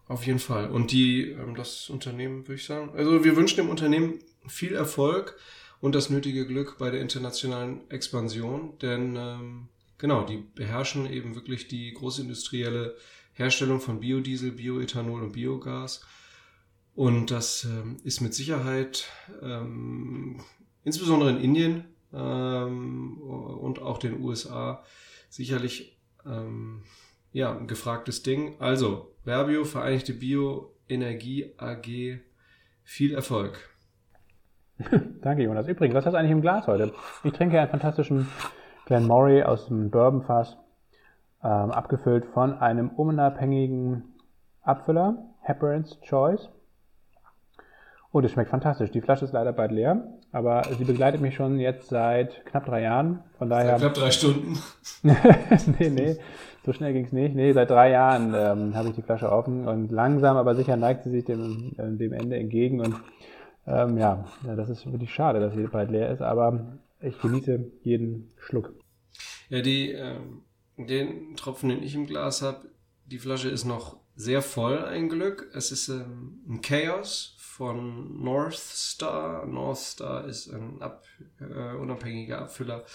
Auf 0.07 0.25
jeden 0.25 0.39
Fall. 0.39 0.69
Und 0.69 0.91
die, 0.91 1.31
ähm, 1.31 1.55
das 1.55 1.89
Unternehmen, 1.89 2.47
würde 2.47 2.55
ich 2.55 2.65
sagen, 2.65 2.91
also 2.95 3.23
wir 3.23 3.35
wünschen 3.35 3.57
dem 3.57 3.69
Unternehmen 3.69 4.19
viel 4.47 4.73
Erfolg 4.73 5.37
und 5.81 5.95
das 5.95 6.09
nötige 6.09 6.47
Glück 6.47 6.77
bei 6.77 6.89
der 6.89 7.01
internationalen 7.01 7.89
Expansion, 7.89 8.77
denn 8.81 9.15
ähm, 9.17 9.67
genau, 9.97 10.23
die 10.23 10.43
beherrschen 10.55 11.11
eben 11.11 11.35
wirklich 11.35 11.67
die 11.67 11.93
großindustrielle 11.93 12.95
Herstellung 13.33 13.79
von 13.79 13.99
Biodiesel, 13.99 14.51
Bioethanol 14.51 15.23
und 15.23 15.33
Biogas. 15.33 16.01
Und 16.95 17.29
das 17.29 17.65
ähm, 17.65 17.97
ist 18.03 18.21
mit 18.21 18.33
Sicherheit 18.33 19.05
ähm, 19.43 20.41
insbesondere 20.83 21.29
in 21.31 21.41
Indien 21.41 21.85
ähm, 22.13 23.17
und 23.21 23.81
auch 23.81 23.97
den 23.97 24.21
USA 24.21 24.83
sicherlich 25.29 25.97
ähm, 26.25 26.83
ja, 27.31 27.55
ein 27.55 27.67
gefragtes 27.67 28.23
Ding. 28.23 28.55
Also, 28.59 29.11
Verbio, 29.23 29.65
Vereinigte 29.65 30.13
Bioenergie 30.13 31.53
AG, 31.57 32.19
viel 32.83 33.13
Erfolg. 33.13 33.69
Danke, 35.21 35.43
Jonas. 35.43 35.67
Übrigens, 35.67 35.95
was 35.95 36.05
hast 36.05 36.13
du 36.13 36.17
eigentlich 36.17 36.31
im 36.31 36.41
Glas 36.41 36.67
heute? 36.67 36.93
Ich 37.23 37.33
trinke 37.33 37.59
einen 37.59 37.69
fantastischen 37.69 38.27
Glen 38.85 39.05
Murray 39.05 39.43
aus 39.43 39.67
dem 39.67 39.89
Bourbonfass, 39.89 40.57
ähm, 41.43 41.71
abgefüllt 41.71 42.25
von 42.27 42.53
einem 42.59 42.89
unabhängigen 42.89 44.15
Abfüller, 44.61 45.17
Hepburn's 45.41 45.99
Choice. 46.01 46.49
Und 48.11 48.23
es 48.23 48.31
schmeckt 48.31 48.49
fantastisch. 48.49 48.91
Die 48.91 49.01
Flasche 49.01 49.25
ist 49.25 49.33
leider 49.33 49.51
bald 49.51 49.71
leer, 49.71 50.16
aber 50.31 50.63
sie 50.77 50.83
begleitet 50.83 51.21
mich 51.21 51.35
schon 51.35 51.59
jetzt 51.59 51.89
seit 51.89 52.45
knapp 52.45 52.65
drei 52.65 52.81
Jahren. 52.81 53.23
Von 53.37 53.49
daher. 53.49 53.79
Seit 53.79 53.79
knapp 53.79 53.93
drei 53.93 54.11
Stunden. 54.11 54.59
nee, 55.03 55.89
nee, 55.89 56.17
so 56.65 56.73
schnell 56.73 56.93
ging 56.93 57.05
es 57.05 57.11
nicht. 57.11 57.35
Nee, 57.35 57.53
seit 57.53 57.69
drei 57.69 57.91
Jahren 57.91 58.33
ähm, 58.35 58.75
habe 58.75 58.89
ich 58.89 58.95
die 58.95 59.01
Flasche 59.01 59.31
offen 59.31 59.67
und 59.67 59.91
langsam, 59.91 60.37
aber 60.37 60.55
sicher 60.55 60.75
neigt 60.75 61.03
sie 61.03 61.11
sich 61.11 61.25
dem, 61.25 61.73
äh, 61.77 61.97
dem 61.97 62.13
Ende 62.13 62.37
entgegen. 62.37 62.81
Und 62.81 62.95
ähm, 63.65 63.97
ja, 63.97 64.25
das 64.43 64.69
ist 64.69 64.91
wirklich 64.91 65.13
schade, 65.13 65.39
dass 65.39 65.53
sie 65.53 65.67
bald 65.67 65.91
leer 65.91 66.11
ist, 66.11 66.21
aber 66.21 66.77
ich 66.99 67.19
genieße 67.21 67.71
jeden 67.83 68.29
Schluck. 68.37 68.73
Ja, 69.49 69.61
die, 69.61 69.91
ähm, 69.91 70.41
den 70.77 71.35
Tropfen, 71.35 71.69
den 71.69 71.83
ich 71.83 71.95
im 71.95 72.05
Glas 72.05 72.41
habe, 72.41 72.69
die 73.05 73.19
Flasche 73.19 73.49
ist 73.49 73.65
noch 73.65 73.97
sehr 74.15 74.41
voll, 74.41 74.83
ein 74.83 75.09
Glück. 75.09 75.49
Es 75.53 75.71
ist 75.71 75.89
ähm, 75.89 76.41
ein 76.49 76.61
Chaos 76.61 77.36
von 77.57 78.21
North 78.21 78.53
Star. 78.53 79.47
North 79.47 79.79
Star 79.79 80.25
ist 80.25 80.53
ein 80.53 80.79
ab, 80.79 81.03
äh, 81.39 81.75
unabhängiger 81.75 82.39
Abfüller, 82.39 82.85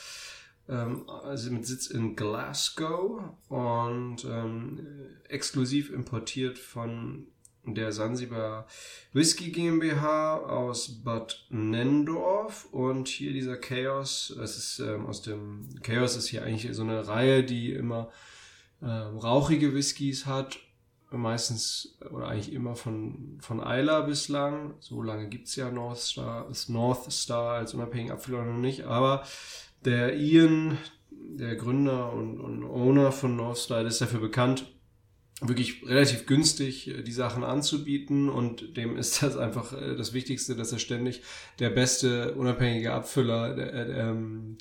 ähm, 0.68 1.08
also 1.08 1.50
mit 1.50 1.66
Sitz 1.66 1.88
in 1.88 2.14
Glasgow 2.14 3.22
und 3.48 4.24
ähm, 4.24 4.86
exklusiv 5.28 5.90
importiert 5.90 6.58
von 6.58 7.26
der 7.64 7.90
Sansibar 7.90 8.68
Whisky 9.12 9.50
GmbH 9.50 10.36
aus 10.36 11.02
Bad 11.02 11.44
Nendorf 11.50 12.66
und 12.70 13.08
hier 13.08 13.32
dieser 13.32 13.56
Chaos, 13.56 14.30
es 14.30 14.56
ist 14.56 14.78
ähm, 14.78 15.06
aus 15.06 15.22
dem 15.22 15.70
Chaos 15.82 16.14
ist 16.14 16.28
hier 16.28 16.44
eigentlich 16.44 16.72
so 16.72 16.82
eine 16.82 17.08
Reihe, 17.08 17.42
die 17.42 17.72
immer 17.72 18.10
äh, 18.80 18.86
rauchige 18.86 19.74
Whiskys 19.74 20.26
hat, 20.26 20.60
meistens 21.18 21.98
oder 22.10 22.28
eigentlich 22.28 22.52
immer 22.52 22.76
von 22.76 23.38
von 23.40 23.60
Isla 23.60 24.02
bislang. 24.02 24.74
So 24.80 25.02
lange 25.02 25.28
gibt's 25.28 25.56
ja 25.56 25.70
North 25.70 25.98
Star, 25.98 26.48
ist 26.50 26.68
North 26.68 27.10
Star 27.12 27.54
als 27.54 27.74
unabhängiger 27.74 28.14
Abfüller 28.14 28.44
noch 28.44 28.58
nicht, 28.58 28.84
aber 28.84 29.24
der 29.84 30.16
Ian, 30.16 30.78
der 31.10 31.56
Gründer 31.56 32.12
und, 32.12 32.40
und 32.40 32.64
Owner 32.64 33.12
von 33.12 33.36
North 33.36 33.58
Star, 33.58 33.82
ist 33.82 34.00
dafür 34.00 34.20
bekannt, 34.20 34.66
wirklich 35.40 35.82
relativ 35.86 36.26
günstig 36.26 36.88
äh, 36.88 37.02
die 37.02 37.12
Sachen 37.12 37.44
anzubieten 37.44 38.28
und 38.28 38.76
dem 38.76 38.96
ist 38.98 39.22
das 39.22 39.36
einfach 39.36 39.72
äh, 39.72 39.96
das 39.96 40.12
Wichtigste, 40.12 40.56
dass 40.56 40.72
er 40.72 40.78
ständig 40.78 41.22
der 41.58 41.70
beste 41.70 42.34
unabhängige 42.34 42.92
Abfüller 42.92 43.54
der, 43.54 43.72
äh, 43.72 44.00
ähm, 44.00 44.58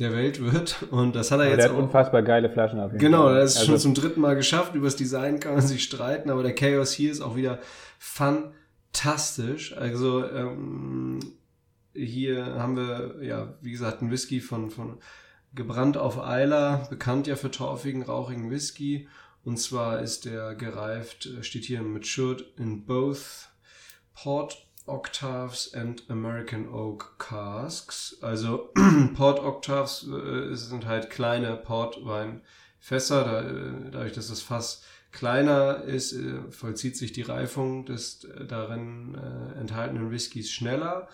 der 0.00 0.12
Welt 0.12 0.40
wird 0.40 0.84
und 0.90 1.14
das 1.14 1.30
hat 1.30 1.38
er 1.38 1.44
aber 1.44 1.50
jetzt 1.50 1.58
der 1.58 1.70
hat 1.70 1.76
auch, 1.76 1.82
unfassbar 1.82 2.22
geile 2.22 2.50
Flaschen 2.50 2.80
auf 2.80 2.92
jeden 2.92 3.00
genau, 3.00 3.24
Fall. 3.24 3.40
Das 3.40 3.52
ist 3.52 3.58
also, 3.58 3.72
schon 3.72 3.80
zum 3.80 3.94
dritten 3.94 4.20
Mal 4.20 4.34
geschafft. 4.34 4.74
Über 4.74 4.86
das 4.86 4.96
Design 4.96 5.40
kann 5.40 5.54
man 5.54 5.66
sich 5.66 5.82
streiten, 5.82 6.30
aber 6.30 6.42
der 6.42 6.54
Chaos 6.54 6.92
hier 6.92 7.10
ist 7.12 7.20
auch 7.20 7.36
wieder 7.36 7.58
fantastisch. 7.98 9.76
Also 9.76 10.24
ähm, 10.24 11.20
hier 11.92 12.46
haben 12.56 12.76
wir 12.76 13.22
ja, 13.22 13.54
wie 13.60 13.72
gesagt, 13.72 14.00
einen 14.00 14.10
Whisky 14.10 14.40
von 14.40 14.70
von 14.70 14.98
gebrannt 15.54 15.96
auf 15.96 16.22
Eiler, 16.22 16.86
bekannt 16.90 17.26
ja 17.26 17.36
für 17.36 17.50
torfigen, 17.50 18.02
rauchigen 18.02 18.50
Whisky 18.50 19.08
und 19.42 19.58
zwar 19.58 20.00
ist 20.00 20.24
der 20.24 20.54
gereift, 20.54 21.26
äh, 21.26 21.42
steht 21.42 21.64
hier 21.64 21.82
matured 21.82 22.44
in 22.56 22.84
both 22.84 23.50
Port 24.14 24.66
Octaves 24.90 25.72
and 25.74 26.02
American 26.08 26.68
Oak 26.68 27.16
Casks. 27.18 28.16
Also 28.20 28.70
Port 29.14 29.38
Octaves 29.40 30.06
äh, 30.08 30.54
sind 30.54 30.86
halt 30.86 31.10
kleine 31.10 31.56
Portweinfässer. 31.56 33.24
Da, 33.24 33.40
äh, 33.42 33.90
dadurch, 33.90 34.12
dass 34.12 34.28
das 34.28 34.42
Fass 34.42 34.82
kleiner 35.12 35.82
ist, 35.84 36.12
äh, 36.12 36.50
vollzieht 36.50 36.96
sich 36.96 37.12
die 37.12 37.22
Reifung 37.22 37.86
des 37.86 38.24
äh, 38.24 38.44
darin 38.44 39.14
äh, 39.14 39.58
enthaltenen 39.60 40.10
Whiskys 40.10 40.50
schneller. 40.50 41.08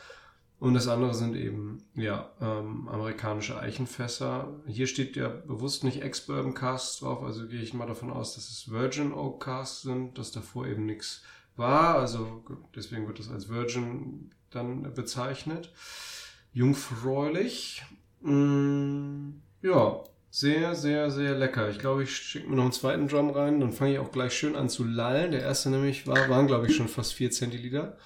Und 0.59 0.72
das 0.72 0.89
andere 0.89 1.14
sind 1.14 1.37
eben 1.37 1.85
ja 1.95 2.31
ähm, 2.41 2.89
amerikanische 2.89 3.59
Eichenfässer. 3.59 4.55
Hier 4.66 4.87
steht 4.87 5.14
ja 5.14 5.29
bewusst 5.29 5.85
nicht 5.85 6.03
Ex-Bourbon 6.03 6.55
Casks 6.55 7.01
drauf, 7.01 7.22
also 7.22 7.47
gehe 7.47 7.61
ich 7.61 7.74
mal 7.74 7.87
davon 7.87 8.11
aus, 8.11 8.35
dass 8.35 8.49
es 8.49 8.70
Virgin 8.70 9.12
Oak 9.12 9.45
Casks 9.45 9.83
sind, 9.83 10.16
dass 10.16 10.33
davor 10.33 10.66
eben 10.66 10.87
nichts 10.87 11.22
war. 11.57 11.97
Also 11.97 12.43
deswegen 12.75 13.07
wird 13.07 13.19
das 13.19 13.31
als 13.31 13.49
Virgin 13.49 14.31
dann 14.51 14.95
bezeichnet. 14.95 15.73
Jungfräulich. 16.53 17.85
Mm, 18.23 19.35
ja, 19.63 20.03
sehr, 20.31 20.75
sehr, 20.75 21.11
sehr 21.11 21.35
lecker. 21.35 21.71
Ich 21.71 21.79
glaube, 21.79 22.03
ich 22.03 22.15
schicke 22.15 22.49
mir 22.49 22.57
noch 22.57 22.65
einen 22.65 22.73
zweiten 22.73 23.09
Drum 23.09 23.31
rein, 23.31 23.61
dann 23.61 23.73
fange 23.73 23.95
ich 23.95 23.99
auch 23.99 24.13
gleich 24.13 24.35
schön 24.35 24.57
an 24.57 24.69
zu 24.69 24.85
lallen. 24.85 25.33
Der 25.33 25.43
erste 25.43 25.71
nämlich 25.71 26.07
war, 26.07 26.29
waren, 26.29 26.47
glaube 26.47 26.67
ich, 26.67 26.77
schon 26.77 26.89
fast 26.89 27.15
4 27.15 27.31
Zentiliter. 27.31 27.97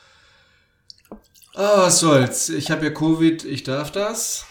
Ah, 1.55 1.83
was 1.83 2.01
soll's. 2.01 2.49
Ich 2.49 2.71
habe 2.71 2.85
ja 2.85 2.91
Covid, 2.91 3.45
ich 3.45 3.65
darf 3.65 3.91
das. 3.91 4.47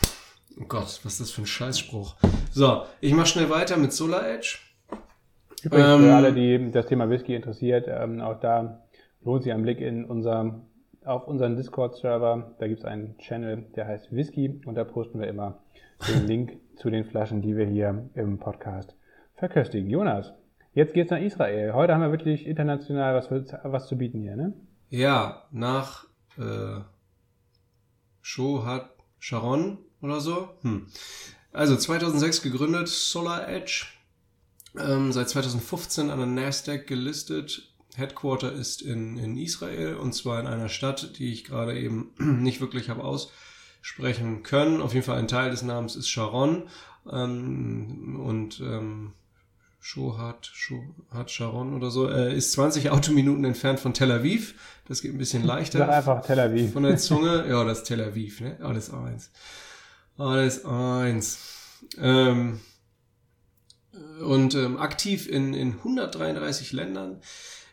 Oh 0.60 0.66
Gott, 0.68 1.00
was 1.04 1.14
ist 1.14 1.22
das 1.22 1.32
für 1.32 1.44
ein 1.44 1.46
Scheißspruch. 1.46 2.16
So, 2.52 2.84
ich 3.00 3.14
mache 3.14 3.28
schnell 3.28 3.50
weiter 3.50 3.78
mit 3.78 3.94
Solar 3.94 4.28
Edge. 4.28 4.58
Übrigens, 5.64 5.88
ähm, 5.88 6.02
für 6.02 6.16
alle, 6.16 6.34
die 6.34 6.72
das 6.72 6.88
Thema 6.88 7.10
Whisky 7.10 7.36
interessiert, 7.36 7.86
ähm, 7.88 8.20
auch 8.20 8.40
da 8.40 8.82
lohnt 9.24 9.44
sich 9.44 9.54
ein 9.54 9.64
Blick 9.64 9.82
in 9.82 10.06
unser, 10.06 10.62
auf 11.04 11.28
unseren 11.28 11.56
Discord-Server. 11.56 12.56
Da 12.60 12.68
gibt 12.68 12.80
es 12.80 12.86
einen 12.86 13.18
Channel, 13.18 13.66
der 13.76 13.88
heißt 13.88 14.12
Whisky 14.12 14.62
und 14.66 14.76
da 14.76 14.84
posten 14.84 15.20
wir 15.20 15.28
immer 15.28 15.60
den 16.08 16.28
Link 16.28 16.60
zu 16.78 16.90
den 16.90 17.06
Flaschen, 17.06 17.42
die 17.42 17.56
wir 17.56 17.66
hier 17.66 18.10
im 18.16 18.40
Podcast 18.40 18.96
verköstigen. 19.36 19.90
Jonas, 19.90 20.34
jetzt 20.74 20.94
geht's 20.94 21.12
nach 21.12 21.22
Israel. 21.22 21.74
Heute 21.74 21.94
haben 21.94 22.02
wir 22.02 22.12
wirklich 22.12 22.46
international 22.46 23.16
was, 23.16 23.30
was 23.64 23.88
zu 23.88 23.98
bieten 23.98 24.22
hier, 24.22 24.36
ne? 24.36 24.54
Ja, 24.90 25.44
nach 25.52 26.06
äh, 26.38 26.82
Shohat 28.22 28.90
Sharon 29.20 29.78
oder 30.02 30.20
so. 30.20 30.50
Hm. 30.62 30.88
Also 31.52 31.76
2006 31.76 32.42
gegründet, 32.42 32.88
Solar 32.88 33.48
Edge. 33.50 33.86
Ähm, 34.78 35.12
seit 35.12 35.30
2015 35.30 36.10
an 36.10 36.20
der 36.20 36.28
Nasdaq 36.28 36.88
gelistet. 36.88 37.69
Headquarter 37.96 38.52
ist 38.52 38.82
in, 38.82 39.18
in 39.18 39.38
Israel 39.38 39.96
und 39.96 40.14
zwar 40.14 40.40
in 40.40 40.48
einer 40.48 40.70
Stadt, 40.70 41.18
die 41.18 41.34
ich 41.34 41.44
gerade 41.44 41.78
eben 41.80 42.12
nicht 42.18 42.62
wirklich 42.62 42.90
habe 42.90 43.04
aussprechen 43.04 44.44
können. 44.44 44.82
Auf 44.82 44.94
jeden 44.94 45.06
Fall 45.06 45.18
ein 45.18 45.28
Teil 45.28 45.52
des 45.52 45.62
Namens 45.64 45.96
ist 45.96 46.10
Sharon. 46.10 46.70
Ähm, 47.12 48.20
und 48.24 48.60
ähm, 48.60 49.14
Shohat, 49.82 50.46
Shohat 50.46 51.32
Sharon 51.32 51.74
oder 51.74 51.90
so, 51.90 52.10
äh, 52.10 52.36
ist 52.36 52.52
20 52.52 52.90
Autominuten 52.90 53.46
entfernt 53.46 53.80
von 53.80 53.94
Tel 53.94 54.12
Aviv. 54.12 54.56
Das 54.88 55.02
geht 55.02 55.14
ein 55.14 55.18
bisschen 55.18 55.44
leichter. 55.44 55.80
Sag 55.80 55.90
einfach 55.90 56.22
Tel 56.22 56.40
Aviv. 56.40 56.74
Von 56.74 56.84
der 56.84 56.98
Zunge. 56.98 57.48
Ja, 57.48 57.64
das 57.64 57.80
ist 57.80 57.84
Tel 57.86 58.02
Aviv, 58.02 58.42
ne? 58.42 58.58
Alles 58.62 58.92
eins. 58.94 59.32
Alles 60.18 60.66
eins. 60.66 61.40
Ähm, 61.98 62.60
und 64.22 64.54
ähm, 64.56 64.78
aktiv 64.78 65.28
in, 65.30 65.54
in 65.54 65.76
133 65.78 66.74
Ländern. 66.74 67.22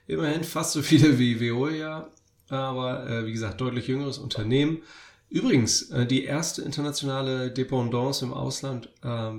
Immerhin 0.06 0.44
fast 0.44 0.72
so 0.72 0.82
viele 0.82 1.18
wie 1.18 1.40
Veolia. 1.40 2.08
Aber 2.48 3.08
äh, 3.08 3.26
wie 3.26 3.32
gesagt, 3.32 3.60
deutlich 3.60 3.88
jüngeres 3.88 4.18
Unternehmen. 4.18 4.82
Übrigens, 5.28 5.90
äh, 5.90 6.06
die 6.06 6.24
erste 6.24 6.62
internationale 6.62 7.50
Dependance 7.50 8.24
im 8.24 8.32
Ausland 8.32 8.88
äh, 9.02 9.32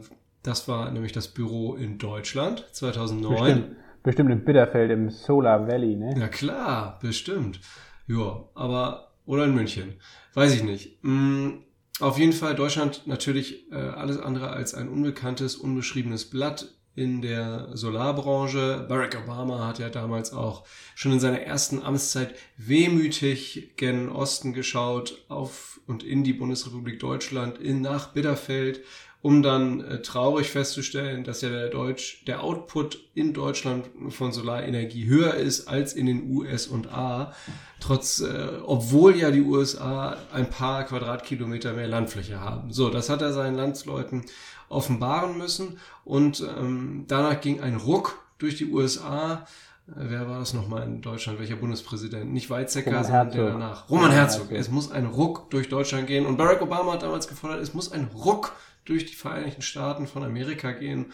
das 0.47 0.65
war 0.69 0.91
nämlich 0.91 1.11
das 1.11 1.27
Büro 1.27 1.75
in 1.75 1.97
Deutschland 1.97 2.65
2009. 2.71 3.37
Bestimmt, 3.37 3.75
bestimmt 4.03 4.31
in 4.31 4.45
Bitterfeld 4.45 4.91
im 4.91 5.09
Solar 5.09 5.67
Valley, 5.67 5.97
ne? 5.97 6.15
Ja 6.17 6.29
klar, 6.29 6.97
bestimmt. 7.01 7.59
Ja, 8.07 8.45
aber 8.55 9.11
oder 9.25 9.43
in 9.43 9.53
München, 9.53 9.95
weiß 10.35 10.55
ich 10.55 10.63
nicht. 10.63 11.03
Mhm, 11.03 11.63
auf 11.99 12.17
jeden 12.17 12.31
Fall 12.31 12.55
Deutschland 12.55 13.05
natürlich 13.07 13.69
äh, 13.73 13.75
alles 13.75 14.19
andere 14.19 14.51
als 14.51 14.73
ein 14.73 14.87
unbekanntes, 14.87 15.57
unbeschriebenes 15.57 16.29
Blatt 16.29 16.76
in 16.97 17.21
der 17.21 17.69
Solarbranche. 17.73 18.85
Barack 18.89 19.17
Obama 19.23 19.67
hat 19.67 19.77
ja 19.77 19.89
damals 19.89 20.33
auch 20.33 20.65
schon 20.95 21.13
in 21.13 21.19
seiner 21.19 21.41
ersten 21.41 21.81
Amtszeit 21.81 22.33
wehmütig 22.57 23.73
gen 23.77 24.09
Osten 24.09 24.51
geschaut 24.53 25.23
auf 25.29 25.79
und 25.85 26.03
in 26.03 26.23
die 26.23 26.33
Bundesrepublik 26.33 26.99
Deutschland, 26.99 27.59
in 27.59 27.81
nach 27.81 28.13
Bitterfeld 28.13 28.81
um 29.21 29.41
dann 29.41 29.81
äh, 29.81 30.01
traurig 30.01 30.51
festzustellen, 30.51 31.23
dass 31.23 31.41
ja 31.41 31.49
der 31.49 31.69
Deutsch, 31.69 32.23
der 32.27 32.43
Output 32.43 32.99
in 33.15 33.33
Deutschland 33.33 33.89
von 34.09 34.31
Solarenergie 34.31 35.05
höher 35.05 35.33
ist 35.33 35.67
als 35.67 35.93
in 35.93 36.05
den 36.05 36.29
USA, 36.29 37.33
trotz, 37.79 38.21
äh, 38.21 38.49
obwohl 38.63 39.15
ja 39.17 39.31
die 39.31 39.41
USA 39.41 40.17
ein 40.31 40.49
paar 40.49 40.85
Quadratkilometer 40.85 41.73
mehr 41.73 41.87
Landfläche 41.87 42.39
haben. 42.39 42.71
So, 42.71 42.89
das 42.89 43.09
hat 43.09 43.21
er 43.21 43.33
seinen 43.33 43.55
Landsleuten 43.55 44.23
offenbaren 44.69 45.37
müssen 45.37 45.79
und 46.03 46.41
ähm, 46.41 47.05
danach 47.07 47.39
ging 47.41 47.61
ein 47.61 47.75
Ruck 47.75 48.19
durch 48.37 48.55
die 48.57 48.71
USA 48.71 49.45
wer 49.87 50.27
war 50.27 50.39
das 50.39 50.53
nochmal 50.53 50.83
in 50.83 51.01
Deutschland? 51.01 51.39
Welcher 51.39 51.55
Bundespräsident? 51.55 52.31
Nicht 52.31 52.49
Weizsäcker, 52.49 53.03
sondern 53.03 53.31
der 53.31 53.51
danach. 53.51 53.89
Roman 53.89 54.11
Herzog. 54.11 54.51
Es 54.51 54.69
muss 54.69 54.91
ein 54.91 55.05
Ruck 55.05 55.49
durch 55.49 55.69
Deutschland 55.69 56.07
gehen. 56.07 56.25
Und 56.25 56.37
Barack 56.37 56.61
Obama 56.61 56.93
hat 56.93 57.03
damals 57.03 57.27
gefordert, 57.27 57.61
es 57.61 57.73
muss 57.73 57.91
ein 57.91 58.05
Ruck 58.13 58.55
durch 58.85 59.05
die 59.05 59.15
Vereinigten 59.15 59.61
Staaten 59.61 60.07
von 60.07 60.23
Amerika 60.23 60.71
gehen, 60.71 61.11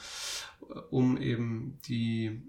um 0.89 1.17
eben 1.17 1.79
die, 1.87 2.41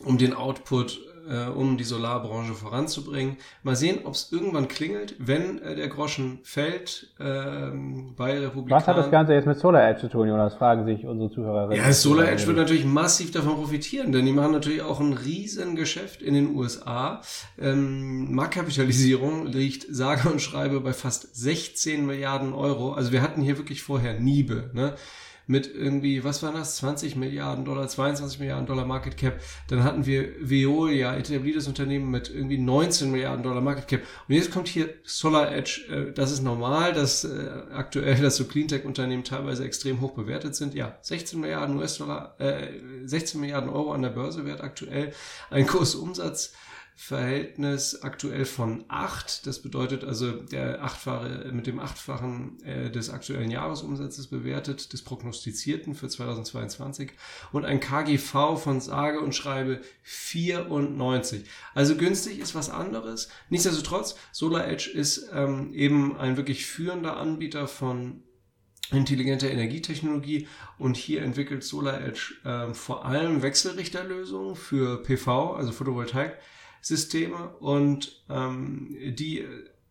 um 0.00 0.18
den 0.18 0.34
Output 0.34 1.00
äh, 1.28 1.48
um 1.48 1.76
die 1.76 1.84
Solarbranche 1.84 2.54
voranzubringen. 2.54 3.36
Mal 3.62 3.76
sehen, 3.76 4.00
ob 4.04 4.14
es 4.14 4.32
irgendwann 4.32 4.68
klingelt, 4.68 5.14
wenn 5.18 5.60
äh, 5.62 5.76
der 5.76 5.88
Groschen 5.88 6.40
fällt 6.42 7.08
ähm, 7.20 8.14
bei 8.16 8.38
Republikanern. 8.38 8.70
Was 8.70 8.86
hat 8.88 8.96
das 8.96 9.10
Ganze 9.10 9.34
jetzt 9.34 9.46
mit 9.46 9.58
Solar 9.58 9.88
Edge 9.88 10.02
zu 10.02 10.08
tun, 10.08 10.28
Jonas? 10.28 10.54
Fragen 10.54 10.84
sich 10.84 11.06
unsere 11.06 11.30
Zuhörer. 11.30 11.74
Ja, 11.74 11.92
Solar 11.92 12.28
Edge 12.28 12.46
wird 12.46 12.56
natürlich 12.56 12.84
massiv 12.84 13.30
davon 13.30 13.56
profitieren, 13.56 14.12
denn 14.12 14.24
die 14.26 14.32
machen 14.32 14.52
natürlich 14.52 14.82
auch 14.82 15.00
ein 15.00 15.12
riesen 15.12 15.76
Geschäft 15.76 16.22
in 16.22 16.34
den 16.34 16.54
USA. 16.54 17.20
Ähm, 17.58 18.34
Marktkapitalisierung 18.34 19.46
liegt 19.46 19.86
sage 19.94 20.28
und 20.28 20.40
schreibe 20.40 20.80
bei 20.80 20.92
fast 20.92 21.34
16 21.36 22.06
Milliarden 22.06 22.52
Euro. 22.52 22.92
Also 22.92 23.12
wir 23.12 23.22
hatten 23.22 23.42
hier 23.42 23.58
wirklich 23.58 23.82
vorher 23.82 24.18
Niebe. 24.18 24.70
Ne? 24.72 24.94
Mit 25.46 25.72
irgendwie, 25.72 26.24
was 26.24 26.42
war 26.42 26.52
das, 26.52 26.76
20 26.76 27.16
Milliarden 27.16 27.64
Dollar, 27.64 27.86
22 27.86 28.40
Milliarden 28.40 28.66
Dollar 28.66 28.84
Market 28.84 29.16
Cap. 29.16 29.40
Dann 29.68 29.84
hatten 29.84 30.06
wir 30.06 30.28
Veolia, 30.40 31.16
etabliertes 31.16 31.68
Unternehmen 31.68 32.10
mit 32.10 32.30
irgendwie 32.30 32.58
19 32.58 33.10
Milliarden 33.10 33.42
Dollar 33.42 33.60
Market 33.60 33.88
Cap. 33.88 34.00
Und 34.28 34.34
jetzt 34.34 34.50
kommt 34.50 34.68
hier 34.68 34.88
Solar 35.04 35.52
Edge. 35.52 35.82
Äh, 35.88 36.12
das 36.12 36.32
ist 36.32 36.42
normal, 36.42 36.92
dass 36.92 37.24
äh, 37.24 37.48
aktuell, 37.72 38.16
dass 38.22 38.36
so 38.36 38.44
Cleantech-Unternehmen 38.44 39.24
teilweise 39.24 39.64
extrem 39.64 40.00
hoch 40.00 40.12
bewertet 40.12 40.56
sind. 40.56 40.74
Ja, 40.74 40.98
16 41.02 41.40
Milliarden 41.40 41.76
US-Dollar, 41.76 42.34
äh, 42.40 42.68
16 43.04 43.40
Milliarden 43.40 43.70
Euro 43.70 43.92
an 43.92 44.02
der 44.02 44.10
Börse 44.10 44.44
wert 44.46 44.60
aktuell. 44.60 45.12
Ein 45.50 45.66
Kursumsatz 45.66 46.52
Verhältnis 46.98 48.02
aktuell 48.02 48.46
von 48.46 48.86
8. 48.88 49.46
Das 49.46 49.60
bedeutet 49.60 50.02
also 50.02 50.32
der 50.32 50.82
achtfache, 50.82 51.50
mit 51.52 51.66
dem 51.66 51.78
achtfachen 51.78 52.58
äh, 52.64 52.90
des 52.90 53.10
aktuellen 53.10 53.50
Jahresumsatzes 53.50 54.28
bewertet, 54.28 54.94
des 54.94 55.02
prognostizierten 55.02 55.94
für 55.94 56.08
2022 56.08 57.12
und 57.52 57.66
ein 57.66 57.80
KGV 57.80 58.56
von 58.56 58.80
sage 58.80 59.20
und 59.20 59.34
schreibe 59.34 59.82
94. 60.04 61.44
Also 61.74 61.96
günstig 61.96 62.38
ist 62.38 62.54
was 62.54 62.70
anderes. 62.70 63.28
Nichtsdestotrotz, 63.50 64.16
Solar 64.32 64.66
Edge 64.66 64.90
ist 64.90 65.28
ähm, 65.34 65.74
eben 65.74 66.16
ein 66.16 66.38
wirklich 66.38 66.64
führender 66.64 67.18
Anbieter 67.18 67.68
von 67.68 68.22
intelligenter 68.90 69.50
Energietechnologie 69.50 70.48
und 70.78 70.96
hier 70.96 71.20
entwickelt 71.20 71.62
Solar 71.62 72.00
Edge 72.00 72.36
äh, 72.44 72.72
vor 72.72 73.04
allem 73.04 73.42
Wechselrichterlösungen 73.42 74.56
für 74.56 75.02
PV, 75.02 75.56
also 75.56 75.72
Photovoltaik 75.72 76.38
Systeme 76.86 77.48
und 77.58 78.22
ähm, 78.30 78.96
die, 79.18 79.40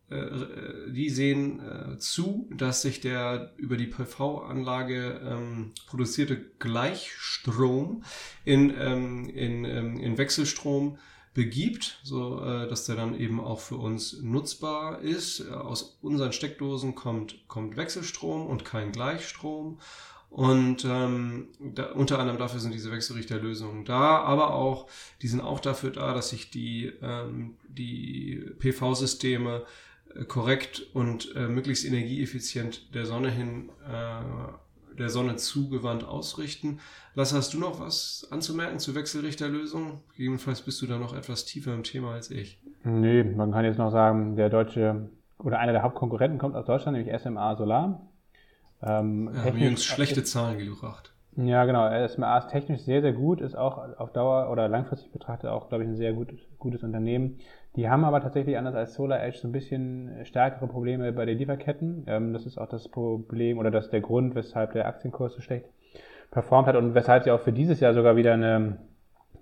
äh, 0.08 0.90
die 0.90 1.10
sehen 1.10 1.60
äh, 1.60 1.98
zu, 1.98 2.48
dass 2.56 2.80
sich 2.80 3.02
der 3.02 3.52
über 3.58 3.76
die 3.76 3.86
PV-Anlage 3.86 5.20
ähm, 5.22 5.72
produzierte 5.86 6.40
Gleichstrom 6.58 8.02
in, 8.46 8.72
ähm, 8.80 9.28
in, 9.28 9.66
ähm, 9.66 10.00
in 10.00 10.16
Wechselstrom 10.16 10.96
begibt, 11.34 12.00
so 12.02 12.42
äh, 12.42 12.66
dass 12.66 12.86
der 12.86 12.96
dann 12.96 13.14
eben 13.14 13.40
auch 13.40 13.60
für 13.60 13.76
uns 13.76 14.22
nutzbar 14.22 15.02
ist. 15.02 15.46
Aus 15.50 15.98
unseren 16.00 16.32
Steckdosen 16.32 16.94
kommt, 16.94 17.46
kommt 17.46 17.76
Wechselstrom 17.76 18.46
und 18.46 18.64
kein 18.64 18.90
Gleichstrom. 18.90 19.78
Und 20.36 20.84
ähm, 20.84 21.48
da, 21.58 21.92
unter 21.92 22.18
anderem 22.18 22.38
dafür 22.38 22.60
sind 22.60 22.74
diese 22.74 22.92
Wechselrichterlösungen 22.92 23.86
da, 23.86 24.18
aber 24.18 24.52
auch, 24.52 24.86
die 25.22 25.28
sind 25.28 25.40
auch 25.40 25.60
dafür 25.60 25.88
da, 25.88 26.12
dass 26.12 26.28
sich 26.28 26.50
die, 26.50 26.92
ähm, 27.00 27.54
die 27.66 28.44
PV-Systeme 28.58 29.62
äh, 30.14 30.24
korrekt 30.24 30.88
und 30.92 31.34
äh, 31.34 31.48
möglichst 31.48 31.86
energieeffizient 31.86 32.94
der 32.94 33.06
Sonne 33.06 33.30
hin, 33.30 33.70
äh, 33.90 34.98
der 34.98 35.08
Sonne 35.08 35.36
zugewandt 35.36 36.04
ausrichten. 36.04 36.80
Was 37.14 37.32
hast 37.32 37.54
du 37.54 37.58
noch 37.58 37.80
was 37.80 38.28
anzumerken 38.30 38.78
zu 38.78 38.94
Wechselrichterlösungen? 38.94 40.00
Gegebenenfalls 40.18 40.60
bist 40.60 40.82
du 40.82 40.86
da 40.86 40.98
noch 40.98 41.16
etwas 41.16 41.46
tiefer 41.46 41.72
im 41.72 41.82
Thema 41.82 42.12
als 42.12 42.30
ich. 42.30 42.60
Nee, 42.84 43.24
man 43.24 43.52
kann 43.52 43.64
jetzt 43.64 43.78
noch 43.78 43.90
sagen, 43.90 44.36
der 44.36 44.50
deutsche 44.50 45.08
oder 45.38 45.60
einer 45.60 45.72
der 45.72 45.82
Hauptkonkurrenten 45.82 46.38
kommt 46.38 46.56
aus 46.56 46.66
Deutschland, 46.66 46.98
nämlich 46.98 47.18
SMA 47.22 47.56
Solar. 47.56 48.06
Ähm, 48.82 49.30
ja, 49.34 49.44
haben 49.44 49.58
jüngst 49.58 49.84
schlechte 49.84 50.24
Zahlen 50.24 50.58
gebracht. 50.58 51.12
Ja, 51.36 51.64
genau. 51.66 52.08
SMA 52.08 52.38
ist 52.38 52.48
technisch 52.48 52.80
sehr, 52.80 53.02
sehr 53.02 53.12
gut, 53.12 53.42
ist 53.42 53.56
auch 53.56 53.98
auf 53.98 54.10
Dauer 54.12 54.50
oder 54.50 54.68
langfristig 54.68 55.12
betrachtet 55.12 55.50
auch, 55.50 55.68
glaube 55.68 55.84
ich, 55.84 55.90
ein 55.90 55.96
sehr 55.96 56.14
gut, 56.14 56.32
gutes 56.58 56.82
Unternehmen. 56.82 57.38
Die 57.76 57.90
haben 57.90 58.04
aber 58.04 58.22
tatsächlich 58.22 58.56
anders 58.56 58.74
als 58.74 58.94
Solar 58.94 59.22
Edge 59.22 59.38
so 59.38 59.48
ein 59.48 59.52
bisschen 59.52 60.24
stärkere 60.24 60.66
Probleme 60.66 61.12
bei 61.12 61.26
den 61.26 61.36
Lieferketten. 61.36 62.04
Ähm, 62.06 62.32
das 62.32 62.46
ist 62.46 62.56
auch 62.56 62.68
das 62.68 62.88
Problem 62.88 63.58
oder 63.58 63.70
das 63.70 63.86
ist 63.86 63.92
der 63.92 64.00
Grund, 64.00 64.34
weshalb 64.34 64.72
der 64.72 64.86
Aktienkurs 64.86 65.34
so 65.34 65.42
schlecht 65.42 65.66
performt 66.30 66.68
hat 66.68 66.76
und 66.76 66.94
weshalb 66.94 67.24
sie 67.24 67.30
auch 67.30 67.40
für 67.40 67.52
dieses 67.52 67.80
Jahr 67.80 67.92
sogar 67.92 68.16
wieder 68.16 68.32
eine, 68.32 68.78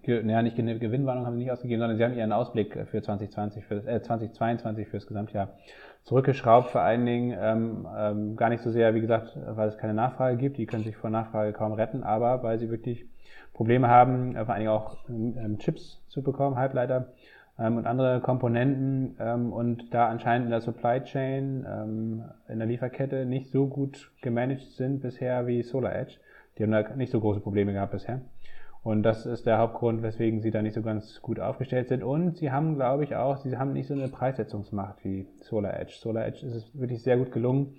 naja, 0.08 0.42
nicht 0.42 0.56
Gewinnwarnung 0.56 1.26
haben 1.26 1.34
sie 1.34 1.42
nicht 1.44 1.52
ausgegeben, 1.52 1.80
sondern 1.80 1.96
sie 1.96 2.04
haben 2.04 2.14
ihren 2.14 2.32
Ausblick 2.32 2.86
für 2.90 3.02
2020, 3.02 3.64
für 3.64 3.86
äh, 3.86 4.02
2022 4.02 4.88
für 4.88 4.96
das 4.98 5.06
Gesamtjahr 5.06 5.50
zurückgeschraubt, 6.04 6.70
vor 6.70 6.82
allen 6.82 7.06
Dingen 7.06 7.36
ähm, 7.40 7.88
ähm, 7.96 8.36
gar 8.36 8.50
nicht 8.50 8.62
so 8.62 8.70
sehr, 8.70 8.94
wie 8.94 9.00
gesagt, 9.00 9.36
weil 9.46 9.68
es 9.68 9.78
keine 9.78 9.94
Nachfrage 9.94 10.36
gibt, 10.36 10.58
die 10.58 10.66
können 10.66 10.84
sich 10.84 10.96
vor 10.96 11.10
Nachfrage 11.10 11.52
kaum 11.52 11.72
retten, 11.72 12.02
aber 12.02 12.42
weil 12.42 12.58
sie 12.58 12.70
wirklich 12.70 13.06
Probleme 13.54 13.88
haben, 13.88 14.36
äh, 14.36 14.44
vor 14.44 14.54
allen 14.54 14.60
Dingen 14.60 14.72
auch 14.72 14.96
ähm, 15.08 15.58
Chips 15.58 16.02
zu 16.08 16.22
bekommen, 16.22 16.56
Halbleiter 16.56 17.12
ähm, 17.58 17.76
und 17.76 17.86
andere 17.86 18.20
Komponenten 18.20 19.16
ähm, 19.18 19.52
und 19.52 19.94
da 19.94 20.08
anscheinend 20.08 20.46
in 20.46 20.50
der 20.50 20.60
Supply 20.60 21.02
Chain, 21.02 21.64
ähm, 21.68 22.24
in 22.48 22.58
der 22.58 22.68
Lieferkette 22.68 23.24
nicht 23.24 23.50
so 23.50 23.66
gut 23.66 24.10
gemanagt 24.22 24.72
sind 24.72 25.00
bisher 25.00 25.46
wie 25.46 25.62
Solar 25.62 25.94
Edge. 25.94 26.16
Die 26.58 26.62
haben 26.62 26.72
da 26.72 26.82
nicht 26.96 27.10
so 27.10 27.20
große 27.20 27.40
Probleme 27.40 27.72
gehabt 27.72 27.92
bisher. 27.92 28.20
Und 28.84 29.02
das 29.02 29.24
ist 29.24 29.46
der 29.46 29.56
Hauptgrund, 29.56 30.02
weswegen 30.02 30.42
sie 30.42 30.50
da 30.50 30.60
nicht 30.60 30.74
so 30.74 30.82
ganz 30.82 31.22
gut 31.22 31.40
aufgestellt 31.40 31.88
sind. 31.88 32.04
Und 32.04 32.36
sie 32.36 32.52
haben, 32.52 32.74
glaube 32.74 33.02
ich, 33.02 33.16
auch, 33.16 33.38
sie 33.38 33.56
haben 33.56 33.72
nicht 33.72 33.88
so 33.88 33.94
eine 33.94 34.08
Preissetzungsmacht 34.08 35.02
wie 35.04 35.26
Solar 35.40 35.80
Edge. 35.80 35.94
Solar 35.98 36.26
Edge 36.26 36.44
ist 36.46 36.54
es 36.54 36.78
wirklich 36.78 37.02
sehr 37.02 37.16
gut 37.16 37.32
gelungen, 37.32 37.76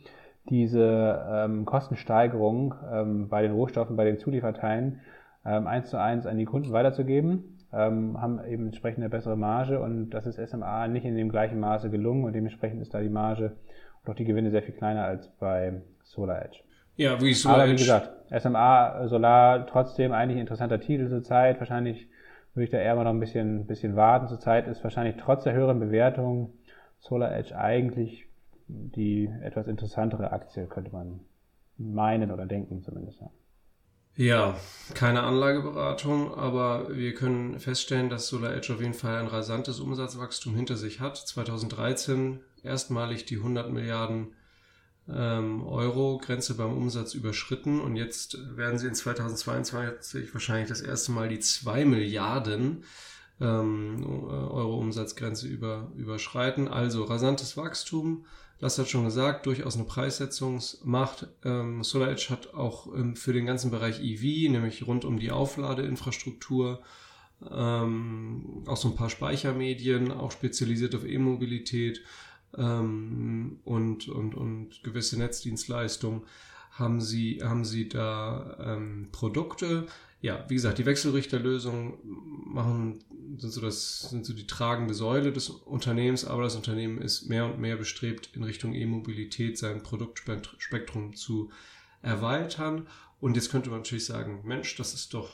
diese 0.49 1.23
ähm, 1.31 1.65
Kostensteigerung 1.65 2.73
ähm, 2.91 3.29
bei 3.29 3.43
den 3.43 3.51
Rohstoffen, 3.51 3.95
bei 3.95 4.05
den 4.05 4.17
Zulieferteilen 4.17 5.01
ähm, 5.45 5.67
eins 5.67 5.89
zu 5.91 5.97
eins 5.97 6.25
an 6.25 6.39
die 6.39 6.45
Kunden 6.45 6.71
weiterzugeben, 6.71 7.59
ähm, 7.71 8.19
haben 8.19 8.43
eben 8.43 8.65
entsprechend 8.65 9.03
eine 9.03 9.09
bessere 9.09 9.37
Marge 9.37 9.79
und 9.79 10.09
das 10.09 10.25
ist 10.25 10.39
SMA 10.39 10.87
nicht 10.87 11.05
in 11.05 11.15
dem 11.15 11.29
gleichen 11.29 11.59
Maße 11.59 11.91
gelungen 11.91 12.23
und 12.25 12.33
dementsprechend 12.33 12.81
ist 12.81 12.95
da 12.95 12.99
die 12.99 13.09
Marge 13.09 13.55
und 14.03 14.11
auch 14.11 14.15
die 14.15 14.25
Gewinne 14.25 14.49
sehr 14.49 14.63
viel 14.63 14.75
kleiner 14.75 15.05
als 15.05 15.29
bei 15.39 15.81
Solar 16.03 16.43
Edge. 16.43 16.64
Ja, 16.95 17.19
wie 17.21 17.33
Solar 17.33 17.61
Aber 17.61 17.71
wie 17.71 17.75
gesagt, 17.75 18.11
SMA 18.29 19.07
Solar 19.07 19.67
trotzdem 19.67 20.11
eigentlich 20.11 20.39
interessanter 20.39 20.79
Titel 20.79 21.09
zurzeit. 21.09 21.59
Wahrscheinlich 21.59 22.07
würde 22.53 22.65
ich 22.65 22.71
da 22.71 22.77
eher 22.77 22.95
mal 22.95 23.03
noch 23.03 23.11
ein 23.11 23.19
bisschen, 23.19 23.67
bisschen 23.67 23.95
warten. 23.95 24.27
Zurzeit 24.27 24.67
ist 24.67 24.83
wahrscheinlich 24.83 25.17
trotz 25.17 25.43
der 25.43 25.53
höheren 25.53 25.79
Bewertung 25.79 26.53
Solar 26.99 27.35
Edge 27.35 27.55
eigentlich 27.55 28.27
die 28.67 29.29
etwas 29.43 29.67
interessantere 29.67 30.31
Aktie, 30.31 30.65
könnte 30.65 30.91
man 30.91 31.19
meinen 31.77 32.31
oder 32.31 32.45
denken 32.45 32.81
zumindest. 32.81 33.21
Ja. 33.21 33.29
Ja, 34.17 34.55
keine 34.93 35.23
Anlageberatung, 35.23 36.33
aber 36.33 36.95
wir 36.95 37.13
können 37.13 37.59
feststellen, 37.59 38.09
dass 38.09 38.27
Solar 38.27 38.55
Edge 38.55 38.73
auf 38.73 38.79
jeden 38.79 38.93
Fall 38.93 39.17
ein 39.17 39.27
rasantes 39.27 39.81
Umsatzwachstum 39.81 40.55
hinter 40.55 40.77
sich 40.77 41.01
hat. 41.01 41.17
2013 41.17 42.39
erstmalig 42.63 43.25
die 43.25 43.35
100 43.37 43.69
Milliarden 43.71 44.33
ähm, 45.13 45.65
Euro 45.65 46.17
Grenze 46.17 46.55
beim 46.55 46.73
Umsatz 46.75 47.13
überschritten 47.13 47.79
und 47.79 47.95
jetzt 47.95 48.37
werden 48.57 48.79
sie 48.79 48.87
in 48.87 48.95
2022 48.95 50.33
wahrscheinlich 50.33 50.69
das 50.69 50.81
erste 50.81 51.11
Mal 51.11 51.29
die 51.29 51.39
2 51.39 51.85
Milliarden 51.85 52.83
ähm, 53.39 54.03
Euro 54.05 54.79
Umsatzgrenze 54.79 55.47
über, 55.47 55.91
überschreiten. 55.95 56.67
Also 56.67 57.03
rasantes 57.03 57.57
Wachstum. 57.57 58.25
Lass 58.59 58.79
hat 58.79 58.89
schon 58.89 59.03
gesagt, 59.03 59.45
durchaus 59.45 59.75
eine 59.75 59.83
Preissetzungsmacht. 59.83 61.27
Ähm, 61.43 61.83
SolarEdge 61.83 62.29
hat 62.29 62.53
auch 62.53 62.87
ähm, 62.95 63.15
für 63.15 63.33
den 63.33 63.45
ganzen 63.45 63.69
Bereich 63.69 64.01
EV, 64.01 64.49
nämlich 64.49 64.87
rund 64.87 65.03
um 65.03 65.19
die 65.19 65.31
Aufladeinfrastruktur, 65.31 66.81
ähm, 67.51 68.63
auch 68.65 68.77
so 68.77 68.87
ein 68.87 68.95
paar 68.95 69.09
Speichermedien, 69.09 70.11
auch 70.11 70.31
spezialisiert 70.31 70.95
auf 70.95 71.05
E-Mobilität 71.05 72.01
ähm, 72.57 73.59
und, 73.63 74.07
und, 74.07 74.35
und 74.35 74.83
gewisse 74.83 75.17
Netzdienstleistungen 75.17 76.23
haben 76.71 76.99
sie, 77.01 77.41
haben 77.43 77.65
sie 77.65 77.87
da 77.87 78.57
ähm, 78.59 79.07
Produkte. 79.11 79.87
Ja, 80.21 80.43
wie 80.47 80.55
gesagt, 80.55 80.77
die 80.77 80.85
Wechselrichterlösungen 80.85 81.93
machen, 82.45 83.03
sind 83.37 83.51
so, 83.51 83.61
das, 83.61 84.09
sind 84.09 84.25
so 84.25 84.33
die 84.33 84.47
tragende 84.47 84.93
Säule 84.93 85.31
des 85.31 85.49
Unternehmens, 85.49 86.25
aber 86.25 86.43
das 86.43 86.55
Unternehmen 86.55 86.99
ist 86.99 87.29
mehr 87.29 87.45
und 87.45 87.59
mehr 87.59 87.77
bestrebt, 87.77 88.31
in 88.33 88.43
Richtung 88.43 88.73
E-Mobilität 88.73 89.57
sein 89.57 89.83
Produktspektrum 89.83 91.15
zu 91.15 91.51
erweitern. 92.01 92.87
Und 93.19 93.35
jetzt 93.35 93.51
könnte 93.51 93.69
man 93.69 93.79
natürlich 93.79 94.05
sagen, 94.05 94.41
Mensch, 94.43 94.75
das 94.75 94.93
ist 94.93 95.13
doch 95.13 95.31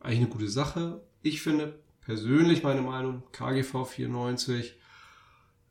eigentlich 0.00 0.20
eine 0.20 0.28
gute 0.28 0.48
Sache. 0.48 1.00
Ich 1.22 1.40
finde, 1.40 1.78
persönlich 2.00 2.62
meine 2.62 2.82
Meinung, 2.82 3.22
KGV 3.32 3.86
94, 3.86 4.76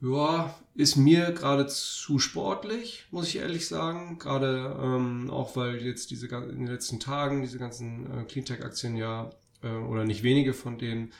ja, 0.02 0.56
ist 0.74 0.96
mir 0.96 1.32
gerade 1.32 1.68
zu 1.68 2.18
sportlich, 2.18 3.06
muss 3.12 3.28
ich 3.28 3.38
ehrlich 3.38 3.68
sagen. 3.68 4.18
Gerade 4.18 4.76
ähm, 4.82 5.30
auch 5.30 5.56
weil 5.56 5.78
jetzt 5.78 6.10
diese 6.10 6.28
in 6.28 6.66
den 6.66 6.68
letzten 6.68 7.00
Tagen 7.00 7.42
diese 7.42 7.60
ganzen 7.60 8.06
äh, 8.12 8.24
Cleantech-Aktien 8.24 8.96
ja 8.98 9.30
äh, 9.62 9.68
oder 9.68 10.04
nicht 10.04 10.24
wenige 10.24 10.54
von 10.54 10.80
denen 10.80 11.12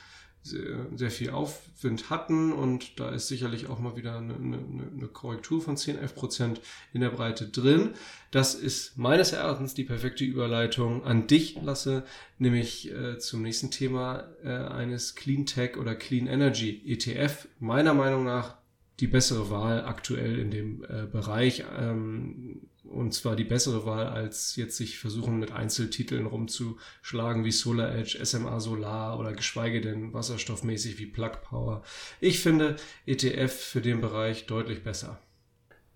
sehr, 0.44 0.86
sehr 0.96 1.10
viel 1.12 1.30
Aufwind 1.30 2.10
hatten 2.10 2.52
und 2.52 2.98
da 2.98 3.10
ist 3.10 3.28
sicherlich 3.28 3.68
auch 3.68 3.78
mal 3.78 3.96
wieder 3.96 4.16
eine, 4.16 4.34
eine, 4.34 4.58
eine 4.58 5.06
Korrektur 5.06 5.62
von 5.62 5.76
10, 5.76 5.98
11 5.98 6.14
Prozent 6.16 6.60
in 6.92 7.00
der 7.00 7.10
Breite 7.10 7.46
drin. 7.46 7.90
Das 8.32 8.56
ist 8.56 8.98
meines 8.98 9.32
Erachtens 9.32 9.74
die 9.74 9.84
perfekte 9.84 10.24
Überleitung 10.24 11.04
an 11.04 11.28
dich, 11.28 11.62
Lasse, 11.62 12.04
nämlich 12.38 12.90
äh, 12.90 13.18
zum 13.18 13.42
nächsten 13.42 13.70
Thema 13.70 14.24
äh, 14.42 14.48
eines 14.48 15.14
Clean 15.14 15.46
Tech 15.46 15.76
oder 15.76 15.94
Clean 15.94 16.26
Energy 16.26 16.82
ETF. 16.86 17.46
Meiner 17.60 17.94
Meinung 17.94 18.24
nach 18.24 18.56
die 19.00 19.06
bessere 19.06 19.50
Wahl 19.50 19.84
aktuell 19.84 20.38
in 20.38 20.50
dem 20.50 20.84
äh, 20.84 21.06
Bereich. 21.06 21.64
Ähm, 21.78 22.68
und 22.84 23.14
zwar 23.14 23.36
die 23.36 23.44
bessere 23.44 23.86
Wahl, 23.86 24.06
als 24.06 24.56
jetzt 24.56 24.76
sich 24.76 24.98
versuchen 24.98 25.38
mit 25.38 25.52
Einzeltiteln 25.52 26.26
rumzuschlagen 26.26 27.44
wie 27.44 27.50
Solar 27.50 27.94
Edge, 27.94 28.18
SMA 28.24 28.60
Solar 28.60 29.18
oder 29.18 29.32
geschweige 29.32 29.80
denn 29.80 30.12
wasserstoffmäßig 30.12 30.98
wie 30.98 31.06
Plug 31.06 31.32
Power. 31.42 31.82
Ich 32.20 32.40
finde 32.40 32.76
ETF 33.06 33.52
für 33.52 33.80
den 33.80 34.00
Bereich 34.00 34.46
deutlich 34.46 34.84
besser. 34.84 35.18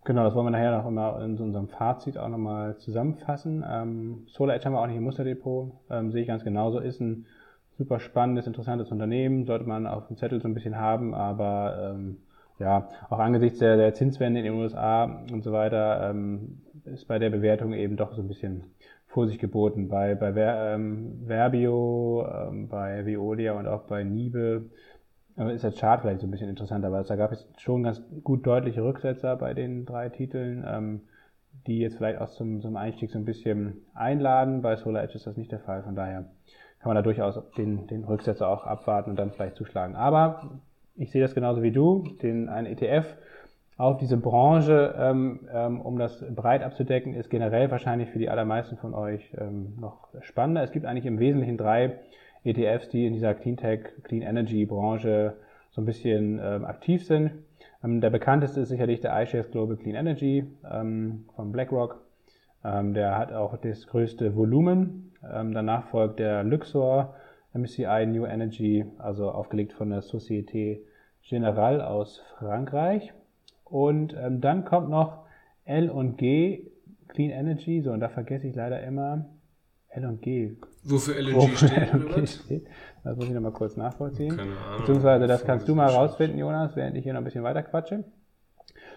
Genau, 0.05 0.23
das 0.23 0.35
wollen 0.35 0.47
wir 0.47 0.53
nachher 0.53 0.79
noch 0.79 0.87
immer 0.87 1.21
in 1.23 1.37
unserem 1.37 1.69
Fazit 1.69 2.17
auch 2.17 2.29
nochmal 2.29 2.79
zusammenfassen. 2.79 3.65
Ähm, 3.69 4.27
Solar 4.29 4.55
Edge 4.55 4.65
haben 4.67 4.75
wir 4.75 4.81
auch 4.81 4.87
nicht 4.87 4.97
im 4.97 5.03
Musterdepot, 5.03 5.73
ähm, 5.91 6.13
sehe 6.13 6.23
ich 6.23 6.29
ganz 6.29 6.45
genauso, 6.45 6.79
ist 6.79 7.01
ein 7.01 7.27
super 7.77 7.99
spannendes, 7.99 8.47
interessantes 8.47 8.91
Unternehmen, 8.91 9.45
sollte 9.45 9.67
man 9.67 9.87
auf 9.87 10.07
dem 10.07 10.17
Zettel 10.17 10.41
so 10.41 10.49
ein 10.49 10.55
bisschen 10.55 10.77
haben, 10.77 11.13
aber 11.13 11.95
ähm, 11.95 12.19
ja, 12.59 12.89
auch 13.11 13.19
angesichts 13.19 13.59
der, 13.59 13.77
der 13.77 13.95
Zinswende 13.95 14.41
in 14.41 14.47
den 14.47 14.55
USA 14.55 15.05
und 15.31 15.43
so 15.43 15.53
weiter 15.53 16.11
ähm, 16.11 16.63
ist 16.85 17.07
bei 17.07 17.19
der 17.19 17.31
Bewertung 17.31 17.73
eben 17.73 17.97
doch 17.97 18.15
so 18.15 18.23
ein 18.23 18.29
bisschen 18.29 18.65
Vorsicht 19.07 19.41
geboten. 19.41 19.89
Bei, 19.89 20.15
bei 20.15 20.33
Ver, 20.33 20.75
ähm, 20.75 21.23
Verbio, 21.27 22.27
ähm, 22.27 22.69
bei 22.69 23.05
Veolia 23.05 23.53
und 23.53 23.67
auch 23.67 23.83
bei 23.83 24.05
Nibe 24.05 24.71
äh, 25.37 25.55
ist 25.55 25.65
der 25.65 25.73
Chart 25.73 26.01
vielleicht 26.01 26.21
so 26.21 26.27
ein 26.27 26.31
bisschen 26.31 26.49
interessanter, 26.49 26.93
weil 26.93 27.05
da 27.05 27.17
gab 27.17 27.33
es 27.33 27.47
schon 27.59 27.83
ganz 27.83 28.03
gut 28.25 28.47
deutliche 28.47 28.83
Rücksetzer 28.83 29.37
bei 29.37 29.55
den 29.55 29.85
drei 29.85 30.09
Titeln, 30.09 30.65
ähm, 30.67 31.03
die 31.67 31.79
jetzt 31.79 31.97
vielleicht 31.97 32.21
auch 32.21 32.29
zum, 32.29 32.61
zum 32.61 32.77
Einstieg 32.77 33.11
so 33.11 33.19
ein 33.19 33.25
bisschen 33.25 33.87
einladen. 33.95 34.63
Bei 34.63 34.77
Solar 34.77 35.03
Edge 35.03 35.15
ist 35.15 35.27
das 35.27 35.37
nicht 35.37 35.53
der 35.53 35.61
Fall, 35.61 35.83
von 35.83 35.95
daher 35.95 36.27
kann 36.81 36.91
man 36.91 36.97
da 36.97 37.03
durchaus 37.03 37.39
den, 37.57 37.87
den 37.87 38.05
Rücksetzer 38.05 38.49
auch 38.49 38.65
abwarten 38.65 39.11
und 39.11 39.17
dann 39.17 39.33
vielleicht 39.33 39.57
zuschlagen. 39.57 39.97
Aber 39.97 40.61
ich 40.97 41.11
sehe 41.11 41.23
das 41.23 41.35
genauso 41.35 41.63
wie 41.63 41.73
du, 41.73 42.05
den, 42.23 42.49
ein 42.49 42.67
ETF 42.67 43.17
auf 43.77 43.99
diese 43.99 44.17
Branche, 44.17 44.95
ähm, 44.99 45.41
ähm, 45.53 45.81
um 45.81 45.99
das 45.99 46.25
breit 46.35 46.63
abzudecken, 46.63 47.15
ist 47.15 47.29
generell 47.29 47.71
wahrscheinlich 47.71 48.09
für 48.09 48.19
die 48.19 48.31
allermeisten 48.31 48.79
von 48.79 48.95
euch 48.95 49.35
ähm, 49.39 49.75
noch 49.79 50.09
spannender. 50.23 50.63
Es 50.63 50.73
gibt 50.73 50.87
eigentlich 50.87 51.05
im 51.05 51.19
Wesentlichen 51.19 51.59
drei 51.59 51.99
ETFs, 52.45 52.89
die 52.89 53.07
in 53.07 53.13
dieser 53.13 53.35
Cleantech, 53.35 53.81
Clean 54.05 54.23
Energy 54.23 54.65
Branche 54.65 55.35
so 55.73 55.83
ein 55.83 55.85
bisschen 55.85 56.41
ähm, 56.43 56.65
aktiv 56.65 57.05
sind. 57.05 57.33
Ähm, 57.85 58.01
der 58.01 58.09
bekannteste 58.11 58.61
ist 58.61 58.69
sicherlich 58.69 59.01
der 59.01 59.21
iShares 59.21 59.51
Global 59.51 59.77
Clean 59.77 59.95
Energy 59.95 60.47
ähm, 60.71 61.27
von 61.35 61.53
BlackRock. 61.53 62.01
Ähm, 62.65 62.95
der 62.95 63.19
hat 63.19 63.33
auch 63.33 63.59
das 63.59 63.87
größte 63.87 64.35
Volumen. 64.35 65.13
Ähm, 65.31 65.53
danach 65.53 65.89
folgt 65.89 66.19
der 66.19 66.45
Luxor 66.45 67.15
MSCI 67.53 68.07
New 68.07 68.25
Energy, 68.25 68.87
also 68.99 69.31
aufgelegt 69.31 69.75
von 69.75 69.91
der 69.91 70.03
Société 70.03 70.79
Générale 71.29 71.87
aus 71.87 72.23
Frankreich. 72.39 73.13
Und 73.65 74.15
ähm, 74.15 74.41
dann 74.41 74.65
kommt 74.65 74.89
noch 74.89 75.25
L&G 75.65 76.71
Clean 77.09 77.31
Energy, 77.31 77.81
so 77.83 77.93
und 77.93 78.01
da 78.01 78.09
vergesse 78.09 78.47
ich 78.47 78.55
leider 78.55 78.83
immer 78.83 79.27
L&G. 79.91 80.57
Wofür 80.85 81.17
L&G 81.17 81.57
steht, 81.57 82.29
steht. 82.29 82.67
Das 83.03 83.17
muss 83.17 83.27
ich 83.27 83.33
nochmal 83.33 83.53
kurz 83.53 83.77
nachvollziehen. 83.77 84.37
Keine 84.37 84.57
Ahnung. 84.57 84.81
Beziehungsweise 84.81 85.27
das 85.27 85.45
kannst 85.45 85.69
du 85.69 85.75
mal 85.75 85.89
rausfinden, 85.89 86.39
Jonas, 86.39 86.77
während 86.77 86.97
ich 86.97 87.05
hier 87.05 87.15
noch 87.15 87.21
ein 87.21 87.25
bisschen 87.25 87.45
weiter 87.45 87.63
quatsche. 87.63 88.05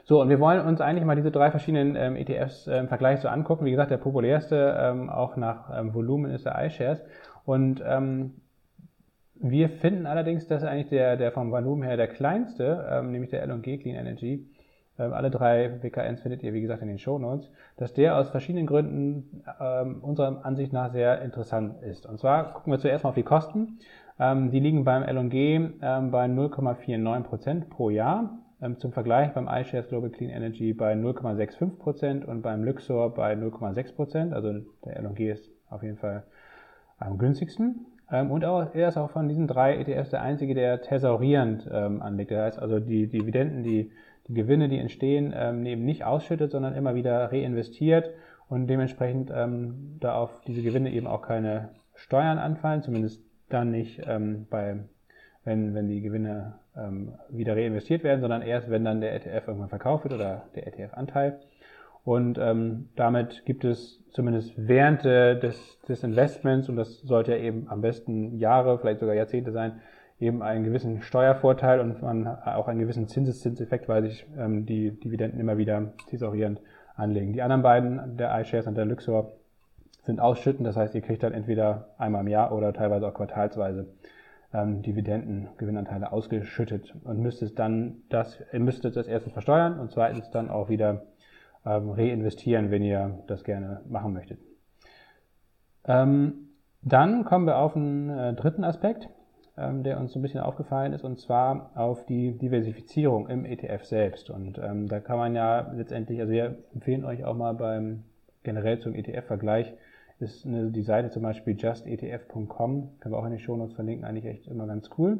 So, 0.03 0.21
und 0.21 0.29
wir 0.29 0.39
wollen 0.39 0.65
uns 0.65 0.81
eigentlich 0.81 1.05
mal 1.05 1.15
diese 1.15 1.31
drei 1.31 1.51
verschiedenen 1.51 1.95
ähm, 1.95 2.15
ETFs 2.15 2.67
äh, 2.67 2.79
im 2.79 2.87
Vergleich 2.87 3.19
so 3.21 3.27
angucken. 3.27 3.65
Wie 3.65 3.71
gesagt, 3.71 3.91
der 3.91 3.97
populärste, 3.97 4.75
ähm, 4.79 5.09
auch 5.09 5.37
nach 5.37 5.69
ähm, 5.77 5.93
Volumen, 5.93 6.31
ist 6.31 6.45
der 6.45 6.65
iShares. 6.65 7.01
Und 7.45 7.81
ähm, 7.85 8.41
wir 9.41 9.69
finden 9.69 10.05
allerdings, 10.05 10.47
dass 10.47 10.63
eigentlich 10.63 10.89
der, 10.89 11.17
der 11.17 11.31
vom 11.31 11.51
Volumen 11.51 11.83
her 11.83 11.97
der 11.97 12.07
kleinste, 12.07 12.87
ähm, 12.91 13.11
nämlich 13.11 13.29
der 13.29 13.41
L&G 13.43 13.77
Clean 13.77 13.95
Energy, 13.95 14.45
ähm, 14.99 15.13
alle 15.13 15.31
drei 15.31 15.81
WKNs 15.81 16.21
findet 16.21 16.43
ihr, 16.43 16.53
wie 16.53 16.61
gesagt, 16.61 16.81
in 16.81 16.89
den 16.89 16.99
Show 16.99 17.17
Notes, 17.17 17.49
dass 17.77 17.93
der 17.93 18.17
aus 18.17 18.29
verschiedenen 18.29 18.67
Gründen 18.67 19.43
ähm, 19.59 19.99
unserer 20.01 20.45
Ansicht 20.45 20.73
nach 20.73 20.91
sehr 20.91 21.21
interessant 21.21 21.81
ist. 21.81 22.05
Und 22.05 22.19
zwar 22.19 22.53
gucken 22.53 22.73
wir 22.73 22.79
zuerst 22.79 23.03
mal 23.03 23.11
auf 23.11 23.15
die 23.15 23.23
Kosten. 23.23 23.79
Ähm, 24.19 24.51
die 24.51 24.59
liegen 24.59 24.83
beim 24.83 25.03
L&G 25.03 25.55
ähm, 25.81 26.11
bei 26.11 26.25
0,49% 26.25 27.69
pro 27.69 27.89
Jahr. 27.89 28.37
Ähm, 28.61 28.77
zum 28.77 28.91
Vergleich 28.91 29.31
beim 29.33 29.47
iShares 29.47 29.87
Global 29.87 30.09
Clean 30.09 30.31
Energy 30.31 30.73
bei 30.73 30.93
0,65% 30.93 32.25
und 32.25 32.41
beim 32.41 32.65
Luxor 32.65 33.13
bei 33.13 33.33
0,6%. 33.33 34.33
Also 34.33 34.53
der 34.83 34.97
L&G 34.97 35.31
ist 35.31 35.49
auf 35.69 35.81
jeden 35.81 35.97
Fall 35.97 36.23
am 36.97 37.17
günstigsten. 37.17 37.85
Ähm, 38.11 38.31
und 38.31 38.45
auch, 38.45 38.73
er 38.73 38.87
ist 38.89 38.97
auch 38.97 39.11
von 39.11 39.27
diesen 39.27 39.47
drei 39.47 39.77
ETFs 39.77 40.09
der 40.09 40.21
einzige, 40.21 40.53
der 40.53 40.81
thesaurierend 40.81 41.69
ähm, 41.71 42.01
anlegt. 42.01 42.31
Das 42.31 42.39
heißt 42.39 42.59
also, 42.59 42.79
die 42.79 43.07
Dividenden, 43.07 43.63
die, 43.63 43.91
die 44.27 44.33
Gewinne, 44.33 44.69
die 44.69 44.79
entstehen, 44.79 45.33
ähm, 45.35 45.65
eben 45.65 45.85
nicht 45.85 46.03
ausschüttet, 46.03 46.51
sondern 46.51 46.75
immer 46.75 46.95
wieder 46.95 47.31
reinvestiert 47.31 48.11
und 48.47 48.67
dementsprechend 48.67 49.31
ähm, 49.33 49.97
da 49.99 50.15
auf 50.15 50.41
diese 50.47 50.61
Gewinne 50.63 50.91
eben 50.91 51.07
auch 51.07 51.21
keine 51.21 51.69
Steuern 51.95 52.39
anfallen, 52.39 52.81
zumindest 52.81 53.21
dann 53.49 53.71
nicht 53.71 54.01
ähm, 54.07 54.47
bei, 54.49 54.77
wenn, 55.43 55.73
wenn 55.73 55.87
die 55.87 56.01
Gewinne 56.01 56.59
ähm, 56.75 57.13
wieder 57.29 57.55
reinvestiert 57.55 58.03
werden, 58.03 58.21
sondern 58.21 58.41
erst, 58.41 58.69
wenn 58.69 58.85
dann 58.85 59.01
der 59.01 59.15
ETF 59.15 59.47
irgendwann 59.47 59.69
verkauft 59.69 60.05
wird 60.05 60.13
oder 60.13 60.43
der 60.55 60.67
ETF-Anteil. 60.67 61.39
Und 62.03 62.37
ähm, 62.39 62.89
damit 62.95 63.45
gibt 63.45 63.65
es 63.65 64.03
zumindest 64.11 64.53
während 64.55 65.05
äh, 65.05 65.39
des, 65.39 65.79
des 65.87 66.03
Investments, 66.03 66.69
und 66.69 66.75
das 66.75 66.99
sollte 67.01 67.31
ja 67.31 67.37
eben 67.37 67.67
am 67.69 67.81
besten 67.81 68.37
Jahre, 68.37 68.79
vielleicht 68.79 68.99
sogar 68.99 69.15
Jahrzehnte 69.15 69.51
sein, 69.51 69.81
eben 70.19 70.41
einen 70.41 70.63
gewissen 70.63 71.01
Steuervorteil 71.01 71.79
und 71.79 72.01
man 72.01 72.27
auch 72.27 72.67
einen 72.67 72.79
gewissen 72.79 73.07
Zinseszinseffekt, 73.07 73.87
weil 73.87 74.03
sich 74.03 74.25
ähm, 74.37 74.65
die 74.65 74.91
Dividenden 74.91 75.39
immer 75.39 75.57
wieder 75.57 75.93
thesaurierend 76.09 76.59
anlegen. 76.95 77.33
Die 77.33 77.41
anderen 77.41 77.61
beiden, 77.61 78.17
der 78.17 78.37
iShares 78.39 78.67
und 78.67 78.75
der 78.75 78.85
Luxor, 78.85 79.31
sind 80.03 80.19
ausschüttend, 80.19 80.67
das 80.67 80.75
heißt, 80.75 80.95
ihr 80.95 81.01
kriegt 81.01 81.23
dann 81.23 81.33
entweder 81.33 81.89
einmal 81.97 82.21
im 82.21 82.27
Jahr 82.27 82.51
oder 82.51 82.73
teilweise 82.73 83.07
auch 83.07 83.13
quartalsweise 83.13 83.87
ähm, 84.53 84.81
Dividenden, 84.81 85.49
Gewinnanteile 85.57 86.11
ausgeschüttet 86.11 86.95
und 87.03 87.19
müsstet 87.19 87.59
dann 87.59 87.97
das, 88.09 88.41
ihr 88.51 88.59
müsstet 88.59 88.95
das 88.95 89.07
erstens 89.07 89.33
versteuern 89.33 89.79
und 89.79 89.91
zweitens 89.91 90.29
dann 90.31 90.49
auch 90.49 90.69
wieder 90.69 91.03
reinvestieren, 91.65 92.71
wenn 92.71 92.83
ihr 92.83 93.19
das 93.27 93.43
gerne 93.43 93.81
machen 93.87 94.13
möchtet. 94.13 94.39
Ähm, 95.85 96.49
dann 96.81 97.25
kommen 97.25 97.45
wir 97.45 97.57
auf 97.57 97.75
einen 97.75 98.09
äh, 98.09 98.33
dritten 98.33 98.63
Aspekt, 98.63 99.09
ähm, 99.57 99.83
der 99.83 99.99
uns 99.99 100.13
so 100.13 100.19
ein 100.19 100.21
bisschen 100.21 100.39
aufgefallen 100.39 100.93
ist, 100.93 101.03
und 101.03 101.19
zwar 101.19 101.71
auf 101.75 102.05
die 102.05 102.37
Diversifizierung 102.37 103.27
im 103.27 103.45
ETF 103.45 103.83
selbst. 103.83 104.29
Und 104.29 104.57
ähm, 104.59 104.87
da 104.87 104.99
kann 104.99 105.17
man 105.17 105.35
ja 105.35 105.71
letztendlich, 105.73 106.19
also 106.21 106.31
wir 106.31 106.57
empfehlen 106.73 107.03
euch 107.03 107.25
auch 107.25 107.35
mal 107.35 107.53
beim 107.53 108.03
generell 108.43 108.79
zum 108.79 108.95
ETF-Vergleich, 108.95 109.73
ist 110.19 110.45
eine, 110.45 110.71
die 110.71 110.81
Seite 110.81 111.09
zum 111.09 111.23
Beispiel 111.23 111.55
justetf.com, 111.57 112.89
können 112.99 113.13
wir 113.13 113.19
auch 113.19 113.25
in 113.25 113.31
den 113.31 113.39
Shownotes 113.39 113.75
verlinken, 113.75 114.05
eigentlich 114.05 114.25
echt 114.25 114.47
immer 114.47 114.67
ganz 114.67 114.89
cool. 114.97 115.17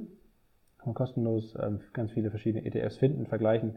Kann 0.77 0.87
man 0.87 0.95
kostenlos 0.95 1.57
ähm, 1.61 1.81
ganz 1.93 2.11
viele 2.11 2.29
verschiedene 2.29 2.65
ETFs 2.65 2.97
finden, 2.97 3.25
vergleichen, 3.25 3.75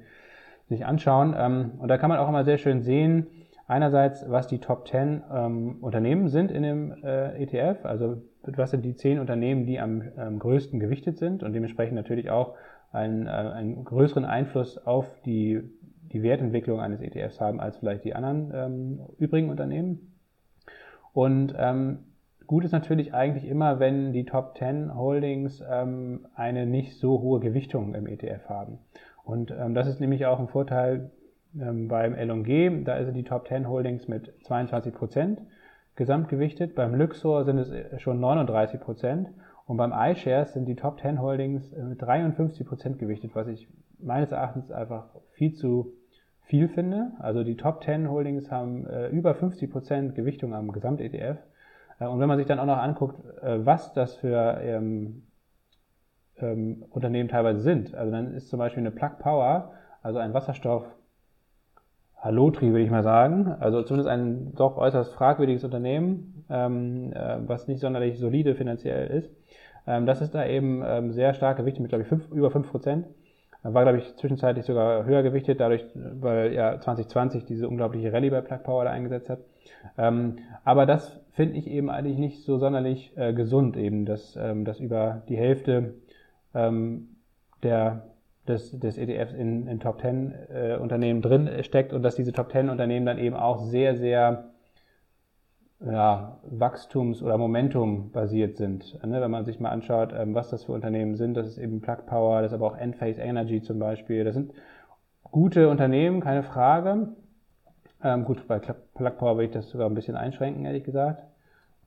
sich 0.68 0.86
anschauen. 0.86 1.34
Ähm, 1.36 1.72
und 1.78 1.88
da 1.88 1.98
kann 1.98 2.08
man 2.08 2.18
auch 2.18 2.28
immer 2.28 2.44
sehr 2.44 2.58
schön 2.58 2.82
sehen, 2.82 3.26
einerseits, 3.66 4.28
was 4.28 4.46
die 4.46 4.58
Top 4.58 4.86
10 4.88 5.22
ähm, 5.32 5.76
Unternehmen 5.80 6.28
sind 6.28 6.50
in 6.50 6.62
dem 6.62 6.92
äh, 7.04 7.42
ETF, 7.42 7.84
also 7.84 8.22
was 8.44 8.70
sind 8.70 8.84
die 8.84 8.96
10 8.96 9.18
Unternehmen, 9.18 9.66
die 9.66 9.78
am 9.80 10.02
ähm, 10.18 10.38
größten 10.38 10.80
gewichtet 10.80 11.18
sind 11.18 11.42
und 11.42 11.52
dementsprechend 11.52 11.94
natürlich 11.94 12.30
auch 12.30 12.54
einen, 12.92 13.26
äh, 13.26 13.30
einen 13.30 13.84
größeren 13.84 14.24
Einfluss 14.24 14.78
auf 14.78 15.06
die, 15.22 15.62
die 16.12 16.22
Wertentwicklung 16.22 16.80
eines 16.80 17.00
ETFs 17.00 17.40
haben 17.40 17.60
als 17.60 17.78
vielleicht 17.78 18.04
die 18.04 18.14
anderen 18.14 18.52
ähm, 18.54 19.00
übrigen 19.18 19.48
Unternehmen. 19.48 20.12
Und 21.12 21.54
ähm, 21.58 22.00
gut 22.46 22.64
ist 22.64 22.72
natürlich 22.72 23.14
eigentlich 23.14 23.46
immer, 23.46 23.78
wenn 23.78 24.12
die 24.12 24.24
Top 24.24 24.56
10 24.58 24.94
Holdings 24.94 25.62
ähm, 25.68 26.26
eine 26.34 26.66
nicht 26.66 26.98
so 26.98 27.20
hohe 27.20 27.40
Gewichtung 27.40 27.94
im 27.94 28.06
ETF 28.06 28.48
haben. 28.48 28.78
Und 29.25 29.51
ähm, 29.51 29.75
das 29.75 29.87
ist 29.87 30.01
nämlich 30.01 30.27
auch 30.27 30.39
ein 30.39 30.49
Vorteil 30.49 31.11
ähm, 31.59 31.89
beim 31.89 32.14
LG. 32.14 32.85
Da 32.85 33.05
sind 33.05 33.14
die 33.14 33.25
Top 33.25 33.49
10 33.49 33.68
Holdings 33.68 34.09
mit 34.09 34.33
22 34.45 34.95
Prozent 34.95 35.43
gesamtgewichtet. 35.97 36.75
Beim 36.75 36.95
Luxor 36.95 37.45
sind 37.45 37.59
es 37.59 37.70
äh, 37.70 37.99
schon 37.99 38.20
39 38.20 38.81
Prozent. 38.81 39.29
Und 39.66 39.77
beim 39.77 39.93
iShares 39.93 40.53
sind 40.53 40.66
die 40.66 40.77
Top 40.77 41.01
10 41.01 41.20
Holdings 41.20 41.73
äh, 41.73 41.83
mit 41.83 42.03
53 42.03 42.66
Prozent 42.66 42.99
gewichtet, 42.99 43.35
was 43.35 43.47
ich 43.49 43.68
meines 43.99 44.33
Erachtens 44.33 44.70
einfach 44.70 45.07
viel 45.33 45.55
zu 45.55 45.93
viel 46.43 46.68
finde. 46.68 47.12
Also 47.20 47.45
die 47.45 47.57
Top 47.57 47.85
10 47.85 48.11
Holdings 48.11 48.51
haben 48.51 48.87
äh, 48.87 49.09
über 49.09 49.35
50 49.35 49.70
Prozent 49.70 50.14
Gewichtung 50.14 50.55
am 50.55 50.73
Gesamt-ETF. 50.73 51.39
Äh, 52.01 52.07
und 52.07 52.18
wenn 52.18 52.29
man 52.29 52.39
sich 52.39 52.47
dann 52.47 52.59
auch 52.59 52.66
noch 52.66 52.79
anguckt, 52.79 53.23
was 53.43 53.93
das 53.93 54.16
für 54.16 54.59
ähm, 54.62 55.23
ähm, 56.43 56.84
Unternehmen 56.90 57.28
teilweise 57.28 57.61
sind, 57.61 57.95
also 57.95 58.11
dann 58.11 58.34
ist 58.34 58.49
zum 58.49 58.59
Beispiel 58.59 58.82
eine 58.82 58.90
Plug 58.90 59.18
Power, 59.18 59.72
also 60.03 60.18
ein 60.18 60.34
Wasserstoff 60.34 60.84
Halotri, 62.22 62.70
würde 62.70 62.84
ich 62.84 62.90
mal 62.90 63.03
sagen. 63.03 63.57
Also 63.59 63.82
zumindest 63.82 64.09
ein 64.09 64.55
doch 64.55 64.76
äußerst 64.76 65.12
fragwürdiges 65.12 65.64
Unternehmen, 65.64 66.45
ähm, 66.49 67.12
äh, 67.12 67.38
was 67.47 67.66
nicht 67.66 67.80
sonderlich 67.80 68.18
solide 68.18 68.55
finanziell 68.55 69.09
ist. 69.09 69.30
Ähm, 69.88 70.07
das 70.07 70.20
ist 70.20 70.32
da 70.32 70.47
eben 70.47 70.82
ähm, 70.86 71.12
sehr 71.12 71.34
stark 71.34 71.57
gewichtet 71.57 71.82
mit, 71.82 71.88
glaube 71.88 72.03
ich, 72.03 72.09
fünf, 72.09 72.30
über 72.30 72.51
5 72.51 72.70
Prozent. 72.70 73.07
War, 73.64 73.84
glaube 73.84 73.99
ich, 73.99 74.16
zwischenzeitlich 74.16 74.64
sogar 74.64 75.05
höher 75.05 75.22
gewichtet, 75.22 75.61
dadurch, 75.61 75.84
weil 75.95 76.53
ja 76.53 76.80
2020 76.80 77.45
diese 77.45 77.68
unglaubliche 77.68 78.12
Rallye 78.12 78.30
bei 78.30 78.40
Plug 78.40 78.59
Power 78.64 78.84
da 78.84 78.90
eingesetzt 78.90 79.30
hat. 79.30 79.38
Ähm, 79.97 80.38
aber 80.64 80.84
das 80.84 81.20
finde 81.32 81.57
ich 81.57 81.68
eben 81.68 81.88
eigentlich 81.88 82.18
nicht 82.18 82.43
so 82.45 82.59
sonderlich 82.59 83.12
äh, 83.16 83.32
gesund, 83.32 83.76
eben, 83.76 84.05
dass, 84.05 84.36
ähm, 84.36 84.64
dass 84.64 84.80
über 84.80 85.22
die 85.28 85.36
Hälfte 85.36 85.95
ähm, 86.55 87.16
der, 87.62 88.05
des, 88.48 88.78
des 88.78 88.98
ETFs 88.98 89.32
in, 89.32 89.66
in 89.66 89.80
Top 89.80 90.00
10 90.00 90.34
äh, 90.50 90.76
Unternehmen 90.80 91.22
drin 91.22 91.48
steckt 91.62 91.92
und 91.92 92.03
dass 92.03 92.16
diese 92.16 92.32
Top 92.32 92.50
10 92.53 92.68
Unternehmen 92.68 93.07
dann 93.07 93.18
eben 93.18 93.36
auch 93.36 93.64
sehr, 93.64 93.96
sehr 93.96 94.53
ja, 95.84 96.38
Wachstums- 96.44 97.22
oder 97.22 97.38
Momentum-basiert 97.38 98.57
sind. 98.57 99.03
Ne? 99.05 99.20
Wenn 99.20 99.30
man 99.30 99.44
sich 99.44 99.59
mal 99.59 99.70
anschaut, 99.70 100.12
ähm, 100.16 100.34
was 100.34 100.50
das 100.50 100.64
für 100.64 100.72
Unternehmen 100.72 101.16
sind, 101.16 101.34
das 101.34 101.46
ist 101.48 101.59
eben 101.59 101.80
Plug 101.80 102.07
Power, 102.07 102.42
das 102.42 102.53
ist 102.53 102.57
aber 102.57 102.66
auch 102.66 102.76
Enphase 102.76 103.20
Energy 103.20 103.62
zum 103.62 103.78
Beispiel. 103.78 104.24
Das 104.24 104.34
sind 104.34 104.53
gute 105.30 105.68
Unternehmen, 105.68 106.20
keine 106.20 106.42
Frage. 106.42 107.09
Ähm, 108.05 108.24
gut, 108.24 108.46
bei 108.46 108.59
Plug 108.59 109.11
Power 109.18 109.36
würde 109.36 109.46
ich 109.46 109.50
das 109.50 109.70
sogar 109.70 109.88
ein 109.88 109.94
bisschen 109.94 110.16
einschränken, 110.16 110.64
ehrlich 110.64 110.84
gesagt. 110.84 111.22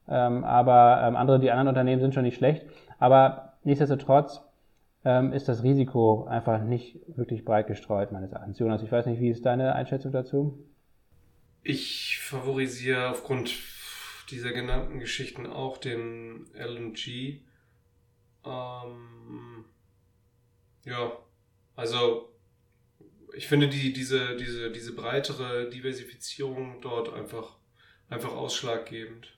Ähm, 0.07 0.43
aber 0.43 1.01
ähm, 1.03 1.15
andere, 1.15 1.39
die 1.39 1.51
anderen 1.51 1.69
Unternehmen 1.69 2.01
sind 2.01 2.13
schon 2.13 2.23
nicht 2.23 2.37
schlecht. 2.37 2.65
Aber 2.99 3.53
nichtsdestotrotz 3.63 4.41
ähm, 5.05 5.31
ist 5.31 5.47
das 5.47 5.63
Risiko 5.63 6.25
einfach 6.25 6.63
nicht 6.63 6.99
wirklich 7.15 7.45
breit 7.45 7.67
gestreut, 7.67 8.11
meines 8.11 8.31
Erachtens. 8.31 8.59
Jonas, 8.59 8.81
ich 8.81 8.91
weiß 8.91 9.05
nicht, 9.05 9.21
wie 9.21 9.29
ist 9.29 9.45
deine 9.45 9.75
Einschätzung 9.75 10.11
dazu? 10.11 10.67
Ich 11.61 12.19
favorisiere 12.19 13.09
aufgrund 13.09 13.55
dieser 14.31 14.51
genannten 14.51 14.99
Geschichten 14.99 15.45
auch 15.45 15.77
den 15.77 16.47
LNG. 16.53 17.41
Ähm, 18.45 19.65
ja, 20.85 21.11
also 21.75 22.29
ich 23.35 23.47
finde 23.47 23.67
die, 23.67 23.93
diese, 23.93 24.35
diese, 24.37 24.71
diese 24.71 24.93
breitere 24.93 25.69
Diversifizierung 25.69 26.81
dort 26.81 27.13
einfach, 27.13 27.57
einfach 28.09 28.31
ausschlaggebend. 28.31 29.34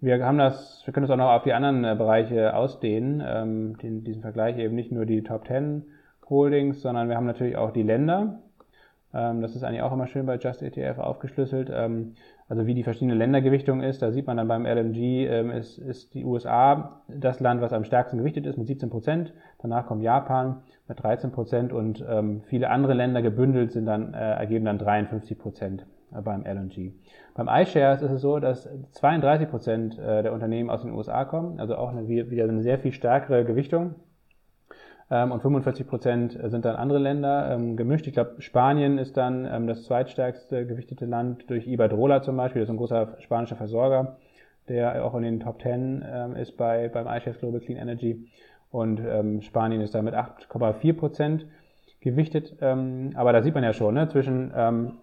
Wir 0.00 0.22
haben 0.24 0.36
das, 0.36 0.82
wir 0.84 0.92
können 0.92 1.04
es 1.04 1.10
auch 1.10 1.16
noch 1.16 1.30
auf 1.30 1.44
die 1.44 1.54
anderen 1.54 1.82
äh, 1.84 1.94
Bereiche 1.96 2.54
ausdehnen, 2.54 3.22
ähm, 3.26 3.78
den, 3.78 4.04
diesen 4.04 4.20
Vergleich 4.20 4.58
eben 4.58 4.74
nicht 4.74 4.92
nur 4.92 5.06
die 5.06 5.22
Top 5.22 5.46
10 5.46 5.84
Holdings, 6.28 6.82
sondern 6.82 7.08
wir 7.08 7.16
haben 7.16 7.24
natürlich 7.24 7.56
auch 7.56 7.70
die 7.70 7.82
Länder. 7.82 8.40
Ähm, 9.14 9.40
das 9.40 9.56
ist 9.56 9.64
eigentlich 9.64 9.80
auch 9.80 9.92
immer 9.92 10.06
schön 10.06 10.26
bei 10.26 10.36
Just 10.36 10.62
ETF 10.62 10.98
aufgeschlüsselt. 10.98 11.70
Ähm, 11.72 12.14
also 12.46 12.66
wie 12.66 12.74
die 12.74 12.82
verschiedene 12.82 13.14
Ländergewichtung 13.14 13.80
ist, 13.82 14.02
da 14.02 14.12
sieht 14.12 14.26
man 14.26 14.36
dann 14.36 14.48
beim 14.48 14.66
LMG, 14.66 15.28
ähm, 15.28 15.50
ist, 15.50 15.78
ist 15.78 16.12
die 16.12 16.24
USA 16.24 17.00
das 17.08 17.40
Land, 17.40 17.62
was 17.62 17.72
am 17.72 17.84
stärksten 17.84 18.18
gewichtet 18.18 18.44
ist 18.44 18.58
mit 18.58 18.66
17 18.66 18.90
Prozent. 18.90 19.32
Danach 19.62 19.86
kommt 19.86 20.02
Japan 20.02 20.62
mit 20.88 21.02
13 21.02 21.32
Prozent 21.32 21.72
und 21.72 22.04
ähm, 22.06 22.42
viele 22.48 22.68
andere 22.68 22.92
Länder 22.92 23.22
gebündelt 23.22 23.72
sind 23.72 23.86
dann, 23.86 24.12
äh, 24.12 24.34
ergeben 24.34 24.66
dann 24.66 24.78
53 24.78 25.38
Prozent 25.38 25.86
beim 26.22 26.44
LNG. 26.44 26.92
Beim 27.34 27.48
iShares 27.48 28.02
ist 28.02 28.10
es 28.10 28.20
so, 28.20 28.38
dass 28.38 28.68
32 28.92 29.48
Prozent 29.48 29.98
äh, 29.98 30.22
der 30.22 30.32
Unternehmen 30.32 30.70
aus 30.70 30.82
den 30.82 30.92
USA 30.92 31.24
kommen, 31.24 31.60
also 31.60 31.76
auch 31.76 31.90
eine, 31.90 32.08
wieder 32.08 32.44
eine 32.44 32.62
sehr 32.62 32.78
viel 32.78 32.92
stärkere 32.92 33.44
Gewichtung. 33.44 33.94
Ähm, 35.10 35.32
und 35.32 35.40
45 35.40 35.86
Prozent 35.86 36.38
sind 36.46 36.64
dann 36.64 36.76
andere 36.76 36.98
Länder 36.98 37.50
ähm, 37.52 37.76
gemischt. 37.76 38.06
Ich 38.06 38.14
glaube, 38.14 38.36
Spanien 38.40 38.98
ist 38.98 39.16
dann 39.16 39.46
ähm, 39.46 39.66
das 39.66 39.84
zweitstärkste 39.84 40.66
gewichtete 40.66 41.06
Land 41.06 41.48
durch 41.48 41.66
Iberdrola 41.66 42.22
zum 42.22 42.36
Beispiel. 42.36 42.62
Das 42.62 42.68
ist 42.68 42.74
ein 42.74 42.78
großer 42.78 43.16
spanischer 43.20 43.56
Versorger, 43.56 44.16
der 44.68 45.04
auch 45.04 45.14
in 45.14 45.22
den 45.22 45.40
Top 45.40 45.62
10 45.62 46.34
ist 46.36 46.56
bei, 46.56 46.88
beim 46.88 47.06
iShares 47.06 47.38
Global 47.38 47.60
Clean 47.60 47.78
Energy. 47.78 48.26
Und 48.72 49.00
Spanien 49.44 49.80
ist 49.80 49.94
da 49.94 50.02
mit 50.02 50.14
8,4 50.14 50.92
Prozent 50.92 51.46
gewichtet. 52.00 52.62
aber 52.62 53.32
da 53.32 53.42
sieht 53.42 53.54
man 53.54 53.64
ja 53.64 53.72
schon, 53.72 53.94
ne, 53.94 54.08
zwischen 54.08 54.52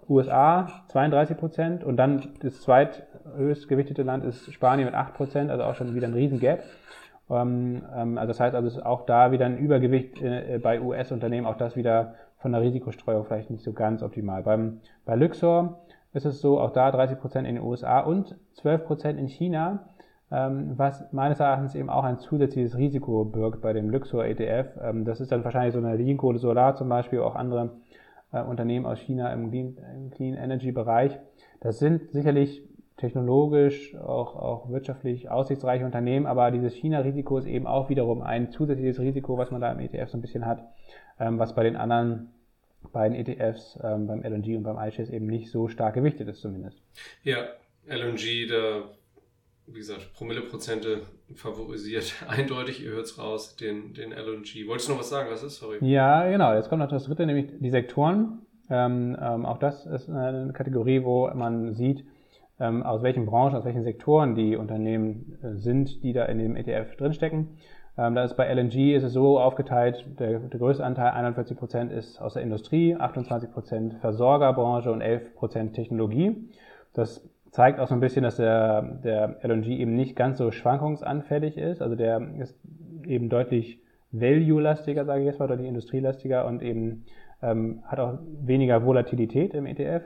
USA 0.08 0.68
32 0.88 1.38
Prozent 1.38 1.84
und 1.84 1.98
dann 1.98 2.30
das 2.42 2.62
zweithöchst 2.62 3.68
gewichtete 3.68 4.04
Land 4.04 4.24
ist 4.24 4.54
Spanien 4.54 4.86
mit 4.86 4.96
8 4.96 5.14
Prozent, 5.14 5.52
also 5.52 5.64
auch 5.64 5.76
schon 5.76 5.96
wieder 5.96 6.08
ein 6.08 6.14
riesen 6.14 6.40
Gap. 6.40 6.64
Ähm, 7.30 7.84
ähm, 7.96 8.18
also 8.18 8.30
das 8.30 8.40
heißt 8.40 8.56
also, 8.56 8.68
ist 8.68 8.86
auch 8.86 9.06
da 9.06 9.32
wieder 9.32 9.46
ein 9.46 9.58
Übergewicht 9.58 10.22
äh, 10.22 10.60
bei 10.62 10.82
US-Unternehmen, 10.82 11.48
auch 11.48 11.58
das 11.58 11.76
wieder 11.76 12.16
von 12.38 12.52
der 12.52 12.62
Risikostreuung 12.62 13.26
vielleicht 13.26 13.50
nicht 13.50 13.64
so 13.64 13.74
ganz 13.74 14.04
optimal. 14.04 14.44
Beim, 14.44 14.82
bei 15.06 15.16
Luxor 15.16 15.80
ist 16.14 16.26
es 16.26 16.42
so, 16.42 16.60
auch 16.60 16.72
da 16.72 16.92
30 16.92 17.20
Prozent 17.20 17.48
in 17.48 17.56
den 17.56 17.64
USA 17.64 18.02
und 18.02 18.36
12 18.56 18.86
Prozent 18.86 19.20
in 19.20 19.28
China, 19.28 19.80
ähm, 19.80 19.93
was 20.36 21.12
meines 21.12 21.40
Erachtens 21.40 21.76
eben 21.76 21.90
auch 21.90 22.04
ein 22.04 22.18
zusätzliches 22.18 22.76
Risiko 22.78 23.24
birgt 23.24 23.62
bei 23.62 23.72
dem 23.72 23.90
Luxor 23.90 24.26
ETF. 24.26 24.80
das 25.06 25.22
ist 25.22 25.32
dann 25.32 25.44
wahrscheinlich 25.44 25.74
so 25.74 25.80
eine 25.80 25.96
Linko 25.96 26.36
Solar 26.38 26.76
zum 26.76 26.90
Beispiel, 26.90 27.20
auch 27.20 27.36
andere 27.36 27.70
äh, 28.34 28.42
Unternehmen 28.42 28.86
aus 28.86 29.00
China 29.00 29.32
im 29.32 29.52
Clean, 30.12 30.36
Energy 30.36 30.72
Bereich. 30.72 31.18
Das 31.62 31.80
sind 31.80 32.12
sicherlich 32.12 32.64
technologisch, 32.98 33.96
auch, 33.96 34.36
auch 34.36 34.70
wirtschaftlich 34.70 35.30
aussichtsreiche 35.30 35.86
Unternehmen, 35.86 36.26
aber 36.26 36.52
dieses 36.52 36.74
China-Risiko 36.74 37.38
ist 37.38 37.48
eben 37.48 37.68
auch 37.68 37.90
wiederum 37.90 38.22
ein 38.22 38.52
zusätzliches 38.52 39.00
Risiko, 39.00 39.38
was 39.38 39.52
man 39.52 39.62
da 39.62 39.72
im 39.72 39.80
ETF 39.80 40.10
so 40.10 40.18
ein 40.18 40.22
bisschen 40.22 40.46
hat, 40.46 40.64
ähm, 41.20 41.40
was 41.40 41.56
bei 41.56 41.64
den 41.64 41.76
anderen 41.76 42.30
beiden 42.92 43.16
ETFs, 43.16 43.80
ähm, 43.84 44.08
beim 44.08 44.24
LNG 44.24 44.58
und 44.58 44.64
beim 44.64 44.78
iShares 44.78 45.10
eben 45.10 45.28
nicht 45.28 45.50
so 45.50 45.68
stark 45.68 45.96
gewichtet 45.96 46.28
ist 46.28 46.42
zumindest. 46.42 46.82
Ja, 47.24 47.48
LNG, 47.88 48.48
da, 48.50 48.84
wie 49.74 49.80
gesagt, 49.80 50.14
Promilleprozente 50.14 51.02
favorisiert 51.36 52.14
eindeutig, 52.28 52.84
ihr 52.84 52.92
hört 52.92 53.06
es 53.06 53.18
raus, 53.18 53.56
den, 53.56 53.94
den 53.94 54.12
LNG. 54.12 54.68
Wolltest 54.68 54.88
du 54.88 54.94
noch 54.94 55.00
was 55.00 55.10
sagen? 55.10 55.30
Was 55.32 55.44
ist? 55.44 55.58
Sorry. 55.58 55.78
Ja, 55.82 56.30
genau. 56.30 56.54
Jetzt 56.54 56.70
kommt 56.70 56.80
noch 56.80 56.90
das 56.90 57.06
dritte, 57.06 57.26
nämlich 57.26 57.48
die 57.60 57.70
Sektoren. 57.70 58.40
Ähm, 58.70 59.18
ähm, 59.22 59.46
auch 59.46 59.58
das 59.58 59.86
ist 59.86 60.10
eine 60.10 60.54
Kategorie, 60.54 61.04
wo 61.04 61.30
man 61.34 61.74
sieht, 61.74 62.06
ähm, 62.60 62.84
aus 62.84 63.04
welchen 63.04 63.26
Branchen, 63.26 63.56
aus 63.56 63.66
welchen 63.66 63.84
Sektoren 63.84 64.36
die 64.36 64.56
Unternehmen 64.56 65.38
äh, 65.42 65.58
sind, 65.58 66.04
die 66.04 66.14
da 66.14 66.26
in 66.26 66.38
dem 66.38 66.56
ETF 66.56 66.96
drinstecken. 66.96 67.58
Ähm, 67.98 68.16
da 68.16 68.24
ist 68.24 68.36
bei 68.38 68.52
LNG 68.52 68.96
ist 68.96 69.04
es 69.04 69.14
so 69.14 69.40
aufgeteilt, 69.40 70.06
der, 70.20 70.40
der 70.40 70.60
größte 70.60 70.84
Anteil, 70.84 71.12
41 71.12 71.58
Prozent, 71.58 71.92
ist 71.92 72.20
aus 72.22 72.34
der 72.34 72.44
Industrie, 72.44 72.96
28 72.96 73.52
Prozent 73.52 73.96
Versorgerbranche 74.02 74.92
und 74.92 75.02
11 75.02 75.36
Prozent 75.36 75.74
Technologie. 75.74 76.50
Das 76.94 77.28
zeigt 77.54 77.80
auch 77.80 77.88
so 77.88 77.94
ein 77.94 78.00
bisschen, 78.00 78.24
dass 78.24 78.38
der, 78.38 78.82
der 78.82 79.38
LNG 79.44 79.68
eben 79.68 79.96
nicht 79.96 80.16
ganz 80.16 80.40
so 80.40 80.52
schwankungsanfällig 80.52 81.56
ist. 81.56 81.84
Also 81.84 81.96
der 81.96 82.20
ist 82.40 82.60
eben 83.06 83.30
deutlich 83.30 83.80
value-lastiger, 84.12 85.06
sage 85.06 85.22
ich 85.22 85.28
jetzt 85.28 85.40
mal, 85.40 85.48
deutlich 85.48 85.68
industrielastiger 85.68 86.46
und 86.48 86.64
eben 86.64 87.06
ähm, 87.44 87.84
hat 87.86 88.00
auch 88.00 88.18
weniger 88.42 88.84
Volatilität 88.84 89.54
im 89.54 89.68
ETF. 89.68 90.04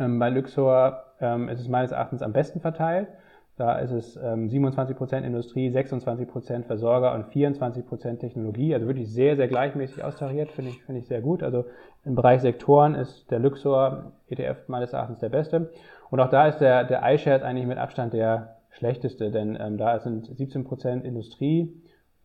Ähm, 0.00 0.18
bei 0.18 0.28
Luxor 0.28 1.04
ähm, 1.20 1.48
ist 1.48 1.60
es 1.60 1.68
meines 1.68 1.92
Erachtens 1.92 2.20
am 2.20 2.32
besten 2.32 2.58
verteilt. 2.58 3.08
Da 3.56 3.78
ist 3.78 3.92
es 3.92 4.16
ähm, 4.16 4.48
27% 4.48 5.22
Industrie, 5.22 5.70
26% 5.70 6.64
Versorger 6.64 7.14
und 7.14 7.26
24% 7.26 8.18
Technologie. 8.18 8.74
Also 8.74 8.88
wirklich 8.88 9.10
sehr, 9.10 9.36
sehr 9.36 9.46
gleichmäßig 9.46 10.02
austariert, 10.02 10.50
finde 10.50 10.72
ich, 10.72 10.82
finde 10.82 11.00
ich 11.00 11.06
sehr 11.06 11.20
gut. 11.20 11.44
Also 11.44 11.64
im 12.04 12.16
Bereich 12.16 12.42
Sektoren 12.42 12.96
ist 12.96 13.30
der 13.30 13.38
Luxor 13.38 14.12
ETF 14.28 14.68
meines 14.68 14.92
Erachtens 14.92 15.20
der 15.20 15.28
beste. 15.28 15.70
Und 16.10 16.20
auch 16.20 16.30
da 16.30 16.46
ist 16.46 16.58
der, 16.58 16.84
der 16.84 17.02
iShares 17.02 17.42
eigentlich 17.42 17.66
mit 17.66 17.78
Abstand 17.78 18.12
der 18.12 18.56
schlechteste, 18.70 19.30
denn 19.30 19.56
ähm, 19.60 19.78
da 19.78 19.98
sind 19.98 20.28
17% 20.28 21.02
Industrie, 21.02 21.74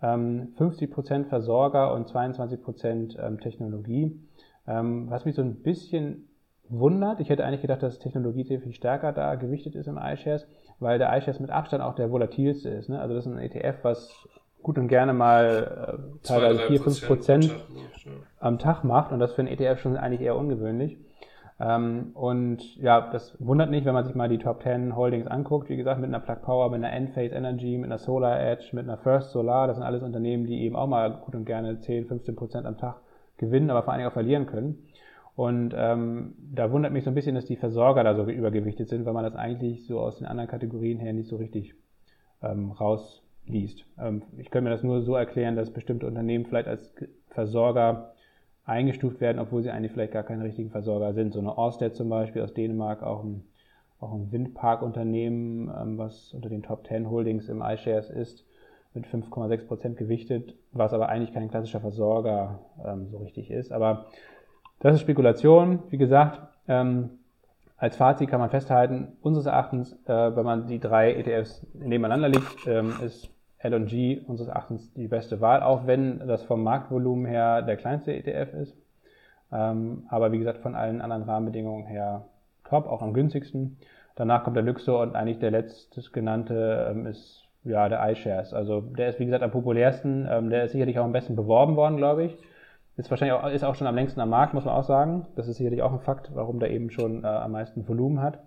ähm, 0.01 0.53
50% 0.57 1.25
Versorger 1.25 1.93
und 1.93 2.09
22% 2.09 3.19
ähm, 3.19 3.39
Technologie. 3.39 4.19
Ähm, 4.67 5.09
was 5.09 5.25
mich 5.25 5.35
so 5.35 5.41
ein 5.41 5.61
bisschen 5.63 6.27
wundert. 6.71 7.19
Ich 7.19 7.29
hätte 7.29 7.45
eigentlich 7.45 7.61
gedacht, 7.61 7.83
dass 7.83 7.99
Technologie 7.99 8.43
sehr 8.43 8.61
viel 8.61 8.73
stärker 8.73 9.11
da 9.11 9.35
gewichtet 9.35 9.75
ist 9.75 9.87
im 9.87 9.97
iShares, 9.97 10.47
weil 10.79 10.99
der 10.99 11.15
iShares 11.17 11.39
mit 11.39 11.49
Abstand 11.49 11.83
auch 11.83 11.95
der 11.95 12.11
volatilste 12.11 12.69
ist. 12.69 12.89
Ne? 12.89 12.99
Also 12.99 13.13
das 13.13 13.25
ist 13.25 13.31
ein 13.31 13.39
ETF, 13.39 13.83
was 13.83 14.27
gut 14.61 14.77
und 14.77 14.87
gerne 14.87 15.13
mal 15.13 15.99
äh, 15.99 16.25
teilweise 16.25 16.59
4, 16.67 16.81
5 16.81 17.07
Prozent 17.07 17.55
am 18.39 18.59
Tag 18.59 18.83
macht 18.83 19.11
und 19.11 19.19
das 19.19 19.33
für 19.33 19.41
einen 19.41 19.49
ETF 19.49 19.79
schon 19.79 19.97
eigentlich 19.97 20.21
eher 20.21 20.37
ungewöhnlich. 20.37 20.97
Ähm, 21.61 22.11
und 22.15 22.75
ja, 22.77 23.11
das 23.11 23.37
wundert 23.39 23.69
nicht, 23.69 23.85
wenn 23.85 23.93
man 23.93 24.03
sich 24.03 24.15
mal 24.15 24.27
die 24.27 24.39
Top 24.39 24.63
10 24.63 24.95
Holdings 24.95 25.27
anguckt. 25.27 25.69
Wie 25.69 25.77
gesagt, 25.77 26.01
mit 26.01 26.07
einer 26.07 26.19
Plug 26.19 26.41
Power, 26.41 26.71
mit 26.71 26.83
einer 26.83 26.91
Enphase 26.91 27.35
Energy, 27.35 27.77
mit 27.77 27.85
einer 27.85 27.99
Solar 27.99 28.41
Edge, 28.41 28.69
mit 28.71 28.85
einer 28.85 28.97
First 28.97 29.29
Solar. 29.29 29.67
Das 29.67 29.77
sind 29.77 29.85
alles 29.85 30.01
Unternehmen, 30.01 30.47
die 30.47 30.63
eben 30.63 30.75
auch 30.75 30.87
mal 30.87 31.21
gut 31.23 31.35
und 31.35 31.45
gerne 31.45 31.79
10, 31.79 32.07
15 32.07 32.35
Prozent 32.35 32.65
am 32.65 32.77
Tag 32.77 33.01
gewinnen, 33.37 33.69
aber 33.69 33.83
vor 33.83 33.93
allen 33.93 33.99
Dingen 33.99 34.09
auch 34.09 34.13
verlieren 34.13 34.47
können. 34.47 34.87
Und 35.35 35.73
ähm, 35.77 36.33
da 36.39 36.71
wundert 36.71 36.93
mich 36.93 37.03
so 37.03 37.11
ein 37.11 37.15
bisschen, 37.15 37.35
dass 37.35 37.45
die 37.45 37.55
Versorger 37.55 38.03
da 38.03 38.15
so 38.15 38.23
übergewichtet 38.25 38.89
sind, 38.89 39.05
weil 39.05 39.13
man 39.13 39.23
das 39.23 39.35
eigentlich 39.35 39.85
so 39.85 39.99
aus 39.99 40.17
den 40.17 40.27
anderen 40.27 40.49
Kategorien 40.49 40.99
her 40.99 41.13
nicht 41.13 41.29
so 41.29 41.35
richtig 41.35 41.75
ähm, 42.41 42.71
rausliest. 42.71 43.85
Ähm, 43.99 44.23
ich 44.37 44.49
könnte 44.49 44.63
mir 44.63 44.75
das 44.75 44.83
nur 44.83 45.01
so 45.01 45.15
erklären, 45.15 45.55
dass 45.55 45.71
bestimmte 45.71 46.07
Unternehmen 46.07 46.45
vielleicht 46.45 46.67
als 46.67 46.93
Versorger 47.29 48.13
eingestuft 48.65 49.21
werden, 49.21 49.39
obwohl 49.39 49.63
sie 49.63 49.71
eigentlich 49.71 49.91
vielleicht 49.91 50.13
gar 50.13 50.23
keine 50.23 50.43
richtigen 50.43 50.69
Versorger 50.69 51.13
sind. 51.13 51.33
So 51.33 51.39
eine 51.39 51.57
Orsted 51.57 51.95
zum 51.95 52.09
Beispiel 52.09 52.41
aus 52.41 52.53
Dänemark, 52.53 53.03
auch 53.03 53.23
ein, 53.23 53.43
auch 53.99 54.13
ein 54.13 54.31
Windparkunternehmen, 54.31 55.69
ähm, 55.69 55.97
was 55.97 56.33
unter 56.33 56.49
den 56.49 56.63
Top 56.63 56.85
10 56.87 57.09
Holdings 57.09 57.49
im 57.49 57.61
iShares 57.61 58.09
ist, 58.09 58.45
mit 58.93 59.05
5,6 59.05 59.67
Prozent 59.67 59.97
gewichtet, 59.97 60.55
was 60.71 60.93
aber 60.93 61.09
eigentlich 61.09 61.33
kein 61.33 61.49
klassischer 61.49 61.79
Versorger 61.79 62.59
ähm, 62.85 63.07
so 63.09 63.17
richtig 63.17 63.49
ist. 63.49 63.71
Aber 63.71 64.05
das 64.79 64.95
ist 64.95 65.01
Spekulation. 65.01 65.79
Wie 65.89 65.97
gesagt, 65.97 66.41
ähm, 66.67 67.11
als 67.77 67.95
Fazit 67.95 68.29
kann 68.29 68.39
man 68.39 68.51
festhalten, 68.51 69.17
unseres 69.21 69.47
Erachtens, 69.47 69.93
äh, 70.05 70.35
wenn 70.35 70.45
man 70.45 70.67
die 70.67 70.79
drei 70.79 71.13
ETFs 71.13 71.65
nebeneinander 71.73 72.29
legt, 72.29 72.67
ähm, 72.67 72.93
ist 73.03 73.29
L&G 73.63 74.21
unseres 74.27 74.49
Erachtens 74.49 74.93
die 74.93 75.07
beste 75.07 75.41
Wahl, 75.41 75.61
auch 75.61 75.87
wenn 75.87 76.27
das 76.27 76.43
vom 76.43 76.63
Marktvolumen 76.63 77.25
her 77.25 77.61
der 77.61 77.77
kleinste 77.77 78.13
ETF 78.13 78.53
ist. 78.53 78.77
Ähm, 79.51 80.03
aber 80.09 80.31
wie 80.31 80.39
gesagt, 80.39 80.59
von 80.59 80.75
allen 80.75 81.01
anderen 81.01 81.23
Rahmenbedingungen 81.23 81.85
her 81.85 82.25
top, 82.63 82.87
auch 82.87 83.01
am 83.01 83.13
günstigsten. 83.13 83.77
Danach 84.15 84.43
kommt 84.43 84.55
der 84.55 84.63
Luxor 84.63 85.01
und 85.01 85.15
eigentlich 85.15 85.39
der 85.39 85.51
letzte 85.51 86.01
genannte 86.11 86.87
ähm, 86.89 87.05
ist 87.05 87.43
ja 87.63 87.89
der 87.89 88.09
iShares. 88.11 88.53
Also 88.53 88.81
der 88.81 89.09
ist 89.09 89.19
wie 89.19 89.25
gesagt 89.25 89.43
am 89.43 89.51
populärsten, 89.51 90.27
ähm, 90.29 90.49
der 90.49 90.65
ist 90.65 90.71
sicherlich 90.71 90.97
auch 90.99 91.05
am 91.05 91.11
besten 91.11 91.35
beworben 91.35 91.75
worden, 91.75 91.97
glaube 91.97 92.23
ich. 92.23 92.37
Ist 92.97 93.09
wahrscheinlich 93.09 93.37
auch, 93.37 93.49
ist 93.49 93.63
auch 93.63 93.75
schon 93.75 93.87
am 93.87 93.95
längsten 93.95 94.19
am 94.19 94.29
Markt, 94.29 94.53
muss 94.53 94.65
man 94.65 94.75
auch 94.75 94.83
sagen. 94.83 95.27
Das 95.35 95.47
ist 95.47 95.57
sicherlich 95.57 95.81
auch 95.81 95.93
ein 95.93 95.99
Fakt, 95.99 96.31
warum 96.33 96.59
der 96.59 96.71
eben 96.71 96.91
schon 96.91 97.23
äh, 97.23 97.27
am 97.27 97.51
meisten 97.51 97.87
Volumen 97.87 98.21
hat. 98.21 98.39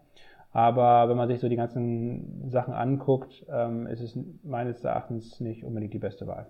Aber 0.54 1.08
wenn 1.08 1.16
man 1.16 1.28
sich 1.28 1.40
so 1.40 1.48
die 1.48 1.56
ganzen 1.56 2.48
Sachen 2.48 2.74
anguckt, 2.74 3.44
ähm, 3.48 3.88
ist 3.88 4.00
es 4.00 4.16
meines 4.44 4.84
Erachtens 4.84 5.40
nicht 5.40 5.64
unbedingt 5.64 5.92
die 5.92 5.98
beste 5.98 6.28
Wahl. 6.28 6.48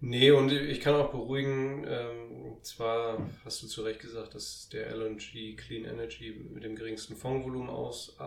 Nee, 0.00 0.30
und 0.30 0.50
ich 0.50 0.80
kann 0.80 0.94
auch 0.94 1.10
beruhigen, 1.10 1.84
ähm, 1.86 2.56
zwar 2.62 3.18
hast 3.44 3.62
du 3.62 3.66
zu 3.66 3.82
Recht 3.82 4.00
gesagt, 4.00 4.34
dass 4.34 4.70
der 4.70 4.90
LNG 4.96 5.56
Clean 5.56 5.84
Energy 5.84 6.34
mit 6.50 6.64
dem 6.64 6.74
geringsten 6.74 7.14
Fondsvolumen 7.14 7.68
aus, 7.68 8.16
äh, 8.18 8.22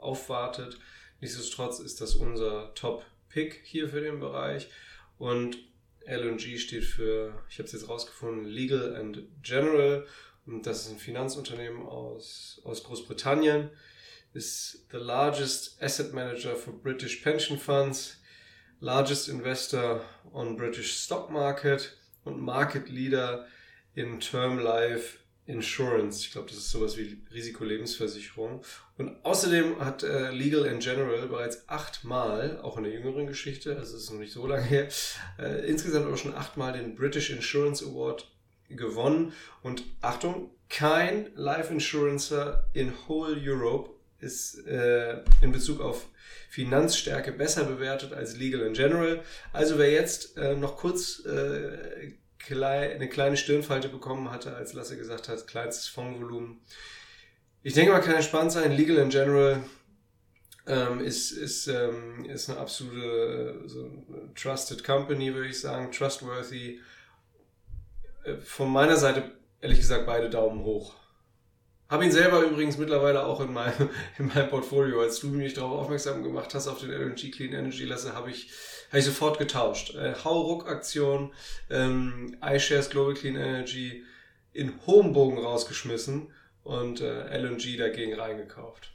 aufwartet. 0.00 0.78
Nichtsdestotrotz 1.20 1.78
ist 1.78 2.00
das 2.00 2.14
unser 2.14 2.72
Top-Pick 2.74 3.60
hier 3.64 3.90
für 3.90 4.00
den 4.00 4.20
Bereich. 4.20 4.70
Und 5.18 5.58
LNG 6.06 6.56
steht 6.56 6.84
für, 6.84 7.34
ich 7.50 7.58
habe 7.58 7.66
es 7.66 7.72
jetzt 7.72 7.90
rausgefunden, 7.90 8.46
Legal 8.46 8.96
and 8.96 9.22
General. 9.42 10.06
Und 10.46 10.66
das 10.66 10.86
ist 10.86 10.92
ein 10.92 10.98
Finanzunternehmen 10.98 11.82
aus, 11.82 12.62
aus 12.64 12.82
Großbritannien 12.84 13.68
is 14.34 14.84
the 14.90 14.98
largest 14.98 15.82
asset 15.82 16.12
manager 16.12 16.54
for 16.54 16.72
British 16.72 17.22
pension 17.22 17.58
funds, 17.58 18.16
largest 18.80 19.28
investor 19.28 20.00
on 20.32 20.56
British 20.56 20.98
stock 20.98 21.30
market 21.30 21.96
und 22.24 22.40
Market 22.40 22.88
Leader 22.88 23.46
in 23.94 24.20
Term 24.20 24.58
Life 24.58 25.18
Insurance. 25.46 26.24
Ich 26.24 26.32
glaube, 26.32 26.48
das 26.48 26.58
ist 26.58 26.70
sowas 26.70 26.96
wie 26.96 27.20
Risikolebensversicherung. 27.32 28.62
Und 28.96 29.24
außerdem 29.24 29.84
hat 29.84 30.04
äh, 30.04 30.30
Legal 30.30 30.66
in 30.66 30.78
General 30.78 31.26
bereits 31.26 31.68
achtmal, 31.68 32.60
auch 32.60 32.78
in 32.78 32.84
der 32.84 32.92
jüngeren 32.92 33.26
Geschichte, 33.26 33.76
also 33.76 33.96
es 33.96 34.04
ist 34.04 34.10
noch 34.10 34.20
nicht 34.20 34.32
so 34.32 34.46
lange 34.46 34.62
her, 34.62 34.88
äh, 35.38 35.66
insgesamt 35.66 36.06
aber 36.06 36.16
schon 36.16 36.34
achtmal 36.34 36.72
den 36.72 36.94
British 36.94 37.30
Insurance 37.30 37.84
Award 37.84 38.30
gewonnen. 38.68 39.32
Und 39.62 39.84
Achtung, 40.00 40.50
kein 40.68 41.30
Life 41.34 41.72
Insurancer 41.72 42.68
in 42.72 42.92
whole 43.08 43.36
Europe 43.36 43.90
ist 44.22 44.66
äh, 44.66 45.22
in 45.40 45.52
Bezug 45.52 45.80
auf 45.80 46.06
Finanzstärke 46.48 47.32
besser 47.32 47.64
bewertet 47.64 48.12
als 48.12 48.36
Legal 48.36 48.60
in 48.62 48.74
General. 48.74 49.22
Also 49.52 49.78
wer 49.78 49.90
jetzt 49.90 50.36
äh, 50.36 50.54
noch 50.54 50.76
kurz 50.76 51.24
äh, 51.24 52.12
klei 52.38 52.94
eine 52.94 53.08
kleine 53.08 53.36
Stirnfalte 53.36 53.88
bekommen 53.88 54.30
hatte, 54.30 54.54
als 54.54 54.72
Lasse 54.72 54.96
gesagt 54.96 55.28
hat, 55.28 55.46
kleinstes 55.46 55.88
Fondsvolumen. 55.88 56.60
Ich 57.62 57.74
denke 57.74 57.92
mal, 57.92 58.00
kann 58.00 58.16
entspannt 58.16 58.52
sein. 58.52 58.72
Legal 58.72 58.96
in 58.98 59.10
General 59.10 59.62
ähm, 60.66 61.00
ist, 61.00 61.30
ist, 61.32 61.68
ähm, 61.68 62.24
ist 62.24 62.50
eine 62.50 62.58
absolute 62.58 63.62
so 63.66 63.90
trusted 64.34 64.84
company, 64.84 65.34
würde 65.34 65.48
ich 65.48 65.60
sagen, 65.60 65.90
trustworthy. 65.92 66.80
Äh, 68.24 68.36
von 68.36 68.70
meiner 68.70 68.96
Seite 68.96 69.32
ehrlich 69.60 69.78
gesagt 69.78 70.06
beide 70.06 70.28
Daumen 70.28 70.64
hoch. 70.64 70.94
Habe 71.92 72.06
ihn 72.06 72.10
selber 72.10 72.40
übrigens 72.40 72.78
mittlerweile 72.78 73.26
auch 73.26 73.42
in 73.42 73.52
meinem, 73.52 73.90
in 74.18 74.28
meinem 74.28 74.48
Portfolio. 74.48 75.02
Als 75.02 75.20
du 75.20 75.26
mich 75.26 75.52
darauf 75.52 75.78
aufmerksam 75.82 76.22
gemacht 76.22 76.54
hast 76.54 76.66
auf 76.66 76.80
den 76.80 76.90
LNG 76.90 77.30
Clean 77.30 77.52
Energy 77.52 77.84
Lasse, 77.84 78.14
habe 78.14 78.30
ich, 78.30 78.50
hab 78.90 78.98
ich 78.98 79.04
sofort 79.04 79.38
getauscht. 79.38 79.94
Äh, 79.94 80.14
Hauruck-Aktion, 80.24 81.32
ähm, 81.68 82.34
iShares 82.42 82.88
Global 82.88 83.12
Clean 83.12 83.36
Energy 83.36 84.04
in 84.54 84.72
hohem 84.86 85.12
Bogen 85.12 85.36
rausgeschmissen 85.36 86.28
und 86.64 87.02
äh, 87.02 87.38
LNG 87.38 87.76
dagegen 87.76 88.18
reingekauft. 88.18 88.90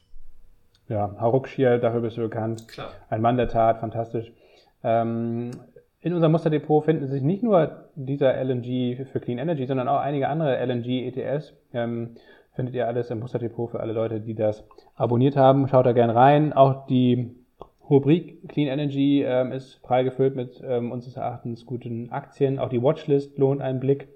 Ja, 0.90 1.16
Hauruck 1.20 1.50
Schier, 1.50 1.78
dafür 1.78 2.02
bist 2.02 2.18
du 2.18 2.22
bekannt. 2.22 2.68
Klar. 2.68 2.94
Ein 3.12 3.22
Mann 3.22 3.38
der 3.38 3.50
Tat, 3.50 3.80
fantastisch. 3.80 4.32
Ähm, 4.84 5.52
in 6.00 6.14
unserem 6.14 6.32
Musterdepot 6.32 6.86
finden 6.86 7.06
sich 7.06 7.22
nicht 7.22 7.44
nur 7.44 7.90
dieser 7.94 8.34
LNG 8.44 9.06
für 9.12 9.20
Clean 9.20 9.38
Energy, 9.38 9.68
sondern 9.68 9.88
auch 9.88 10.00
einige 10.00 10.30
andere 10.30 10.58
LNG-ETFs. 10.66 11.54
Ähm, 11.74 12.16
Findet 12.58 12.74
ihr 12.74 12.88
alles 12.88 13.12
im 13.12 13.20
Musterdepot 13.20 13.70
für 13.70 13.80
alle 13.82 13.94
Leute, 13.94 14.20
die 14.20 14.34
das 14.34 14.64
abonniert 14.96 15.36
haben. 15.36 15.68
Schaut 15.68 15.86
da 15.86 15.92
gerne 15.92 16.16
rein. 16.16 16.54
Auch 16.54 16.88
die 16.88 17.36
Rubrik 17.88 18.50
Clean 18.50 18.68
Energy 18.68 19.24
ähm, 19.24 19.52
ist 19.52 19.84
prall 19.84 20.04
gefüllt 20.04 20.36
mit 20.36 20.60
ähm, 20.66 20.92
unseres 20.92 21.18
Erachtens 21.18 21.68
guten 21.68 22.10
Aktien. 22.12 22.58
Auch 22.58 22.70
die 22.70 22.82
Watchlist 22.82 23.38
lohnt 23.38 23.62
einen 23.62 23.80
Blick. 23.80 24.08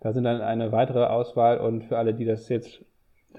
Da 0.00 0.12
sind 0.12 0.24
dann 0.24 0.42
eine 0.42 0.72
weitere 0.72 1.04
Auswahl 1.04 1.56
und 1.56 1.84
für 1.84 1.96
alle, 1.96 2.12
die 2.12 2.26
das 2.26 2.50
jetzt 2.50 2.84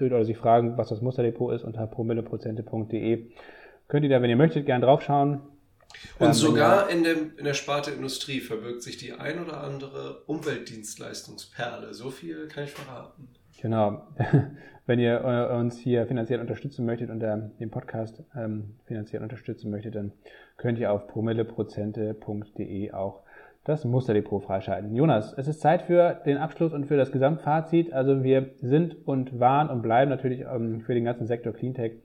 oder 0.00 0.24
sich 0.24 0.36
fragen, 0.36 0.76
was 0.76 0.88
das 0.88 1.02
Musterdepot 1.02 1.54
ist, 1.54 1.62
unter 1.62 1.86
promilleprozente.de 1.86 3.30
könnt 3.86 4.04
ihr 4.04 4.10
da, 4.10 4.20
wenn 4.20 4.30
ihr 4.30 4.36
möchtet, 4.36 4.66
gerne 4.66 4.84
draufschauen. 4.84 5.40
Und 6.18 6.26
ähm, 6.26 6.32
sogar 6.32 6.90
in, 6.90 7.04
dem, 7.04 7.32
in 7.36 7.44
der 7.44 7.54
Sparte 7.54 7.92
Industrie 7.92 8.40
verbirgt 8.40 8.82
sich 8.82 8.96
die 8.96 9.12
ein 9.12 9.40
oder 9.40 9.62
andere 9.62 10.24
Umweltdienstleistungsperle. 10.26 11.94
So 11.94 12.10
viel 12.10 12.48
kann 12.48 12.64
ich 12.64 12.72
verraten. 12.72 13.28
Genau. 13.60 14.02
Wenn 14.86 15.00
ihr 15.00 15.50
uns 15.54 15.78
hier 15.78 16.06
finanziell 16.06 16.40
unterstützen 16.40 16.86
möchtet 16.86 17.10
und 17.10 17.20
den 17.20 17.70
Podcast 17.70 18.24
ähm, 18.34 18.76
finanziell 18.86 19.22
unterstützen 19.22 19.70
möchtet, 19.70 19.96
dann 19.96 20.12
könnt 20.56 20.78
ihr 20.78 20.90
auf 20.92 21.06
promilleprozente.de 21.08 22.92
auch 22.92 23.22
das 23.64 23.84
Musterdepot 23.84 24.44
freischalten. 24.44 24.94
Jonas, 24.94 25.34
es 25.36 25.46
ist 25.46 25.60
Zeit 25.60 25.82
für 25.82 26.14
den 26.24 26.38
Abschluss 26.38 26.72
und 26.72 26.86
für 26.86 26.96
das 26.96 27.12
Gesamtfazit. 27.12 27.92
Also 27.92 28.24
wir 28.24 28.50
sind 28.62 29.06
und 29.06 29.38
waren 29.38 29.68
und 29.68 29.82
bleiben 29.82 30.10
natürlich 30.10 30.40
ähm, 30.40 30.80
für 30.80 30.94
den 30.94 31.04
ganzen 31.04 31.26
Sektor 31.26 31.52
Cleantech 31.52 31.98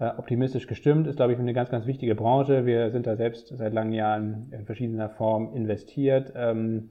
äh, 0.00 0.08
optimistisch 0.16 0.66
gestimmt. 0.66 1.06
Ist, 1.06 1.16
glaube 1.16 1.32
ich, 1.32 1.38
eine 1.38 1.52
ganz, 1.52 1.70
ganz 1.70 1.86
wichtige 1.86 2.16
Branche. 2.16 2.66
Wir 2.66 2.90
sind 2.90 3.06
da 3.06 3.14
selbst 3.14 3.56
seit 3.56 3.72
langen 3.72 3.92
Jahren 3.92 4.48
in 4.50 4.66
verschiedener 4.66 5.10
Form 5.10 5.54
investiert. 5.54 6.32
Ähm, 6.34 6.88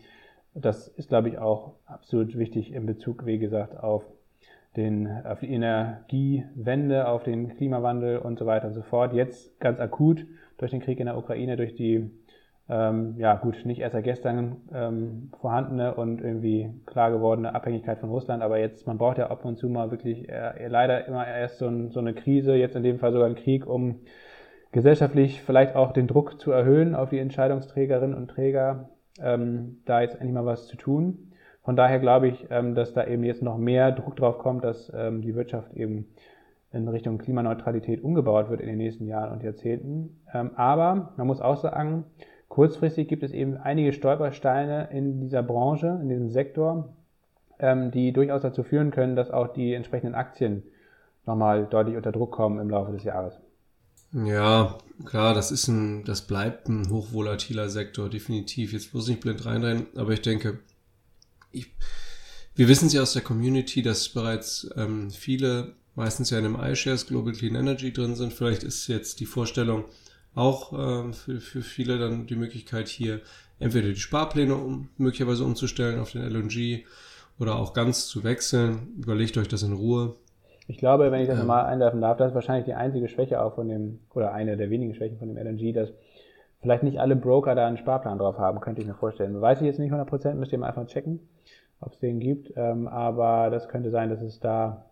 das 0.56 0.88
ist, 0.88 1.10
glaube 1.10 1.30
ich, 1.30 1.38
auch 1.38 1.74
absolut 1.86 2.38
wichtig 2.38 2.74
in 2.74 2.86
Bezug, 2.86 3.26
wie 3.26 3.38
gesagt, 3.38 3.78
auf, 3.78 4.03
den, 4.78 5.08
auf 5.26 5.39
die 5.39 5.51
Energiewende, 5.51 7.08
auf 7.08 7.24
den 7.24 7.49
Klimawandel 7.49 8.20
und 8.20 8.39
so 8.39 8.45
weiter 8.45 8.68
und 8.68 8.74
so 8.74 8.82
fort. 8.82 9.14
Jetzt 9.14 9.60
ganz 9.60 9.80
akut 9.80 10.26
durch 10.58 10.72
den 10.72 10.80
Krieg 10.80 10.99
in 10.99 11.08
der 11.08 11.18
Ukraine, 11.18 11.58
durch 11.58 11.76
die, 11.76 12.10
ähm, 12.70 13.16
ja 13.18 13.36
gut, 13.36 13.66
nicht 13.66 13.82
erst 13.82 13.93
seit 13.93 14.06
gestern 14.06 14.56
ähm, 14.74 15.30
vorhandene 15.41 15.93
und 15.95 16.22
irgendwie 16.22 16.74
klar 16.86 17.12
gewordene 17.12 17.53
Abhängigkeit 17.53 17.99
von 17.99 18.10
Russland, 18.10 18.41
aber 18.41 18.58
jetzt, 18.58 18.88
man 18.88 18.97
braucht 18.97 19.18
ja 19.18 19.30
ab 19.30 19.43
und 19.43 19.58
zu 19.58 19.68
mal 19.68 19.91
wirklich 19.91 20.30
äh, 20.30 20.68
leider 20.70 21.06
immer 21.06 21.28
erst 21.28 21.58
so, 21.58 21.68
ein, 21.68 21.91
so 21.91 21.99
eine 21.99 22.14
Krise, 22.14 22.56
jetzt 22.56 22.78
in 22.78 22.84
dem 22.84 22.99
Fall 22.99 23.12
sogar 23.12 23.28
ein 23.28 23.36
Krieg, 23.36 23.68
um 23.68 23.99
gesellschaftlich 24.72 25.41
vielleicht 25.41 25.76
auch 25.76 25.91
den 25.91 26.08
Druck 26.08 26.39
zu 26.39 26.51
erhöhen 26.51 26.95
auf 26.95 27.10
die 27.10 27.20
Entscheidungsträgerinnen 27.20 28.16
und 28.16 28.30
Träger 28.30 28.89
ähm, 29.22 29.78
da 29.86 30.01
jetzt 30.01 30.16
endlich 30.16 30.34
mal 30.34 30.45
was 30.45 30.68
zu 30.68 30.78
tun. 30.78 31.32
Von 31.63 31.76
daher 31.76 31.99
glaube 31.99 32.28
ich, 32.28 32.45
ähm, 32.51 32.76
dass 32.76 32.93
da 32.93 33.05
eben 33.05 33.24
jetzt 33.24 33.41
noch 33.41 33.57
mehr 33.57 33.91
Druck 33.91 34.16
drauf 34.16 34.38
kommt, 34.38 34.63
dass 34.63 34.91
ähm, 34.95 35.22
die 35.22 35.36
Wirtschaft 35.36 35.74
eben 35.74 36.05
in 36.72 36.88
Richtung 36.88 37.18
Klimaneutralität 37.18 38.03
umgebaut 38.03 38.49
wird 38.49 38.61
in 38.61 38.68
den 38.68 38.78
nächsten 38.78 39.07
Jahren 39.07 39.32
und 39.32 39.43
Jahrzehnten. 39.43 40.22
Ähm, 40.34 40.51
aber 40.55 41.13
man 41.16 41.28
muss 41.28 41.41
auch 41.41 41.57
sagen, 41.57 42.03
kurzfristig 42.49 43.07
gibt 43.07 43.24
es 43.24 43.32
eben 43.32 43.57
einige 43.57 43.93
Stolpersteine 43.93 44.89
in 44.91 45.22
dieser 45.22 45.41
Branche, 45.41 45.97
in 46.01 46.09
diesem 46.09 46.30
Sektor, 46.30 46.89
ähm, 47.59 47.91
die 47.91 48.11
durchaus 48.11 48.41
dazu 48.41 48.63
führen 48.63 48.91
können, 48.91 49.16
dass 49.16 49.32
auch 49.32 49.47
die 49.47 49.74
entsprechenden 49.74 50.16
Aktien 50.16 50.63
nochmal 51.26 51.66
deutlich 51.66 51.95
unter 51.95 52.11
Druck 52.11 52.32
kommen 52.32 52.59
im 52.59 52.70
Laufe 52.70 52.91
des 52.91 53.03
Jahres. 53.03 53.44
Ja, 54.24 54.78
klar, 55.03 55.34
das 55.34 55.51
ist 55.51 55.68
ein, 55.68 56.05
das 56.05 56.22
bleibt 56.22 56.70
ein 56.70 56.89
hochvolatiler 56.89 57.70
Sektor, 57.70 58.09
definitiv. 58.09 58.72
Jetzt 58.72 58.93
muss 58.93 59.05
ich 59.05 59.16
nicht 59.16 59.22
blind 59.22 59.45
reinrennen, 59.45 59.88
aber 59.95 60.13
ich 60.13 60.22
denke, 60.22 60.59
ich, 61.51 61.68
wir 62.55 62.70
wissen 62.70 62.88
es 62.88 62.93
ja 62.93 63.01
aus 63.01 63.11
der 63.11 63.24
Community, 63.24 63.82
dass 63.82 64.07
bereits 64.07 64.70
ähm, 64.78 65.11
viele, 65.11 65.76
meistens 65.95 66.30
ja 66.30 66.39
in 66.39 66.45
einem 66.45 66.55
iShares 66.55 67.07
Global 67.07 67.34
Clean 67.34 67.55
Energy 67.55 67.91
drin 67.91 68.16
sind. 68.16 68.32
Vielleicht 68.32 68.63
ist 68.63 68.88
jetzt 68.88 69.20
die 69.20 69.26
Vorstellung 69.26 69.84
auch 70.34 70.72
ähm, 70.72 71.13
für, 71.13 71.41
für 71.41 71.61
viele 71.61 71.97
dann 71.97 72.26
die 72.26 72.38
Möglichkeit 72.38 72.88
hier 72.88 73.22
entweder 73.59 73.89
die 73.89 73.99
Sparpläne 73.99 74.55
um, 74.55 74.89
möglicherweise 74.97 75.43
umzustellen 75.43 75.99
auf 75.99 76.11
den 76.11 76.22
LNG 76.22 76.86
oder 77.38 77.55
auch 77.55 77.74
ganz 77.74 78.07
zu 78.07 78.24
wechseln. 78.24 78.93
Überlegt 78.97 79.38
euch 79.38 79.49
das 79.49 79.63
in 79.63 79.74
Ruhe. 79.74 80.16
Ich 80.68 80.78
glaube, 80.78 81.11
wenn 81.11 81.22
ich 81.22 81.28
das 81.28 81.39
ja. 81.39 81.45
mal 81.45 81.66
einwerfen 81.66 82.01
darf, 82.01 82.18
das 82.18 82.30
ist 82.30 82.36
wahrscheinlich 82.36 82.66
die 82.66 82.74
einzige 82.74 83.07
Schwäche 83.07 83.41
auch 83.41 83.55
von 83.55 83.68
dem, 83.68 83.99
oder 84.13 84.34
eine 84.34 84.57
der 84.57 84.70
wenigen 84.70 84.95
Schwächen 84.95 85.18
von 85.20 85.28
dem 85.28 85.38
LNG, 85.38 85.74
dass 85.74 85.93
vielleicht 86.61 86.84
nicht 86.84 86.99
alle 86.99 87.16
Broker 87.16 87.53
da 87.53 87.68
einen 87.68 87.78
Sparplan 87.78 88.18
drauf 88.18 88.39
haben, 88.39 88.59
könnte 88.59 88.82
ich 88.82 88.88
mir 88.88 88.95
vorstellen. 88.95 89.39
Weiß 89.39 89.61
ich 89.61 89.68
jetzt 89.68 89.80
nicht 89.80 89.93
100%, 89.93 90.34
müsst 90.34 90.51
ihr 90.51 90.57
mal 90.57 90.68
einfach 90.68 90.88
checken, 90.88 91.20
ob 91.80 91.93
es 91.93 91.99
den 91.99 92.20
gibt. 92.20 92.51
Ähm, 92.55 92.88
aber 92.88 93.51
das 93.51 93.70
könnte 93.70 93.91
sein, 93.91 94.09
dass 94.09 94.22
es 94.22 94.39
da, 94.39 94.86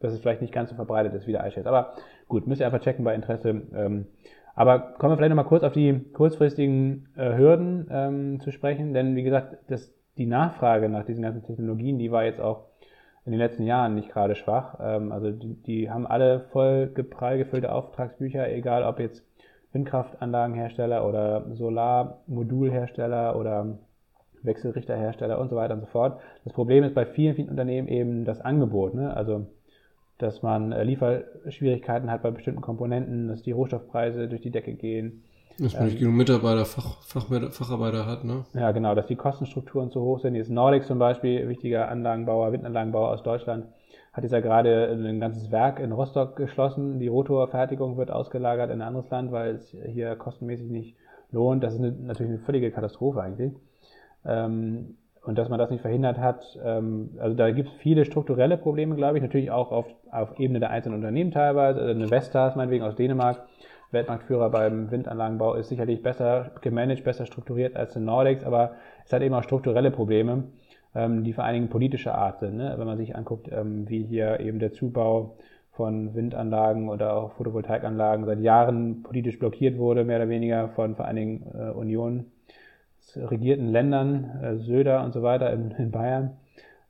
dass 0.00 0.12
es 0.12 0.20
vielleicht 0.20 0.42
nicht 0.42 0.52
ganz 0.52 0.68
so 0.68 0.76
verbreitet 0.76 1.14
ist 1.14 1.26
wie 1.26 1.32
der 1.32 1.46
iShares. 1.46 1.66
Aber 1.66 1.94
gut, 2.28 2.46
müsst 2.46 2.60
ihr 2.60 2.66
einfach 2.66 2.80
checken 2.80 3.04
bei 3.04 3.14
Interesse. 3.14 3.62
Ähm, 3.74 4.06
aber 4.54 4.78
kommen 4.78 5.12
wir 5.12 5.16
vielleicht 5.16 5.30
nochmal 5.30 5.46
kurz 5.46 5.62
auf 5.62 5.72
die 5.72 6.00
kurzfristigen 6.12 7.08
äh, 7.16 7.36
Hürden 7.36 7.88
ähm, 7.90 8.40
zu 8.40 8.50
sprechen, 8.52 8.94
denn 8.94 9.14
wie 9.14 9.22
gesagt, 9.22 9.58
das, 9.68 9.94
die 10.16 10.26
Nachfrage 10.26 10.88
nach 10.88 11.04
diesen 11.04 11.22
ganzen 11.22 11.44
Technologien, 11.44 11.98
die 11.98 12.10
war 12.10 12.24
jetzt 12.24 12.40
auch 12.40 12.64
in 13.26 13.32
den 13.32 13.40
letzten 13.40 13.64
Jahren 13.64 13.94
nicht 13.94 14.10
gerade 14.10 14.36
schwach. 14.36 14.78
Ähm, 14.80 15.12
also 15.12 15.30
die, 15.30 15.54
die 15.62 15.90
haben 15.90 16.06
alle 16.06 16.40
voll 16.52 16.86
prall 16.86 17.38
gefüllte 17.38 17.72
Auftragsbücher, 17.72 18.50
egal 18.50 18.84
ob 18.84 19.00
jetzt 19.00 19.24
Windkraftanlagenhersteller 19.72 21.06
oder 21.06 21.44
Solarmodulhersteller 21.54 23.36
oder 23.36 23.78
Wechselrichterhersteller 24.42 25.38
und 25.38 25.50
so 25.50 25.56
weiter 25.56 25.74
und 25.74 25.80
so 25.80 25.86
fort. 25.86 26.20
Das 26.44 26.52
Problem 26.52 26.84
ist 26.84 26.94
bei 26.94 27.04
vielen, 27.04 27.34
vielen 27.34 27.50
Unternehmen 27.50 27.88
eben 27.88 28.24
das 28.24 28.40
Angebot. 28.40 28.94
Ne? 28.94 29.14
Also 29.14 29.46
dass 30.18 30.42
man 30.42 30.72
äh, 30.72 30.82
Lieferschwierigkeiten 30.84 32.10
hat 32.10 32.22
bei 32.22 32.30
bestimmten 32.30 32.62
Komponenten, 32.62 33.28
dass 33.28 33.42
die 33.42 33.52
Rohstoffpreise 33.52 34.28
durch 34.28 34.40
die 34.40 34.50
Decke 34.50 34.74
gehen, 34.74 35.24
dass 35.58 35.74
man 35.74 35.84
nicht 35.86 35.98
genug 35.98 36.14
Mitarbeiter, 36.14 36.64
Fach, 36.64 37.02
Fach, 37.02 37.26
Facharbeiter 37.50 38.06
hat, 38.06 38.24
ne? 38.24 38.44
Ja, 38.54 38.72
genau, 38.72 38.94
dass 38.94 39.06
die 39.06 39.16
Kostenstrukturen 39.16 39.90
zu 39.90 40.00
hoch 40.00 40.20
sind. 40.20 40.34
Jetzt 40.34 40.50
Nordic 40.50 40.84
zum 40.84 40.98
Beispiel, 40.98 41.48
wichtiger 41.48 41.88
Anlagenbauer, 41.88 42.52
Windanlagenbauer 42.52 43.10
aus 43.10 43.22
Deutschland, 43.22 43.66
hat 44.12 44.24
jetzt 44.24 44.32
ja 44.32 44.40
gerade 44.40 44.88
ein 44.90 45.20
ganzes 45.20 45.50
Werk 45.50 45.78
in 45.78 45.92
Rostock 45.92 46.36
geschlossen. 46.36 46.98
Die 46.98 47.08
Rotorfertigung 47.08 47.98
wird 47.98 48.10
ausgelagert 48.10 48.70
in 48.70 48.80
ein 48.80 48.88
anderes 48.88 49.10
Land, 49.10 49.30
weil 49.30 49.56
es 49.56 49.76
hier 49.86 50.16
kostenmäßig 50.16 50.70
nicht 50.70 50.96
lohnt. 51.30 51.62
Das 51.62 51.74
ist 51.74 51.80
eine, 51.80 51.92
natürlich 51.92 52.32
eine 52.32 52.40
völlige 52.40 52.70
Katastrophe 52.70 53.20
eigentlich. 53.20 53.52
Ähm, 54.24 54.96
und 55.22 55.36
dass 55.36 55.48
man 55.48 55.58
das 55.58 55.70
nicht 55.70 55.80
verhindert 55.80 56.18
hat, 56.18 56.44
ähm, 56.64 57.10
also 57.18 57.36
da 57.36 57.50
gibt 57.50 57.68
es 57.68 57.74
viele 57.74 58.04
strukturelle 58.04 58.56
Probleme, 58.56 58.94
glaube 58.94 59.18
ich, 59.18 59.22
natürlich 59.22 59.50
auch 59.50 59.72
auf, 59.72 59.86
auf 60.10 60.38
Ebene 60.38 60.60
der 60.60 60.70
einzelnen 60.70 60.96
Unternehmen 60.96 61.32
teilweise. 61.32 61.80
Also 61.80 61.90
eine 61.90 62.08
Vestas 62.08 62.56
meinetwegen 62.56 62.84
aus 62.84 62.94
Dänemark 62.94 63.42
Weltmarktführer 63.96 64.50
beim 64.50 64.90
Windanlagenbau, 64.90 65.54
ist 65.54 65.68
sicherlich 65.68 66.02
besser 66.02 66.52
gemanagt, 66.60 67.02
besser 67.04 67.26
strukturiert 67.26 67.76
als 67.76 67.94
die 67.94 68.00
Nordics, 68.00 68.44
aber 68.44 68.72
es 69.04 69.12
hat 69.12 69.22
eben 69.22 69.34
auch 69.34 69.42
strukturelle 69.42 69.90
Probleme, 69.90 70.44
ähm, 70.94 71.24
die 71.24 71.32
vor 71.32 71.44
allen 71.44 71.54
Dingen 71.54 71.68
politischer 71.68 72.14
Art 72.14 72.38
sind. 72.38 72.56
Ne? 72.56 72.74
Wenn 72.76 72.86
man 72.86 72.98
sich 72.98 73.16
anguckt, 73.16 73.48
ähm, 73.50 73.88
wie 73.88 74.02
hier 74.02 74.40
eben 74.40 74.58
der 74.58 74.72
Zubau 74.72 75.36
von 75.72 76.14
Windanlagen 76.14 76.88
oder 76.88 77.16
auch 77.16 77.32
Photovoltaikanlagen 77.32 78.24
seit 78.26 78.40
Jahren 78.40 79.02
politisch 79.02 79.38
blockiert 79.38 79.78
wurde, 79.78 80.04
mehr 80.04 80.18
oder 80.18 80.28
weniger 80.28 80.68
von 80.68 80.94
vor 80.94 81.06
allen 81.06 81.16
Dingen 81.16 81.46
äh, 81.54 81.70
Union 81.70 82.26
regierten 83.16 83.68
Ländern, 83.68 84.40
äh, 84.42 84.56
Söder 84.56 85.04
und 85.04 85.12
so 85.12 85.22
weiter 85.22 85.52
in, 85.52 85.70
in 85.72 85.90
Bayern, 85.90 86.36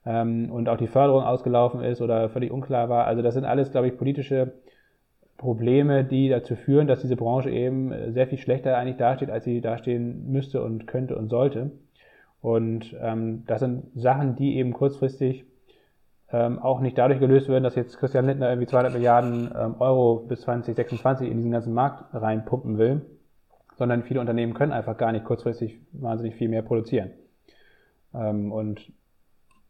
ähm, 0.07 0.49
und 0.51 0.69
auch 0.69 0.77
die 0.77 0.87
Förderung 0.87 1.23
ausgelaufen 1.23 1.81
ist 1.81 2.01
oder 2.01 2.29
völlig 2.29 2.51
unklar 2.51 2.89
war. 2.89 3.05
Also 3.05 3.21
das 3.21 3.33
sind 3.33 3.45
alles, 3.45 3.71
glaube 3.71 3.87
ich, 3.87 3.97
politische 3.97 4.53
Probleme, 5.37 6.03
die 6.03 6.29
dazu 6.29 6.55
führen, 6.55 6.87
dass 6.87 7.01
diese 7.01 7.15
Branche 7.15 7.49
eben 7.49 8.11
sehr 8.11 8.27
viel 8.27 8.39
schlechter 8.39 8.77
eigentlich 8.77 8.97
dasteht, 8.97 9.29
als 9.29 9.43
sie 9.43 9.61
dastehen 9.61 10.31
müsste 10.31 10.63
und 10.63 10.87
könnte 10.87 11.15
und 11.15 11.29
sollte. 11.29 11.71
Und 12.41 12.95
ähm, 13.01 13.43
das 13.45 13.59
sind 13.59 13.85
Sachen, 13.95 14.35
die 14.35 14.57
eben 14.57 14.73
kurzfristig 14.73 15.45
ähm, 16.31 16.59
auch 16.59 16.81
nicht 16.81 16.97
dadurch 16.97 17.19
gelöst 17.19 17.47
werden, 17.47 17.63
dass 17.63 17.75
jetzt 17.75 17.97
Christian 17.97 18.25
Lindner 18.25 18.49
irgendwie 18.49 18.67
200 18.67 18.93
Milliarden 18.93 19.51
ähm, 19.57 19.75
Euro 19.79 20.25
bis 20.27 20.41
2026 20.41 21.29
in 21.29 21.37
diesen 21.37 21.51
ganzen 21.51 21.73
Markt 21.73 22.13
reinpumpen 22.13 22.77
will, 22.77 23.01
sondern 23.77 24.03
viele 24.03 24.19
Unternehmen 24.19 24.53
können 24.53 24.71
einfach 24.71 24.97
gar 24.97 25.11
nicht 25.11 25.25
kurzfristig 25.25 25.79
wahnsinnig 25.93 26.35
viel 26.35 26.49
mehr 26.49 26.63
produzieren. 26.63 27.11
Ähm, 28.13 28.51
und 28.51 28.91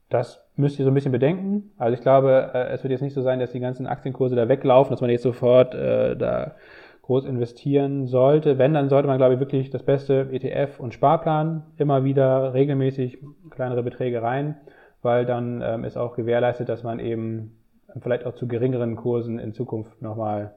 das 0.10 0.44
müsst 0.56 0.80
ihr 0.80 0.86
so 0.86 0.92
ein 0.92 0.94
bisschen 0.94 1.12
bedenken. 1.12 1.72
Also 1.78 1.94
ich 1.96 2.02
glaube, 2.02 2.52
äh, 2.54 2.70
es 2.70 2.84
wird 2.84 2.92
jetzt 2.92 3.02
nicht 3.02 3.14
so 3.14 3.22
sein, 3.22 3.40
dass 3.40 3.52
die 3.52 3.60
ganzen 3.60 3.88
Aktienkurse 3.88 4.36
da 4.36 4.48
weglaufen, 4.48 4.92
dass 4.92 5.02
man 5.02 5.10
jetzt 5.10 5.24
sofort 5.24 5.76
äh, 5.76 6.16
da 6.16 6.56
groß 7.04 7.26
investieren 7.26 8.08
sollte. 8.08 8.58
Wenn, 8.58 8.74
dann 8.74 8.90
sollte 8.90 9.08
man, 9.08 9.18
glaube 9.18 9.36
ich, 9.36 9.40
wirklich 9.40 9.70
das 9.70 9.84
beste 9.84 10.30
ETF 10.32 10.80
und 10.80 10.94
Sparplan 10.94 11.64
immer 11.78 12.04
wieder 12.04 12.54
regelmäßig 12.54 13.20
kleinere 13.50 13.84
Beträge 13.84 14.22
rein, 14.22 14.56
weil 15.02 15.26
dann 15.26 15.62
ähm, 15.64 15.84
ist 15.84 15.98
auch 15.98 16.16
gewährleistet, 16.16 16.68
dass 16.68 16.84
man 16.84 17.00
eben 17.00 17.58
vielleicht 18.02 18.26
auch 18.26 18.36
zu 18.36 18.48
geringeren 18.48 18.96
Kursen 18.96 19.40
in 19.40 19.54
Zukunft 19.54 20.02
nochmal 20.02 20.56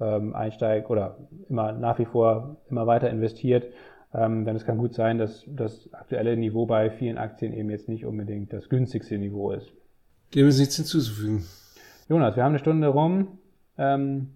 ähm, 0.00 0.34
einsteigt 0.34 0.90
oder 0.90 1.16
immer 1.48 1.72
nach 1.72 1.98
wie 1.98 2.04
vor 2.04 2.56
immer 2.70 2.86
weiter 2.86 3.10
investiert 3.10 3.66
ähm, 4.12 4.44
denn 4.44 4.56
es 4.56 4.64
kann 4.64 4.78
gut 4.78 4.94
sein, 4.94 5.18
dass 5.18 5.44
das 5.46 5.92
aktuelle 5.92 6.36
Niveau 6.36 6.66
bei 6.66 6.90
vielen 6.90 7.18
Aktien 7.18 7.52
eben 7.52 7.70
jetzt 7.70 7.88
nicht 7.88 8.04
unbedingt 8.04 8.52
das 8.52 8.68
günstigste 8.68 9.18
Niveau 9.18 9.52
ist. 9.52 9.72
Dem 10.34 10.48
ist 10.48 10.58
nichts 10.58 10.76
hinzuzufügen. 10.76 11.44
Jonas, 12.08 12.36
wir 12.36 12.42
haben 12.42 12.50
eine 12.50 12.58
Stunde 12.58 12.88
rum. 12.88 13.38
Ähm, 13.78 14.30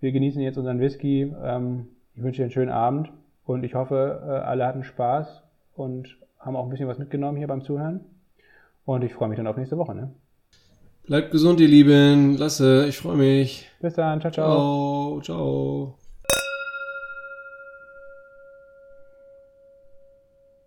wir 0.00 0.12
genießen 0.12 0.40
jetzt 0.42 0.58
unseren 0.58 0.80
Whisky. 0.80 1.32
Ähm, 1.42 1.88
ich 2.14 2.22
wünsche 2.22 2.38
dir 2.38 2.44
einen 2.44 2.52
schönen 2.52 2.70
Abend 2.70 3.10
und 3.44 3.64
ich 3.64 3.74
hoffe, 3.74 4.22
äh, 4.24 4.30
alle 4.30 4.66
hatten 4.66 4.84
Spaß 4.84 5.42
und 5.74 6.16
haben 6.38 6.56
auch 6.56 6.64
ein 6.64 6.70
bisschen 6.70 6.88
was 6.88 6.98
mitgenommen 6.98 7.36
hier 7.36 7.48
beim 7.48 7.62
Zuhören. 7.62 8.00
Und 8.84 9.02
ich 9.02 9.14
freue 9.14 9.28
mich 9.28 9.36
dann 9.36 9.48
auf 9.48 9.56
nächste 9.56 9.76
Woche. 9.76 9.94
Ne? 9.94 10.12
Bleibt 11.06 11.30
gesund, 11.30 11.60
ihr 11.60 11.68
Lieben. 11.68 12.36
Lasse, 12.36 12.86
ich 12.88 12.98
freue 12.98 13.16
mich. 13.16 13.68
Bis 13.80 13.94
dann. 13.94 14.20
Ciao, 14.20 14.32
ciao. 14.32 15.20
Ciao, 15.22 15.22
ciao. 15.22 16.05